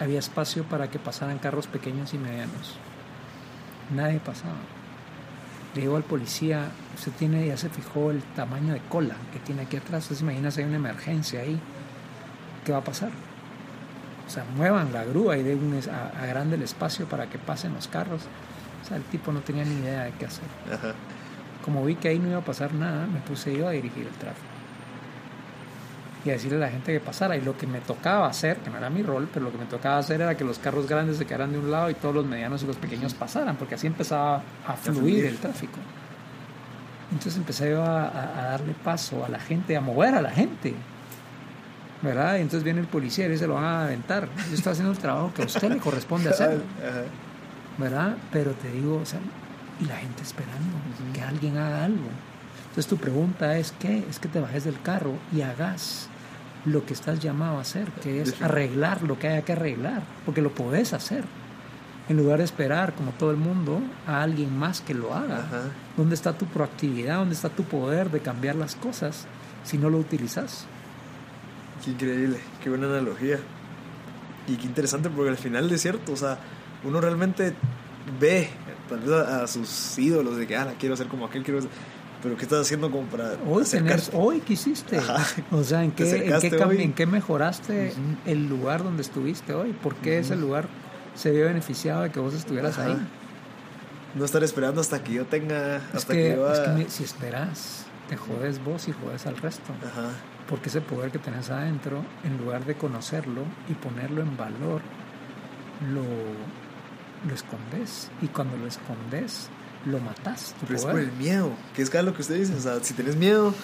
había 0.00 0.18
espacio 0.18 0.64
para 0.64 0.90
que 0.90 0.98
pasaran 0.98 1.38
carros 1.38 1.66
pequeños 1.66 2.14
y 2.14 2.18
medianos. 2.18 2.76
Nadie 3.94 4.20
pasaba. 4.20 4.54
Le 5.74 5.82
digo 5.82 5.96
al 5.96 6.04
policía, 6.04 6.68
usted 6.94 7.12
tiene, 7.12 7.46
ya 7.46 7.56
se 7.56 7.68
fijó 7.68 8.12
el 8.12 8.22
tamaño 8.22 8.72
de 8.72 8.80
cola 8.80 9.16
que 9.32 9.40
tiene 9.40 9.62
aquí 9.62 9.76
atrás. 9.76 10.04
Entonces 10.04 10.22
imagina 10.22 10.50
si 10.50 10.60
hay 10.60 10.68
una 10.68 10.76
emergencia 10.76 11.40
ahí. 11.40 11.58
¿Qué 12.64 12.72
va 12.72 12.78
a 12.78 12.84
pasar? 12.84 13.10
O 14.26 14.30
sea, 14.30 14.44
muevan 14.56 14.92
la 14.92 15.04
grúa 15.04 15.36
y 15.36 15.42
den 15.42 15.58
un 15.58 15.80
agrande 16.20 16.56
el 16.56 16.62
espacio 16.62 17.06
para 17.06 17.28
que 17.28 17.38
pasen 17.38 17.74
los 17.74 17.88
carros. 17.88 18.22
O 18.84 18.86
sea, 18.86 18.98
el 18.98 19.04
tipo 19.04 19.32
no 19.32 19.40
tenía 19.40 19.64
ni 19.64 19.76
idea 19.76 20.04
de 20.04 20.12
qué 20.12 20.26
hacer. 20.26 20.44
Ajá. 20.70 20.92
Como 21.64 21.84
vi 21.84 21.94
que 21.94 22.08
ahí 22.08 22.18
no 22.18 22.28
iba 22.28 22.38
a 22.38 22.44
pasar 22.44 22.74
nada, 22.74 23.06
me 23.06 23.20
puse 23.20 23.56
yo 23.56 23.66
a 23.66 23.70
dirigir 23.70 24.06
el 24.06 24.12
tráfico. 24.12 24.46
Y 26.26 26.30
a 26.30 26.34
decirle 26.34 26.58
a 26.58 26.60
la 26.60 26.68
gente 26.68 26.92
que 26.92 27.00
pasara. 27.00 27.36
Y 27.36 27.40
lo 27.40 27.56
que 27.56 27.66
me 27.66 27.80
tocaba 27.80 28.26
hacer, 28.26 28.58
que 28.58 28.68
no 28.68 28.76
era 28.76 28.90
mi 28.90 29.02
rol, 29.02 29.28
pero 29.32 29.46
lo 29.46 29.52
que 29.52 29.58
me 29.58 29.64
tocaba 29.64 29.98
hacer 29.98 30.20
era 30.20 30.36
que 30.36 30.44
los 30.44 30.58
carros 30.58 30.86
grandes 30.86 31.16
se 31.16 31.24
quedaran 31.24 31.52
de 31.52 31.58
un 31.58 31.70
lado 31.70 31.88
y 31.88 31.94
todos 31.94 32.14
los 32.14 32.26
medianos 32.26 32.62
y 32.62 32.66
los 32.66 32.76
pequeños 32.76 33.14
pasaran, 33.14 33.56
porque 33.56 33.74
así 33.76 33.86
empezaba 33.86 34.42
a 34.66 34.74
fluir 34.74 35.24
el 35.24 35.38
tráfico. 35.38 35.78
Entonces 37.10 37.36
empecé 37.36 37.70
yo 37.70 37.82
a 37.82 38.48
darle 38.50 38.74
paso 38.84 39.24
a 39.24 39.28
la 39.28 39.38
gente, 39.38 39.76
a 39.76 39.80
mover 39.80 40.14
a 40.14 40.22
la 40.22 40.30
gente. 40.30 40.74
¿Verdad? 42.02 42.36
Y 42.36 42.42
entonces 42.42 42.64
viene 42.64 42.80
el 42.80 42.86
policía 42.86 43.26
y 43.28 43.38
se 43.38 43.46
lo 43.46 43.54
van 43.54 43.64
a 43.64 43.84
aventar. 43.84 44.28
Yo 44.50 44.54
estoy 44.54 44.72
haciendo 44.72 44.92
el 44.92 44.98
trabajo 44.98 45.32
que 45.34 45.40
a 45.42 45.46
usted 45.46 45.70
le 45.70 45.78
corresponde 45.78 46.28
hacer. 46.30 46.60
¿Verdad? 47.78 48.16
Pero 48.32 48.52
te 48.52 48.70
digo, 48.70 49.00
o 49.02 49.06
sea, 49.06 49.20
y 49.80 49.86
la 49.86 49.96
gente 49.96 50.22
esperando 50.22 50.76
que 51.12 51.22
alguien 51.22 51.56
haga 51.56 51.84
algo. 51.84 52.08
Entonces 52.68 52.86
tu 52.86 52.96
pregunta 52.96 53.56
es 53.58 53.72
¿qué? 53.78 54.04
Es 54.08 54.18
que 54.18 54.28
te 54.28 54.40
bajes 54.40 54.64
del 54.64 54.80
carro 54.80 55.14
y 55.32 55.42
hagas 55.42 56.08
lo 56.64 56.86
que 56.86 56.94
estás 56.94 57.20
llamado 57.20 57.58
a 57.58 57.60
hacer, 57.60 57.88
que 58.02 58.22
es 58.22 58.40
arreglar 58.40 59.02
lo 59.02 59.18
que 59.18 59.28
haya 59.28 59.42
que 59.42 59.52
arreglar, 59.52 60.02
porque 60.24 60.42
lo 60.42 60.54
podés 60.54 60.92
hacer. 60.92 61.24
En 62.08 62.16
lugar 62.16 62.38
de 62.38 62.44
esperar, 62.44 62.94
como 62.94 63.12
todo 63.12 63.30
el 63.30 63.36
mundo, 63.36 63.80
a 64.06 64.22
alguien 64.22 64.56
más 64.58 64.80
que 64.80 64.92
lo 64.92 65.14
haga. 65.14 65.38
Ajá. 65.38 65.62
¿Dónde 65.96 66.14
está 66.14 66.36
tu 66.36 66.46
proactividad? 66.46 67.16
¿Dónde 67.16 67.34
está 67.34 67.48
tu 67.48 67.64
poder 67.64 68.10
de 68.10 68.20
cambiar 68.20 68.56
las 68.56 68.74
cosas 68.74 69.26
si 69.64 69.78
no 69.78 69.88
lo 69.88 69.98
utilizas? 69.98 70.66
Qué 71.82 71.92
increíble, 71.92 72.38
qué 72.62 72.68
buena 72.68 72.86
analogía. 72.86 73.38
Y 74.46 74.56
qué 74.56 74.66
interesante 74.66 75.08
porque 75.08 75.30
al 75.30 75.38
final 75.38 75.70
es 75.70 75.80
cierto, 75.80 76.12
o 76.12 76.16
sea, 76.16 76.38
uno 76.84 77.00
realmente 77.00 77.54
ve 78.20 78.48
tal 78.88 79.00
vez 79.00 79.10
a, 79.12 79.42
a 79.44 79.46
sus 79.46 79.98
ídolos 79.98 80.36
de 80.36 80.46
que, 80.46 80.56
ah, 80.56 80.74
quiero 80.78 80.96
ser 80.96 81.06
como 81.08 81.26
aquel, 81.26 81.42
quiero 81.42 81.60
ser... 81.62 81.70
Pero 82.22 82.36
¿qué 82.38 82.44
estás 82.44 82.62
haciendo 82.62 82.90
como 82.90 83.06
para 83.08 83.32
Hoy 83.46 83.64
tenés, 83.64 84.10
hoy 84.14 84.40
qué 84.40 84.54
hiciste. 84.54 84.96
Ajá. 84.96 85.22
O 85.50 85.62
sea, 85.62 85.84
¿en 85.84 85.90
qué, 85.92 86.04
en, 86.26 86.40
qué 86.40 86.82
en 86.82 86.92
qué 86.94 87.04
mejoraste 87.04 87.92
el 88.24 88.48
lugar 88.48 88.82
donde 88.82 89.02
estuviste 89.02 89.52
hoy? 89.52 89.72
¿Por 89.74 89.94
qué 89.96 90.20
ese 90.20 90.34
lugar 90.34 90.66
se 91.14 91.32
vio 91.32 91.44
beneficiado 91.44 92.02
de 92.02 92.10
que 92.10 92.20
vos 92.20 92.32
estuvieras 92.32 92.78
Ajá. 92.78 92.88
ahí? 92.92 92.96
No 94.14 94.24
estar 94.24 94.42
esperando 94.42 94.80
hasta 94.80 95.04
que 95.04 95.12
yo 95.12 95.26
tenga, 95.26 95.76
Es 95.76 95.94
hasta 95.96 96.14
que, 96.14 96.30
que, 96.30 96.36
yo 96.36 96.50
es 96.50 96.60
que 96.60 96.64
haga- 96.66 96.78
mi- 96.78 96.88
si 96.88 97.04
esperas, 97.04 97.84
te 98.08 98.16
jodes 98.16 98.62
vos 98.64 98.88
y 98.88 98.92
jodes 98.92 99.26
al 99.26 99.36
resto. 99.36 99.72
Ajá. 99.86 100.08
Porque 100.48 100.70
ese 100.70 100.80
poder 100.80 101.10
que 101.10 101.18
tenés 101.18 101.50
adentro, 101.50 102.02
en 102.24 102.38
lugar 102.38 102.64
de 102.64 102.74
conocerlo 102.74 103.42
y 103.68 103.74
ponerlo 103.74 104.22
en 104.22 104.34
valor, 104.38 104.80
lo, 105.92 106.02
lo 107.26 107.34
escondes. 107.34 108.10
Y 108.22 108.28
cuando 108.28 108.56
lo 108.56 108.66
escondes, 108.66 109.48
lo 109.84 109.98
matas. 110.00 110.54
Pero 110.60 110.74
es 110.76 110.84
por 110.84 110.98
el 110.98 111.12
miedo, 111.12 111.50
que 111.74 111.82
es 111.82 111.90
cada 111.90 112.02
lo 112.02 112.14
que 112.14 112.22
usted 112.22 112.36
dice. 112.36 112.54
O 112.54 112.60
sea, 112.60 112.82
si 112.82 112.94
tenés 112.94 113.16
miedo, 113.16 113.54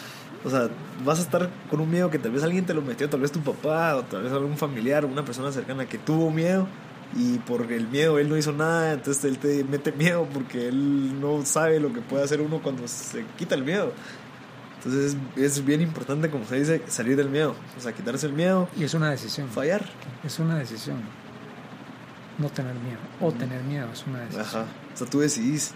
o 0.45 0.51
sea, 0.51 0.69
vas 1.05 1.19
a 1.19 1.23
estar 1.23 1.51
con 1.69 1.81
un 1.81 1.91
miedo 1.91 2.11
que 2.11 2.19
tal 2.19 2.33
vez 2.33 2.43
alguien 2.43 2.65
te 2.65 2.75
lo 2.75 2.83
metió, 2.83 3.09
tal 3.09 3.21
vez 3.21 3.33
tu 3.33 3.41
papá, 3.41 3.97
o 3.97 4.03
tal 4.03 4.23
vez 4.23 4.33
algún 4.33 4.57
familiar, 4.57 5.05
una 5.05 5.25
persona 5.25 5.53
cercana 5.53 5.87
que 5.87 5.99
tuvo 5.99 6.31
miedo. 6.31 6.67
Y 7.17 7.39
por 7.39 7.73
el 7.73 7.89
miedo 7.89 8.21
él 8.21 8.29
no 8.29 8.37
hizo 8.37 8.53
nada, 8.53 8.93
entonces 8.93 9.25
él 9.25 9.39
te 9.39 9.65
mete 9.65 9.91
miedo 9.91 10.29
porque 10.33 10.69
él 10.69 11.21
no 11.21 11.45
sabe 11.45 11.81
lo 11.81 11.93
que 11.93 12.01
puede 12.01 12.23
hacer 12.23 12.41
uno 12.41 12.63
cuando 12.63 12.87
se 12.87 13.25
quita 13.37 13.57
el 13.57 13.65
miedo. 13.65 13.93
Entonces 14.77 15.17
es, 15.37 15.59
es 15.59 15.65
bien 15.65 15.81
importante, 15.81 16.31
como 16.31 16.47
se 16.47 16.61
dice, 16.61 16.83
salir 16.87 17.17
del 17.17 17.29
miedo. 17.29 17.55
O 17.77 17.81
sea, 17.81 17.93
quitarse 17.93 18.27
el 18.27 18.33
miedo, 18.33 18.69
Y 18.79 18.85
es 18.85 18.95
una 18.95 19.11
decisión. 19.11 19.49
fallar. 19.49 19.85
Es 20.25 20.39
una 20.39 20.57
decisión. 20.57 21.03
No 22.41 22.49
tener 22.49 22.75
miedo. 22.75 22.99
O 23.21 23.33
tener 23.33 23.63
miedo 23.63 23.89
es 23.93 24.07
una 24.07 24.21
decisión. 24.21 24.47
Ajá. 24.47 24.65
O 24.95 24.97
sea, 24.97 25.07
tú 25.07 25.21
decidís. 25.21 25.75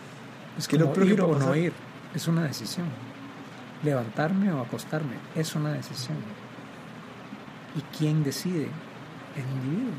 Es 0.59 0.67
¿Qué 0.67 0.77
es 0.77 0.81
lo 0.81 0.87
como 0.87 0.95
peor 0.95 1.07
que 1.07 1.13
ir 1.13 1.21
puede 1.21 1.33
o 1.33 1.39
no 1.39 1.57
ir. 1.57 1.73
Es 2.15 2.27
una 2.27 2.43
decisión. 2.45 2.87
Levantarme 3.83 4.51
o 4.53 4.61
acostarme 4.61 5.17
es 5.35 5.55
una 5.55 5.73
decisión. 5.73 6.17
¿Y 7.77 7.97
quién 7.97 8.25
decide? 8.25 8.69
El 9.37 9.45
individuo. 9.57 9.93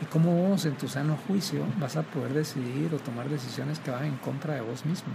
¿Y 0.00 0.04
cómo 0.06 0.48
vos 0.48 0.64
en 0.64 0.74
tu 0.76 0.88
sano 0.88 1.16
juicio 1.28 1.64
vas 1.78 1.96
a 1.96 2.02
poder 2.02 2.32
decidir 2.32 2.92
o 2.92 2.98
tomar 2.98 3.28
decisiones 3.28 3.78
que 3.78 3.92
van 3.92 4.04
en 4.06 4.16
contra 4.16 4.54
de 4.54 4.62
vos 4.62 4.84
mismo? 4.84 5.12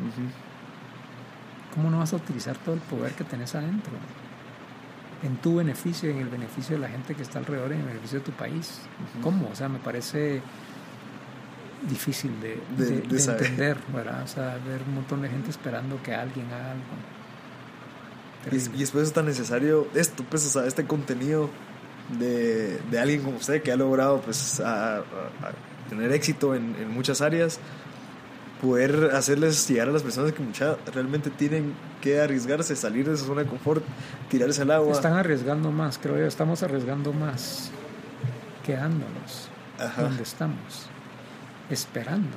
¿Cómo 1.74 1.90
no 1.90 2.00
vas 2.00 2.14
a 2.14 2.16
utilizar 2.16 2.56
todo 2.58 2.76
el 2.76 2.82
poder 2.82 3.12
que 3.14 3.26
tenés 3.26 3.54
adentro? 3.56 3.92
En 5.24 5.38
tu 5.38 5.56
beneficio, 5.56 6.10
en 6.12 6.20
el 6.20 6.30
beneficio 6.30 6.76
de 6.76 6.82
la 6.84 6.90
gente 6.90 7.16
que 7.16 7.24
está 7.24 7.40
alrededor, 7.40 7.72
en 7.72 7.80
el 7.80 7.86
beneficio 7.88 8.20
de 8.20 8.26
tu 8.26 8.32
país. 8.34 8.82
¿Cómo? 9.24 9.50
O 9.52 9.56
sea, 9.56 9.68
me 9.68 9.80
parece 9.80 10.42
difícil 11.90 12.40
de, 12.42 12.60
De- 12.78 12.86
de- 12.86 13.02
de 13.02 13.08
de 13.08 13.20
saber. 13.20 13.42
entender, 13.44 13.78
¿verdad? 13.94 14.24
O 14.24 14.28
sea, 14.28 14.60
ver 14.68 14.82
un 14.88 14.96
montón 14.96 15.22
de 15.22 15.30
gente 15.30 15.50
esperando 15.50 16.02
que 16.04 16.14
alguien 16.14 16.46
haga 16.48 16.72
algo. 16.72 16.84
Y, 18.46 18.50
Terrible. 18.50 18.76
y 18.76 18.80
después 18.80 19.08
es 19.08 19.14
tan 19.14 19.26
necesario 19.26 19.88
esto, 19.94 20.24
pues, 20.30 20.46
o 20.46 20.50
sea, 20.50 20.66
este 20.68 20.86
contenido 20.86 21.50
de, 22.20 22.80
de 22.90 23.00
alguien 23.00 23.22
como 23.24 23.38
usted 23.38 23.62
que 23.62 23.72
ha 23.72 23.76
logrado, 23.76 24.22
pues, 24.22 24.60
a, 24.60 24.98
a- 24.98 25.00
a 25.00 25.04
tener 25.90 26.12
éxito 26.12 26.56
en, 26.56 26.76
en 26.80 26.92
muchas 26.92 27.22
áreas, 27.22 27.60
poder 28.62 29.12
hacerles 29.14 29.68
llegar 29.68 29.90
a 29.90 29.92
las 29.92 30.04
personas 30.04 30.32
que 30.34 30.42
mucha, 30.42 30.78
realmente 30.94 31.30
tienen 31.30 31.74
que 32.02 32.20
arriesgarse, 32.20 32.76
salir 32.76 33.10
de 33.10 33.18
su 33.18 33.26
zona 33.26 33.44
de 33.44 33.48
confort, 33.48 33.84
tirarse 34.30 34.62
al 34.62 34.72
agua. 34.72 34.92
Están 34.94 35.14
arriesgando 35.14 35.72
más, 35.72 35.98
creo 35.98 36.18
yo. 36.18 36.26
Estamos 36.26 36.64
arriesgando 36.64 37.14
más 37.14 37.72
quedándonos 38.66 39.50
Ajá. 39.80 40.04
donde 40.04 40.24
estamos, 40.24 40.88
esperando 41.70 42.36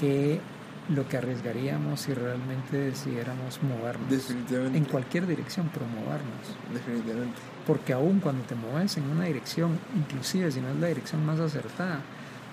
que 0.00 0.40
lo 0.88 1.06
que 1.08 1.16
arriesgaríamos 1.16 2.00
si 2.00 2.12
realmente 2.14 2.76
decidiéramos 2.76 3.62
movernos 3.62 4.10
Definitivamente. 4.10 4.78
en 4.78 4.84
cualquier 4.84 5.26
dirección, 5.26 5.70
pero 5.72 5.86
movernos. 5.86 6.56
Definitivamente. 6.72 7.38
Porque 7.66 7.92
aún 7.92 8.18
cuando 8.20 8.42
te 8.44 8.54
mueves 8.54 8.96
en 8.96 9.04
una 9.04 9.24
dirección, 9.24 9.78
inclusive 9.94 10.50
si 10.50 10.60
no 10.60 10.70
es 10.70 10.76
la 10.76 10.88
dirección 10.88 11.24
más 11.24 11.38
acertada, 11.38 12.00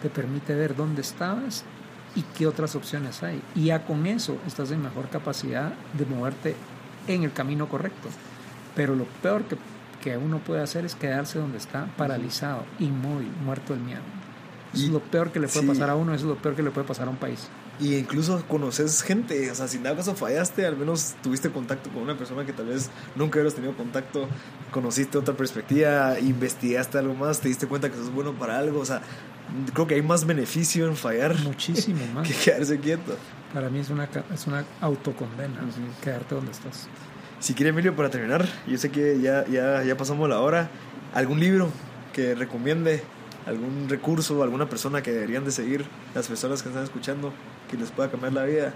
te 0.02 0.10
permite 0.10 0.54
ver 0.54 0.76
dónde 0.76 1.02
estabas 1.02 1.64
y 2.16 2.22
qué 2.38 2.48
otras 2.48 2.76
opciones 2.76 3.22
hay. 3.24 3.42
Y 3.56 3.66
ya 3.66 3.86
con 3.86 4.06
eso 4.08 4.38
estás 4.48 4.72
en 4.72 4.82
mejor 4.82 5.10
capacidad 5.10 5.74
de 5.94 6.06
moverte 6.06 6.56
en 7.08 7.24
el 7.24 7.32
camino 7.34 7.68
correcto. 7.70 8.10
Pero 8.76 8.96
lo 8.96 9.06
peor 9.22 9.44
que, 9.44 9.58
que 10.02 10.18
uno 10.18 10.40
puede 10.40 10.62
hacer 10.62 10.86
es 10.86 10.96
quedarse 10.96 11.40
donde 11.40 11.58
está, 11.58 11.88
paralizado, 11.98 12.64
inmóvil, 12.80 13.32
muerto 13.44 13.74
del 13.74 13.84
miedo. 13.84 14.02
Eso 14.74 14.84
Y- 14.84 14.86
es 14.86 14.92
lo 14.92 15.00
peor 15.00 15.32
que 15.32 15.40
le 15.40 15.48
puede 15.48 15.62
sí. 15.62 15.68
pasar 15.68 15.90
a 15.90 15.96
uno, 15.96 16.14
eso 16.14 16.26
es 16.26 16.30
lo 16.30 16.38
peor 16.38 16.56
que 16.56 16.64
le 16.64 16.72
puede 16.72 16.88
pasar 16.88 17.08
a 17.08 17.12
un 17.12 17.18
país. 17.18 17.48
Y 17.80 17.96
incluso 17.96 18.44
conoces 18.50 19.02
gente, 19.04 19.50
o 19.50 19.56
sea, 19.56 19.70
si 19.70 19.78
en 19.78 19.84
dado 19.84 19.96
caso 19.96 20.14
fallaste, 20.14 20.66
al 20.66 20.76
menos 20.76 21.16
tuviste 21.24 21.50
contacto 21.50 21.90
con 21.90 22.04
una 22.04 22.18
persona 22.18 22.46
que 22.46 22.52
tal 22.52 22.66
vez 22.66 22.90
nunca 23.16 23.38
hubieras 23.38 23.56
tenido 23.56 23.74
contacto, 23.74 24.28
conociste 24.72 25.18
otra 25.18 25.34
perspectiva, 25.34 26.20
investigaste 26.20 26.98
algo 26.98 27.14
más, 27.14 27.40
te 27.40 27.48
diste 27.48 27.68
cuenta 27.68 27.90
que 27.90 27.96
sos 27.96 28.12
bueno 28.14 28.34
para 28.34 28.60
algo, 28.60 28.82
o 28.82 28.86
sea, 28.86 29.02
creo 29.74 29.88
que 29.88 29.96
hay 29.96 30.02
más 30.02 30.26
beneficio 30.26 30.88
en 30.88 30.96
fallar 30.96 31.38
Muchísimo 31.40 32.06
más. 32.14 32.28
que 32.28 32.34
quedarse 32.34 32.80
quieto. 32.80 33.16
Para 33.54 33.70
mí 33.70 33.80
es 33.80 33.90
una, 33.90 34.08
es 34.34 34.48
una 34.48 34.64
autocondena 34.82 35.60
quedarte 36.04 36.36
donde 36.36 36.52
estás. 36.52 36.88
Si 37.40 37.54
quiere 37.54 37.70
Emilio, 37.70 37.96
para 37.96 38.10
terminar, 38.10 38.48
yo 38.68 38.78
sé 38.78 38.92
que 38.92 39.20
ya, 39.22 39.46
ya, 39.48 39.84
ya 39.84 39.96
pasamos 39.98 40.28
la 40.30 40.40
hora, 40.40 40.70
¿algún 41.14 41.40
libro 41.40 41.70
que 42.14 42.36
recomiende? 42.36 43.02
¿Algún 43.46 43.88
recurso, 43.90 44.44
alguna 44.44 44.70
persona 44.70 45.02
que 45.02 45.12
deberían 45.12 45.46
de 45.46 45.52
seguir 45.52 45.86
las 46.14 46.28
personas 46.28 46.62
que 46.62 46.70
están 46.70 46.84
escuchando, 46.84 47.34
que 47.72 47.78
les 47.78 47.90
pueda 47.92 48.12
cambiar 48.12 48.34
la 48.34 48.44
vida? 48.44 48.74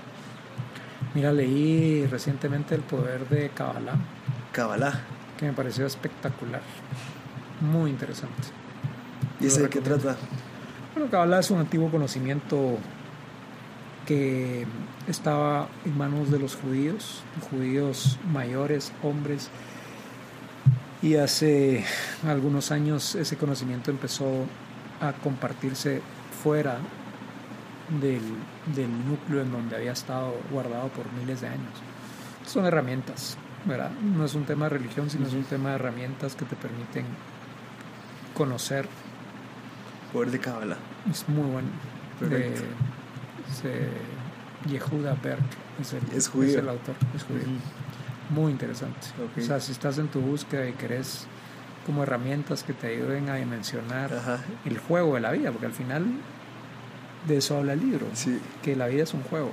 Mira, 1.14 1.32
leí 1.32 2.08
recientemente 2.08 2.74
El 2.74 2.82
poder 2.82 3.28
de 3.30 3.50
Kabbalah, 3.50 3.98
Kabbalah. 4.54 5.02
que 5.38 5.46
me 5.46 5.54
pareció 5.54 5.86
espectacular. 5.86 6.62
Muy 7.62 7.92
interesante. 7.92 8.48
¿Y 9.40 9.48
ese 9.48 9.62
de 9.64 9.70
qué 9.70 9.82
trata? 9.82 10.16
Bueno, 10.94 11.10
Kabbalah 11.10 11.40
es 11.40 11.50
un 11.50 11.58
antiguo 11.58 11.90
conocimiento 11.90 12.78
que 14.06 14.68
estaba 15.08 15.68
en 15.86 15.98
manos 15.98 16.30
de 16.30 16.38
los 16.38 16.56
judíos, 16.56 17.24
judíos 17.50 18.20
mayores, 18.32 18.94
hombres, 19.02 19.50
y 21.02 21.16
hace 21.16 21.84
algunos 22.28 22.72
años 22.72 23.16
ese 23.16 23.38
conocimiento 23.38 23.90
empezó 23.90 24.46
a 25.02 25.14
compartirse 25.14 26.04
fuera 26.44 26.78
del, 28.00 28.22
del 28.76 28.92
núcleo 29.08 29.42
en 29.42 29.52
donde 29.52 29.76
había 29.76 29.94
estado 29.94 30.36
guardado 30.52 30.90
por 30.90 31.12
miles 31.14 31.42
de 31.42 31.48
años. 31.48 31.74
Son 32.46 32.68
herramientas, 32.68 33.36
¿verdad? 33.66 33.90
No 34.00 34.26
es 34.26 34.36
un 34.36 34.46
tema 34.46 34.66
de 34.66 34.78
religión, 34.78 35.10
sino 35.10 35.26
es 35.26 35.34
un 35.34 35.44
tema 35.44 35.70
de 35.70 35.76
herramientas 35.76 36.36
que 36.36 36.46
te 36.46 36.56
permiten 36.56 37.06
conocer 38.36 38.88
Poder 40.14 40.32
de 40.32 40.40
Kabbalah. 40.40 40.78
es 41.12 41.28
muy 41.28 41.50
bueno. 41.50 41.68
De, 42.22 42.28
Perfecto. 42.30 42.64
se- 43.52 44.70
Yehuda 44.70 45.16
Berg 45.22 45.42
es 45.82 45.94
el, 45.94 46.02
Es 46.16 46.28
judío. 46.30 46.60
el 46.60 46.70
autor, 46.70 46.96
es 47.16 47.24
judío. 47.24 47.44
Muy 48.30 48.52
interesante. 48.52 49.00
O 49.38 49.42
sea, 49.42 49.60
si 49.60 49.72
estás 49.74 49.98
en 49.98 50.08
tu 50.08 50.22
búsqueda 50.22 50.68
y 50.68 50.74
querés 50.74 51.26
como 51.86 52.04
herramientas 52.04 52.64
que 52.64 52.72
te 52.74 52.88
ayuden 52.88 53.30
a 53.30 53.36
dimensionar 53.36 54.14
Ajá. 54.14 54.40
el 54.64 54.78
juego 54.78 55.16
de 55.16 55.20
la 55.22 55.32
vida, 55.32 55.52
porque 55.52 55.66
al 55.66 55.74
final 55.74 56.06
de 57.28 57.38
eso 57.38 57.58
habla 57.58 57.74
el 57.74 57.80
libro, 57.82 58.08
Sí. 58.14 58.40
que 58.62 58.76
la 58.78 58.88
vida 58.88 59.04
es 59.04 59.14
un 59.14 59.24
juego. 59.24 59.52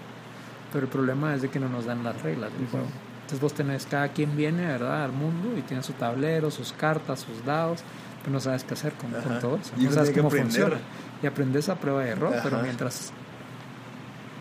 Pero 0.72 0.84
el 0.86 0.90
problema 0.92 1.34
es 1.34 1.42
de 1.42 1.48
que 1.48 1.58
no 1.58 1.68
nos 1.68 1.86
dan 1.86 2.04
las 2.04 2.22
reglas 2.22 2.52
del 2.56 2.68
juego. 2.68 2.86
Entonces 3.22 3.40
vos 3.40 3.54
tenés, 3.54 3.86
cada 3.86 4.08
quien 4.08 4.36
viene, 4.36 4.64
¿verdad?, 4.66 5.04
al 5.04 5.12
mundo 5.12 5.56
y 5.58 5.62
tiene 5.62 5.82
su 5.82 5.92
tablero, 5.94 6.50
sus 6.52 6.72
cartas, 6.72 7.20
sus 7.20 7.44
dados, 7.44 7.80
no 8.28 8.40
sabes 8.40 8.64
qué 8.64 8.74
hacer 8.74 8.92
con, 8.94 9.10
con 9.12 9.40
todo 9.40 9.56
eso. 9.56 9.72
No 9.76 9.90
sabes 9.92 10.10
cómo 10.10 10.30
funciona. 10.30 10.76
Y 11.22 11.26
aprendes 11.26 11.68
a 11.68 11.76
prueba 11.76 12.02
de 12.02 12.10
error, 12.10 12.34
pero 12.42 12.58
mientras 12.62 13.12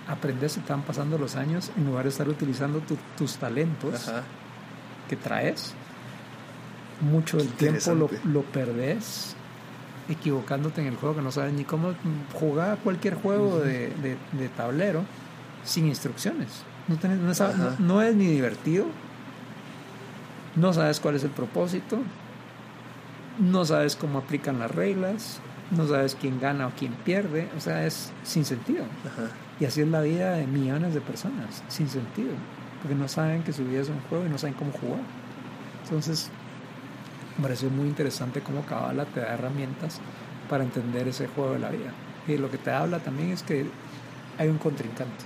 aprendes 0.08 0.60
van 0.68 0.82
pasando 0.82 1.18
los 1.18 1.36
años, 1.36 1.72
en 1.78 1.86
lugar 1.86 2.04
de 2.04 2.10
estar 2.10 2.28
utilizando 2.28 2.80
tu- 2.80 2.98
tus 3.18 3.36
talentos 3.38 4.08
Ajá. 4.10 4.24
que 5.08 5.16
traes, 5.16 5.74
mucho 7.02 7.38
del 7.38 7.48
tiempo 7.50 7.94
lo, 7.94 8.10
lo 8.26 8.42
perdés 8.42 9.36
equivocándote 10.10 10.82
en 10.82 10.88
el 10.88 10.96
juego 10.96 11.16
que 11.16 11.22
no 11.22 11.32
sabes 11.32 11.54
ni 11.54 11.64
cómo 11.64 11.94
jugar 12.34 12.80
cualquier 12.80 13.16
juego 13.16 13.60
de, 13.60 13.90
de- 14.02 14.18
de 14.34 14.50
tablero 14.50 15.04
sin 15.64 15.86
instrucciones. 15.86 16.48
No, 16.88 16.96
tenés- 16.98 17.20
no, 17.20 17.34
sabes- 17.36 17.56
Ajá. 17.56 17.76
no- 17.80 17.86
no 17.96 18.02
es 18.02 18.16
ni 18.16 18.26
divertido, 18.26 18.86
no 20.56 20.74
sabes 20.74 21.00
cuál 21.00 21.16
es 21.16 21.24
el 21.24 21.30
propósito, 21.30 22.00
no 23.40 23.66
sabes 23.66 23.96
cómo 23.96 24.20
aplican 24.20 24.60
las 24.60 24.72
reglas, 24.72 25.40
no 25.72 25.88
sabes 25.88 26.16
quién 26.20 26.40
gana 26.40 26.68
o 26.68 26.72
quién 26.78 26.94
pierde, 26.94 27.50
o 27.58 27.60
sea, 27.60 27.86
es 27.86 28.12
sin 28.24 28.46
sentido. 28.46 28.84
Ajá. 29.06 29.32
Y 29.60 29.66
así 29.66 29.82
es 29.82 29.88
la 29.88 30.02
vida 30.02 30.34
de 30.34 30.48
millones 30.48 30.94
de 30.94 31.02
personas, 31.02 31.64
sin 31.68 31.90
sentido, 31.90 32.32
porque 32.82 32.96
no 32.96 33.08
saben 33.08 33.44
que 33.44 33.54
su 33.54 33.66
vida 33.66 33.82
es 33.82 33.90
un 33.90 34.00
juego 34.10 34.26
y 34.26 34.30
no 34.30 34.38
saben 34.38 34.56
cómo 34.56 34.72
jugar. 34.72 35.02
Entonces, 35.84 36.30
me 37.38 37.44
pareció 37.44 37.70
muy 37.70 37.88
interesante 37.88 38.42
cómo 38.42 38.62
Kabbalah 38.66 39.06
te 39.06 39.22
da 39.22 39.34
herramientas 39.34 40.00
para 40.50 40.64
entender 40.64 41.08
ese 41.08 41.28
juego 41.28 41.54
de 41.54 41.60
la 41.60 41.70
vida. 41.70 41.92
Y 42.28 42.38
lo 42.38 42.50
que 42.52 42.58
te 42.58 42.72
habla 42.72 43.00
también 43.00 43.32
es 43.32 43.44
que 43.44 43.66
hay 44.38 44.48
un 44.50 44.58
contrincante. 44.58 45.26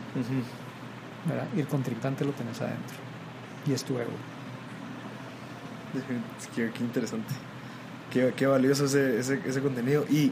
Y 1.56 1.60
el 1.60 1.68
contrincante 1.68 2.26
lo 2.26 2.32
tenés 2.32 2.62
adentro. 2.62 2.98
Y 3.66 3.74
es 3.74 3.84
tu 3.84 3.98
ego. 3.98 4.12
Qué 6.56 6.72
interesante. 6.80 7.34
Qué, 8.14 8.32
qué 8.36 8.46
valioso 8.46 8.86
ese, 8.86 9.20
ese, 9.20 9.40
ese 9.44 9.62
contenido. 9.62 10.06
Y 10.10 10.32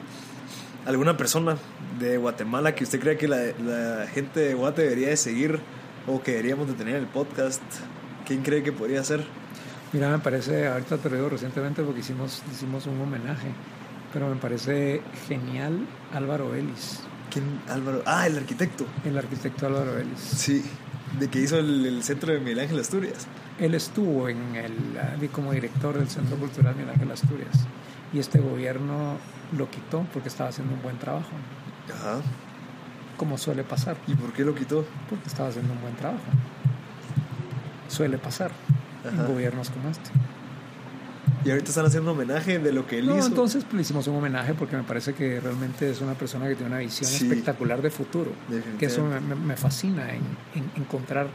alguna 0.85 1.17
persona 1.17 1.57
de 1.99 2.17
Guatemala 2.17 2.75
que 2.75 2.83
usted 2.83 2.99
cree 2.99 3.17
que 3.17 3.27
la, 3.27 3.37
la 3.65 4.07
gente 4.07 4.39
de 4.39 4.53
Guate 4.53 4.83
debería 4.83 5.09
de 5.09 5.17
seguir 5.17 5.59
o 6.07 6.21
que 6.21 6.31
deberíamos 6.31 6.67
de 6.67 6.73
tener 6.73 6.95
en 6.95 7.01
el 7.01 7.07
podcast, 7.07 7.61
¿quién 8.25 8.43
cree 8.43 8.63
que 8.63 8.71
podría 8.71 9.03
ser? 9.03 9.23
Mira, 9.93 10.09
me 10.09 10.19
parece, 10.19 10.67
ahorita 10.67 10.97
te 10.97 11.09
lo 11.09 11.15
digo 11.17 11.29
recientemente 11.29 11.83
porque 11.83 11.99
hicimos, 11.99 12.41
hicimos 12.51 12.85
un 12.87 13.01
homenaje, 13.01 13.49
pero 14.13 14.29
me 14.29 14.35
parece 14.35 15.01
genial 15.27 15.85
Álvaro 16.13 16.55
Ellis. 16.55 17.01
¿Quién? 17.29 17.45
Álvaro. 17.69 18.01
Ah, 18.05 18.27
el 18.27 18.37
arquitecto. 18.37 18.85
El 19.05 19.17
arquitecto 19.17 19.67
Álvaro 19.67 19.97
Ellis. 19.97 20.19
Sí, 20.19 20.63
de 21.19 21.29
que 21.29 21.39
hizo 21.39 21.57
el, 21.57 21.85
el 21.85 22.03
centro 22.03 22.31
de 22.31 22.39
Miguel 22.39 22.59
Ángel 22.59 22.79
Asturias. 22.79 23.27
Él 23.61 23.75
estuvo 23.75 24.27
en 24.27 24.55
el, 24.55 25.29
como 25.29 25.53
director 25.53 25.97
del 25.97 26.09
Centro 26.09 26.35
Cultural 26.35 26.75
Miguel 26.75 26.89
Ángel 26.89 27.11
Asturias 27.11 27.65
y 28.13 28.19
este 28.19 28.39
gobierno 28.39 29.17
lo 29.57 29.69
quitó 29.69 30.05
porque 30.11 30.27
estaba 30.29 30.49
haciendo 30.49 30.73
un 30.73 30.81
buen 30.81 30.97
trabajo. 30.97 31.29
Ajá. 31.93 32.19
Como 33.17 33.37
suele 33.37 33.63
pasar. 33.63 33.95
¿Y 34.07 34.15
por 34.15 34.33
qué 34.33 34.43
lo 34.43 34.53
quitó? 34.55 34.83
Porque 35.09 35.27
estaba 35.29 35.49
haciendo 35.49 35.71
un 35.73 35.81
buen 35.81 35.95
trabajo. 35.95 36.23
Suele 37.87 38.17
pasar 38.17 38.51
Ajá. 39.05 39.21
en 39.21 39.27
gobiernos 39.27 39.69
como 39.69 39.89
este. 39.89 40.09
Y 41.43 41.49
ahorita 41.49 41.69
están 41.69 41.85
haciendo 41.85 42.11
homenaje 42.11 42.59
de 42.59 42.71
lo 42.71 42.85
que 42.85 42.99
él 42.99 43.07
No, 43.07 43.17
hizo. 43.17 43.27
entonces 43.27 43.63
pues, 43.63 43.73
le 43.75 43.81
hicimos 43.81 44.07
un 44.07 44.15
homenaje 44.15 44.53
porque 44.53 44.75
me 44.75 44.83
parece 44.83 45.13
que 45.13 45.39
realmente 45.39 45.89
es 45.89 45.99
una 46.01 46.13
persona 46.13 46.47
que 46.47 46.55
tiene 46.55 46.71
una 46.71 46.79
visión 46.79 47.09
Sí. 47.09 47.25
espectacular 47.25 47.81
de 47.81 47.89
futuro. 47.89 48.31
Que 48.79 48.85
eso 48.85 49.03
me- 49.03 49.35
me 49.35 49.55
fascina 49.55 50.13
en, 50.13 50.21
en 50.55 50.71
encontrar 50.75 51.27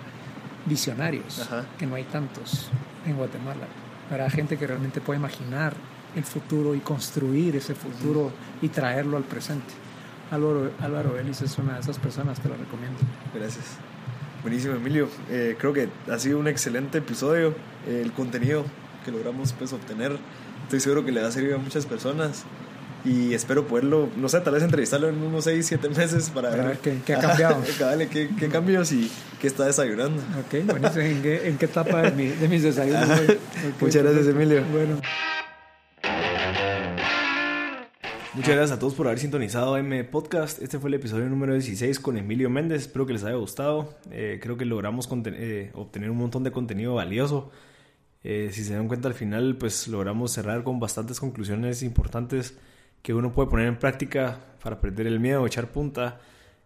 visionarios, 0.66 1.40
Ajá. 1.40 1.64
que 1.78 1.86
no 1.86 1.94
hay 1.94 2.04
tantos 2.04 2.68
en 3.06 3.16
Guatemala. 3.16 3.66
Para 4.10 4.28
gente 4.30 4.56
que 4.56 4.66
realmente 4.66 5.00
puede 5.00 5.18
imaginar 5.18 5.74
el 6.14 6.24
futuro 6.24 6.74
y 6.74 6.80
construir 6.80 7.56
ese 7.56 7.74
futuro 7.74 8.32
y 8.62 8.68
traerlo 8.68 9.16
al 9.16 9.24
presente. 9.24 9.74
Álvaro, 10.30 10.72
Álvaro 10.80 11.18
Ellis 11.18 11.42
es 11.42 11.56
una 11.58 11.74
de 11.74 11.80
esas 11.80 11.98
personas, 11.98 12.40
te 12.40 12.48
lo 12.48 12.56
recomiendo. 12.56 12.98
Gracias. 13.34 13.78
Buenísimo, 14.42 14.74
Emilio. 14.74 15.08
Eh, 15.30 15.56
creo 15.58 15.72
que 15.72 15.88
ha 16.10 16.18
sido 16.18 16.38
un 16.38 16.48
excelente 16.48 16.98
episodio. 16.98 17.54
Eh, 17.86 18.00
el 18.02 18.12
contenido 18.12 18.64
que 19.04 19.10
logramos 19.10 19.52
pues, 19.52 19.72
obtener, 19.72 20.16
estoy 20.64 20.80
seguro 20.80 21.04
que 21.04 21.12
le 21.12 21.22
va 21.22 21.28
a 21.28 21.32
servir 21.32 21.54
a 21.54 21.58
muchas 21.58 21.86
personas. 21.86 22.44
Y 23.06 23.34
espero 23.34 23.68
poderlo, 23.68 24.08
no 24.16 24.28
sé, 24.28 24.40
tal 24.40 24.54
vez 24.54 24.64
entrevistarlo 24.64 25.08
en 25.08 25.22
unos 25.22 25.44
6, 25.44 25.64
7 25.64 25.88
meses 25.90 26.28
para, 26.30 26.50
Para 26.50 26.64
ver 26.64 26.78
qué- 26.78 26.98
qué 27.06 27.14
ha 27.14 27.20
cambiado. 27.20 27.62
Qué, 28.10 28.28
qué 28.36 28.48
cambios 28.48 28.90
y 28.90 29.08
qué 29.40 29.46
está 29.46 29.64
desayunando. 29.64 30.20
Ok, 30.40 30.66
buenísimo. 30.66 31.02
¿En 31.04 31.22
qué, 31.22 31.48
en 31.48 31.56
qué 31.56 31.66
etapa 31.66 32.02
de, 32.02 32.10
mi- 32.10 32.28
de 32.30 32.48
mis 32.48 32.62
desayunos? 32.64 33.06
voy? 33.08 33.36
Ok, 33.36 33.82
Muchas 33.82 34.02
gracias. 34.02 34.26
Emilio. 34.26 34.64
Bueno. 34.72 35.00
Muchas 38.34 38.54
gracias 38.54 38.72
a 38.76 38.78
todos 38.78 38.94
por 38.94 39.06
haber 39.06 39.18
sintonizado 39.18 39.76
M 39.78 40.04
Podcast. 40.04 40.60
Este 40.60 40.78
fue 40.78 40.88
el 40.90 40.94
episodio 40.94 41.26
número 41.26 41.54
16 41.54 41.98
con 42.00 42.16
Emilio 42.18 42.50
Méndez. 42.50 42.82
Espero 42.82 43.06
que 43.06 43.14
les 43.14 43.24
haya 43.24 43.36
gustado. 43.36 43.94
Eh, 44.10 44.40
creo 44.42 44.56
que 44.58 44.64
logramos 44.66 45.08
eh, 45.26 45.70
obtener 45.74 46.10
un 46.10 46.18
montón 46.18 46.42
de 46.44 46.50
contenido 46.50 46.94
valioso. 46.94 47.50
Eh, 48.24 48.50
si 48.52 48.64
se 48.64 48.74
dan 48.74 48.88
cuenta 48.88 49.08
al 49.08 49.14
final, 49.14 49.56
pues 49.58 49.88
logramos 49.88 50.32
cerrar 50.32 50.64
con 50.64 50.80
bastantes 50.80 51.18
conclusiones 51.20 51.82
importantes 51.82 52.58
que 53.06 53.14
uno 53.14 53.32
puede 53.32 53.48
poner 53.48 53.68
en 53.68 53.76
práctica 53.76 54.40
para 54.60 54.80
perder 54.80 55.06
el 55.06 55.20
miedo, 55.20 55.46
echar 55.46 55.70
punta, 55.70 56.18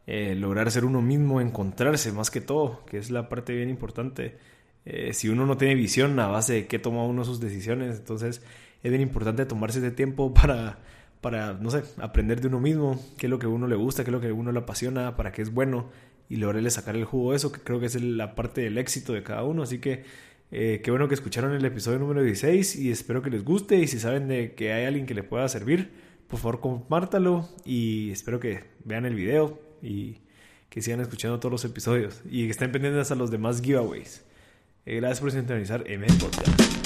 eh, 0.07 0.35
lograr 0.35 0.71
ser 0.71 0.87
uno 0.87 1.03
mismo, 1.03 1.43
encontrarse 1.43 2.13
más 2.13 2.31
que 2.31 2.41
todo, 2.41 2.83
que 2.87 2.97
es 2.97 3.11
la 3.11 3.29
parte 3.29 3.55
bien 3.55 3.69
importante. 3.69 4.39
Eh, 4.87 5.13
si 5.13 5.29
uno 5.29 5.45
no 5.45 5.59
tiene 5.59 5.75
visión 5.75 6.19
a 6.19 6.29
base 6.29 6.55
de 6.55 6.67
qué 6.67 6.79
toma 6.79 7.05
uno 7.05 7.27
sus 7.27 7.41
decisiones, 7.41 7.99
entonces 7.99 8.41
es 8.83 8.91
bien 8.91 9.03
importante 9.03 9.45
tomarse 9.45 9.81
ese 9.81 9.91
tiempo 9.91 10.33
para, 10.43 10.79
para, 11.21 11.53
no 11.53 11.71
sé, 11.71 11.83
aprender 11.99 12.41
de 12.41 12.49
uno 12.49 12.59
mismo, 12.59 12.99
qué 13.19 13.27
es 13.27 13.31
lo 13.31 13.39
que 13.39 13.45
a 13.45 13.51
uno 13.51 13.67
le 13.67 13.77
gusta, 13.77 14.03
qué 14.03 14.09
es 14.09 14.13
lo 14.13 14.23
que 14.23 14.29
a 14.29 14.33
uno 14.33 14.51
le 14.51 14.61
apasiona, 14.61 15.17
para 15.17 15.33
qué 15.33 15.43
es 15.43 15.53
bueno 15.53 15.91
y 16.31 16.37
lograrle 16.37 16.71
sacar 16.71 16.97
el 16.97 17.05
jugo 17.05 17.33
de 17.33 17.37
eso, 17.37 17.53
que 17.53 17.61
creo 17.61 17.81
que 17.81 17.87
es 17.87 18.01
la 18.01 18.35
parte 18.35 18.63
del 18.63 18.79
éxito 18.79 19.13
de 19.13 19.23
cada 19.23 19.45
uno. 19.45 19.65
Así 19.65 19.79
que 19.79 20.05
eh, 20.53 20.81
qué 20.83 20.91
bueno 20.91 21.07
que 21.07 21.15
escucharon 21.17 21.53
el 21.53 21.67
episodio 21.67 21.99
número 21.99 22.23
16 22.23 22.77
y 22.77 22.91
espero 22.91 23.21
que 23.21 23.29
les 23.29 23.45
guste 23.45 23.77
y 23.77 23.87
si 23.87 24.01
saben 24.01 24.27
de 24.27 24.55
que 24.55 24.73
hay 24.73 24.87
alguien 24.87 25.05
que 25.05 25.13
le 25.13 25.23
pueda 25.23 25.47
servir, 25.47 26.09
por 26.31 26.39
favor 26.39 26.61
compártalo 26.61 27.49
y 27.65 28.11
espero 28.13 28.39
que 28.39 28.65
vean 28.85 29.05
el 29.05 29.15
video 29.15 29.61
y 29.83 30.19
que 30.69 30.81
sigan 30.81 31.01
escuchando 31.01 31.41
todos 31.41 31.51
los 31.51 31.65
episodios 31.65 32.23
y 32.25 32.45
que 32.45 32.51
estén 32.51 32.71
pendientes 32.71 33.11
a 33.11 33.17
los 33.17 33.31
demás 33.33 33.61
giveaways. 33.61 34.25
Eh, 34.87 34.97
gracias 34.97 35.21
por 35.21 35.33
sintonizar 35.33 35.83
M 35.87 36.07
Podcast. 36.19 36.80